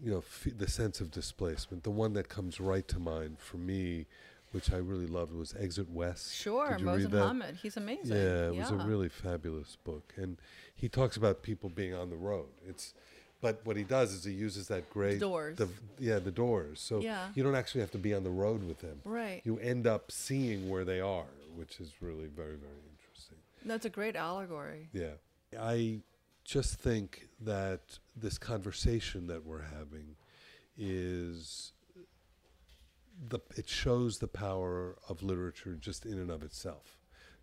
you 0.00 0.10
know 0.10 0.18
f- 0.18 0.46
the 0.56 0.68
sense 0.68 1.00
of 1.00 1.10
displacement. 1.10 1.82
The 1.82 1.90
one 1.90 2.12
that 2.14 2.28
comes 2.28 2.60
right 2.60 2.86
to 2.88 2.98
mind 3.00 3.38
for 3.40 3.56
me, 3.56 4.06
which 4.52 4.72
I 4.72 4.76
really 4.76 5.06
loved, 5.08 5.32
was 5.34 5.54
Exit 5.58 5.90
West. 5.90 6.34
Sure, 6.36 6.70
Did 6.70 6.80
you 6.80 6.86
read 6.90 7.00
Mohsin 7.06 7.10
that? 7.10 7.26
Hamid, 7.26 7.56
he's 7.62 7.76
amazing. 7.76 8.16
Yeah, 8.16 8.48
it 8.48 8.54
was 8.54 8.70
a 8.70 8.76
really 8.76 9.08
fabulous 9.08 9.76
book, 9.82 10.14
and 10.16 10.36
he 10.74 10.88
talks 10.88 11.16
about 11.16 11.42
people 11.42 11.68
being 11.68 11.94
on 11.94 12.10
the 12.10 12.16
road. 12.16 12.46
It's, 12.68 12.94
but 13.40 13.60
what 13.64 13.76
he 13.76 13.82
does 13.84 14.12
is 14.12 14.22
he 14.24 14.32
uses 14.32 14.68
that 14.68 14.88
great 14.90 15.18
Doors. 15.20 15.58
The, 15.58 15.68
yeah, 15.98 16.18
the 16.20 16.30
doors. 16.32 16.80
So 16.80 17.00
Yeah. 17.00 17.28
you 17.34 17.42
don't 17.44 17.54
actually 17.56 17.80
have 17.82 17.90
to 17.92 17.98
be 17.98 18.12
on 18.14 18.22
the 18.24 18.30
road 18.30 18.62
with 18.64 18.78
them. 18.80 19.00
Right. 19.04 19.42
You 19.44 19.58
end 19.58 19.86
up 19.86 20.10
seeing 20.12 20.68
where 20.68 20.84
they 20.84 21.00
are, 21.00 21.26
which 21.56 21.78
is 21.80 21.92
really 22.00 22.26
very, 22.26 22.56
very 22.56 22.72
interesting. 22.72 22.97
That's 23.64 23.84
a 23.84 23.90
great 23.90 24.16
allegory. 24.16 24.88
Yeah. 24.92 25.14
I 25.58 26.00
just 26.44 26.76
think 26.76 27.28
that 27.40 27.98
this 28.16 28.38
conversation 28.38 29.26
that 29.26 29.44
we're 29.44 29.62
having 29.62 30.16
is 30.76 31.72
the 33.28 33.40
it 33.56 33.68
shows 33.68 34.18
the 34.18 34.28
power 34.28 34.96
of 35.08 35.22
literature 35.22 35.74
just 35.74 36.06
in 36.06 36.14
and 36.14 36.30
of 36.30 36.42
itself. 36.42 36.96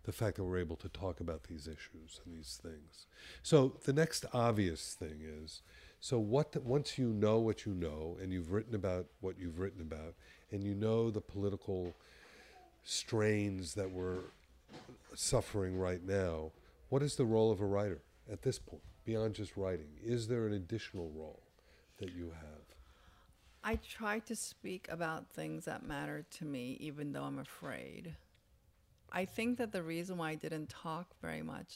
The 0.04 0.12
fact 0.12 0.36
that 0.36 0.44
we're 0.44 0.58
able 0.58 0.76
to 0.76 0.88
talk 0.88 1.20
about 1.20 1.44
these 1.44 1.66
issues 1.66 2.20
and 2.24 2.34
these 2.34 2.60
things. 2.62 3.06
So 3.42 3.76
the 3.84 3.92
next 3.92 4.24
obvious 4.32 4.94
thing 4.94 5.20
is 5.22 5.62
so 6.00 6.18
what 6.18 6.52
the, 6.52 6.60
once 6.60 6.98
you 6.98 7.08
know 7.08 7.38
what 7.38 7.66
you 7.66 7.74
know 7.74 8.16
and 8.22 8.32
you've 8.32 8.52
written 8.52 8.74
about 8.74 9.06
what 9.20 9.38
you've 9.38 9.58
written 9.58 9.80
about 9.80 10.14
and 10.52 10.62
you 10.62 10.74
know 10.74 11.10
the 11.10 11.20
political 11.20 11.94
strains 12.84 13.74
that 13.74 13.90
we're 13.90 14.20
suffering 15.14 15.78
right 15.78 16.02
now, 16.04 16.52
what 16.88 17.02
is 17.02 17.16
the 17.16 17.24
role 17.24 17.50
of 17.50 17.60
a 17.60 17.66
writer 17.66 18.02
at 18.30 18.42
this 18.42 18.58
point 18.58 18.82
beyond 19.04 19.34
just 19.34 19.56
writing? 19.56 19.88
Is 20.02 20.28
there 20.28 20.46
an 20.46 20.52
additional 20.52 21.10
role 21.14 21.42
that 21.98 22.12
you 22.12 22.26
have? 22.30 22.66
I 23.64 23.76
try 23.76 24.20
to 24.20 24.36
speak 24.36 24.86
about 24.90 25.28
things 25.28 25.64
that 25.64 25.84
matter 25.84 26.24
to 26.38 26.44
me, 26.44 26.76
even 26.80 27.12
though 27.12 27.24
I'm 27.24 27.40
afraid. 27.40 28.14
I 29.12 29.24
think 29.24 29.58
that 29.58 29.72
the 29.72 29.82
reason 29.82 30.18
why 30.18 30.30
I 30.30 30.34
didn't 30.36 30.68
talk 30.68 31.08
very 31.20 31.42
much 31.42 31.74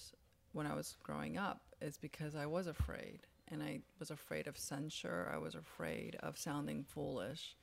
when 0.52 0.66
I 0.66 0.74
was 0.74 0.96
growing 1.02 1.38
up 1.38 1.61
is 1.80 1.96
because 1.96 2.36
I 2.36 2.46
was 2.46 2.66
afraid. 2.66 3.20
And 3.48 3.62
I 3.62 3.80
was 3.98 4.12
afraid 4.12 4.46
of 4.46 4.56
censure, 4.56 5.28
I 5.34 5.38
was 5.38 5.56
afraid 5.56 6.16
of 6.20 6.38
sounding 6.38 6.84
foolish. 6.84 7.56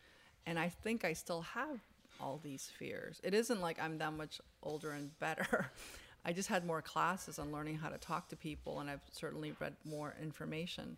And 0.45 0.59
I 0.59 0.67
think 0.69 1.05
I 1.05 1.13
still 1.13 1.41
have 1.41 1.79
all 2.19 2.39
these 2.43 2.71
fears. 2.77 3.19
It 3.23 3.33
isn't 3.33 3.61
like 3.61 3.81
I'm 3.81 3.97
that 3.99 4.13
much 4.13 4.41
older 4.63 4.91
and 4.91 5.17
better. 5.19 5.71
I 6.25 6.33
just 6.33 6.49
had 6.49 6.65
more 6.65 6.81
classes 6.81 7.39
on 7.39 7.51
learning 7.51 7.77
how 7.77 7.89
to 7.89 7.97
talk 7.97 8.27
to 8.29 8.35
people, 8.35 8.79
and 8.79 8.89
I've 8.89 9.01
certainly 9.11 9.53
read 9.59 9.75
more 9.85 10.15
information. 10.21 10.97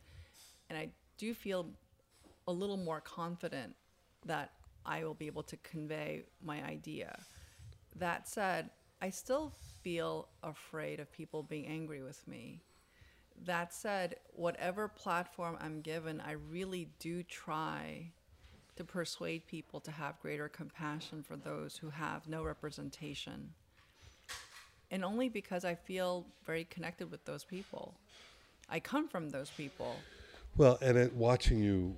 And 0.69 0.77
I 0.77 0.89
do 1.17 1.33
feel 1.33 1.67
a 2.47 2.51
little 2.51 2.77
more 2.77 3.01
confident 3.01 3.75
that 4.25 4.51
I 4.85 5.03
will 5.03 5.13
be 5.13 5.27
able 5.27 5.43
to 5.43 5.57
convey 5.57 6.23
my 6.43 6.63
idea. 6.63 7.19
That 7.95 8.27
said, 8.27 8.71
I 9.01 9.11
still 9.11 9.53
feel 9.83 10.27
afraid 10.41 10.99
of 10.99 11.11
people 11.11 11.43
being 11.43 11.67
angry 11.67 12.01
with 12.01 12.27
me. 12.27 12.61
That 13.45 13.73
said, 13.73 14.15
whatever 14.33 14.87
platform 14.87 15.57
I'm 15.61 15.81
given, 15.81 16.21
I 16.21 16.33
really 16.33 16.89
do 16.99 17.23
try 17.23 18.11
to 18.79 18.85
persuade 18.85 19.45
people 19.45 19.81
to 19.81 19.91
have 19.91 20.17
greater 20.21 20.47
compassion 20.47 21.21
for 21.21 21.35
those 21.35 21.75
who 21.75 21.89
have 21.89 22.29
no 22.29 22.43
representation. 22.43 23.49
And 24.89 25.03
only 25.03 25.27
because 25.27 25.65
I 25.65 25.75
feel 25.75 26.25
very 26.45 26.63
connected 26.63 27.11
with 27.11 27.25
those 27.25 27.43
people. 27.43 27.93
I 28.69 28.79
come 28.79 29.09
from 29.09 29.31
those 29.31 29.49
people. 29.49 29.97
Well, 30.55 30.77
and 30.81 30.97
at 30.97 31.13
watching 31.13 31.61
you 31.61 31.97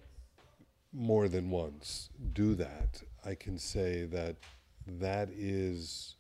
more 0.92 1.28
than 1.28 1.52
once 1.52 2.10
do 2.34 2.56
that, 2.56 3.04
I 3.24 3.36
can 3.36 3.60
say 3.60 4.06
that 4.06 4.38
that 4.88 5.30
is 5.30 6.16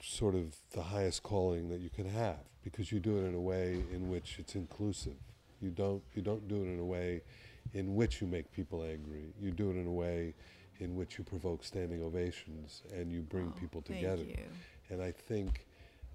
sort 0.00 0.36
of 0.36 0.54
the 0.70 0.82
highest 0.82 1.24
calling 1.24 1.70
that 1.70 1.80
you 1.80 1.90
can 1.90 2.08
have 2.08 2.38
because 2.62 2.92
you 2.92 3.00
do 3.00 3.18
it 3.18 3.22
in 3.22 3.34
a 3.34 3.40
way 3.40 3.82
in 3.92 4.08
which 4.08 4.36
it's 4.38 4.54
inclusive. 4.54 5.16
You 5.60 5.70
don't 5.70 6.04
you 6.14 6.22
don't 6.22 6.46
do 6.46 6.62
it 6.62 6.68
in 6.68 6.78
a 6.78 6.84
way 6.84 7.22
in 7.74 7.94
which 7.94 8.20
you 8.20 8.26
make 8.26 8.50
people 8.52 8.82
angry. 8.82 9.32
You 9.40 9.50
do 9.50 9.70
it 9.70 9.76
in 9.76 9.86
a 9.86 9.92
way 9.92 10.34
in 10.78 10.96
which 10.96 11.18
you 11.18 11.24
provoke 11.24 11.62
standing 11.64 12.02
ovations 12.02 12.82
and 12.94 13.12
you 13.12 13.20
bring 13.20 13.52
Oh, 13.54 13.60
people 13.60 13.82
thank 13.86 14.00
together. 14.00 14.24
you. 14.24 14.36
And 14.88 15.02
I 15.02 15.12
think 15.12 15.66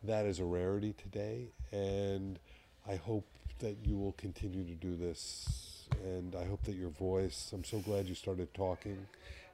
that 0.04 0.26
is 0.26 0.40
a 0.40 0.46
rarity 0.46 0.94
today 0.94 1.50
and 1.72 2.40
I 2.88 2.96
hope 2.96 3.26
that 3.60 3.78
you 3.86 3.98
will 3.98 4.12
continue 4.14 4.64
to 4.66 4.74
do 4.76 4.96
this 4.96 5.88
and 6.04 6.36
I 6.36 6.46
hope 6.46 6.64
that 6.64 6.76
your 6.76 6.90
voice 6.90 7.52
I'm 7.54 7.64
so 7.64 7.80
glad 7.80 8.08
you 8.08 8.16
started 8.16 8.54
talking 8.54 8.98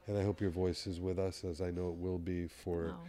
and 0.08 0.18
I 0.18 0.24
hope 0.24 0.40
your 0.40 0.50
voice 0.50 0.86
is 0.86 0.98
with 0.98 1.18
us 1.18 1.44
as 1.44 1.60
I 1.60 1.70
know 1.70 1.88
it 1.90 1.96
will 1.96 2.18
be 2.18 2.48
for 2.48 2.94
Oh, 2.96 3.06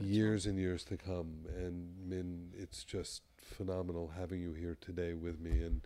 you. 0.00 0.06
Years 0.06 0.46
and 0.46 0.56
years 0.58 0.84
to 0.84 0.96
come. 0.96 1.34
And 1.56 1.88
Min, 2.06 2.50
it's 2.56 2.84
just 2.84 3.22
phenomenal 3.40 4.12
having 4.16 4.40
you 4.40 4.52
here 4.52 4.76
today 4.80 5.14
with 5.14 5.40
me. 5.40 5.50
And 5.62 5.80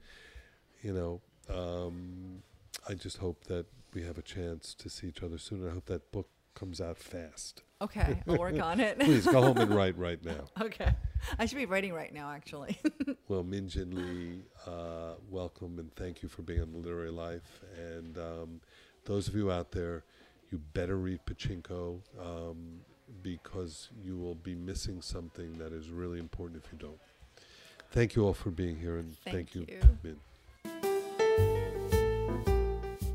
you 0.83 0.93
know, 0.93 1.21
um, 1.49 2.43
I 2.89 2.95
just 2.95 3.19
hope 3.19 3.45
that 3.45 3.67
we 3.95 4.03
have 4.03 4.19
a 4.19 4.23
chance 4.23 4.75
to 4.75 4.89
see 4.89 5.09
each 5.09 5.23
other 5.23 5.39
soon. 5.39 5.61
And 5.63 5.71
I 5.71 5.75
hope 5.75 5.87
that 5.87 6.11
book 6.13 6.29
comes 6.55 6.81
out 6.81 6.99
fast. 6.99 7.63
Okay, 7.81 8.23
I'll 8.29 8.37
work 8.39 8.61
on 8.61 8.79
it. 8.79 8.99
Please 9.01 9.27
go 9.27 9.43
home 9.43 9.59
and 9.59 9.75
write 9.75 9.99
right 9.99 10.23
now. 10.25 10.45
Okay. 10.61 10.93
I 11.39 11.47
should 11.47 11.59
be 11.59 11.67
writing 11.67 11.93
right 11.93 12.13
now, 12.13 12.31
actually. 12.31 12.79
Well, 13.29 13.45
Min 13.45 13.67
Jin 13.67 13.95
Lee, 13.95 14.43
uh, 14.67 15.15
welcome 15.31 15.79
and 15.79 15.95
thank 15.97 16.23
you 16.23 16.29
for 16.29 16.43
being 16.43 16.61
on 16.61 16.73
the 16.73 16.79
Literary 16.79 17.11
Life. 17.11 17.63
And 17.79 18.19
um, 18.19 18.61
those 19.07 19.27
of 19.27 19.35
you 19.35 19.51
out 19.51 19.73
there, 19.73 20.05
you 20.51 20.59
better 20.75 20.97
read 20.99 21.21
Pachinko 21.25 22.01
um, 22.21 22.81
because 23.23 23.89
you 24.05 24.19
will 24.19 24.35
be 24.35 24.55
missing 24.55 25.01
something 25.01 25.57
that 25.57 25.73
is 25.73 25.89
really 25.89 26.19
important 26.19 26.63
if 26.63 26.71
you 26.71 26.79
don't. 26.79 26.99
Thank 27.91 28.17
you 28.17 28.27
all 28.27 28.35
for 28.35 28.51
being 28.51 28.79
here 28.79 28.99
and 28.99 29.17
thank, 29.21 29.51
Thank 29.51 29.55
you, 29.55 29.67
you. 29.69 29.81
Min. 30.03 30.17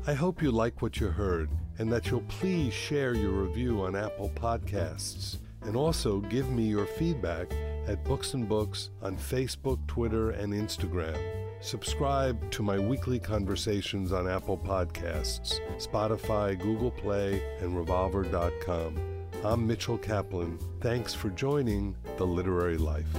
I 0.06 0.14
hope 0.14 0.42
you 0.42 0.50
like 0.50 0.80
what 0.80 1.00
you 1.00 1.08
heard 1.08 1.50
and 1.78 1.92
that 1.92 2.10
you'll 2.10 2.22
please 2.22 2.72
share 2.72 3.14
your 3.14 3.30
review 3.30 3.82
on 3.82 3.94
Apple 3.94 4.30
Podcasts 4.34 5.36
and 5.62 5.76
also 5.76 6.20
give 6.20 6.50
me 6.50 6.64
your 6.64 6.86
feedback 6.86 7.52
at 7.86 8.04
Books 8.04 8.34
and 8.34 8.48
Books 8.48 8.90
on 9.02 9.16
Facebook, 9.16 9.78
Twitter, 9.86 10.30
and 10.30 10.52
Instagram. 10.52 11.18
Subscribe 11.60 12.50
to 12.52 12.62
my 12.62 12.78
weekly 12.78 13.18
conversations 13.18 14.12
on 14.12 14.28
Apple 14.28 14.56
Podcasts, 14.56 15.60
Spotify, 15.76 16.58
Google 16.58 16.90
Play, 16.90 17.42
and 17.60 17.76
Revolver.com. 17.76 18.94
I'm 19.44 19.66
Mitchell 19.66 19.98
Kaplan. 19.98 20.58
Thanks 20.80 21.14
for 21.14 21.30
joining 21.30 21.96
The 22.16 22.26
Literary 22.26 22.78
Life. 22.78 23.14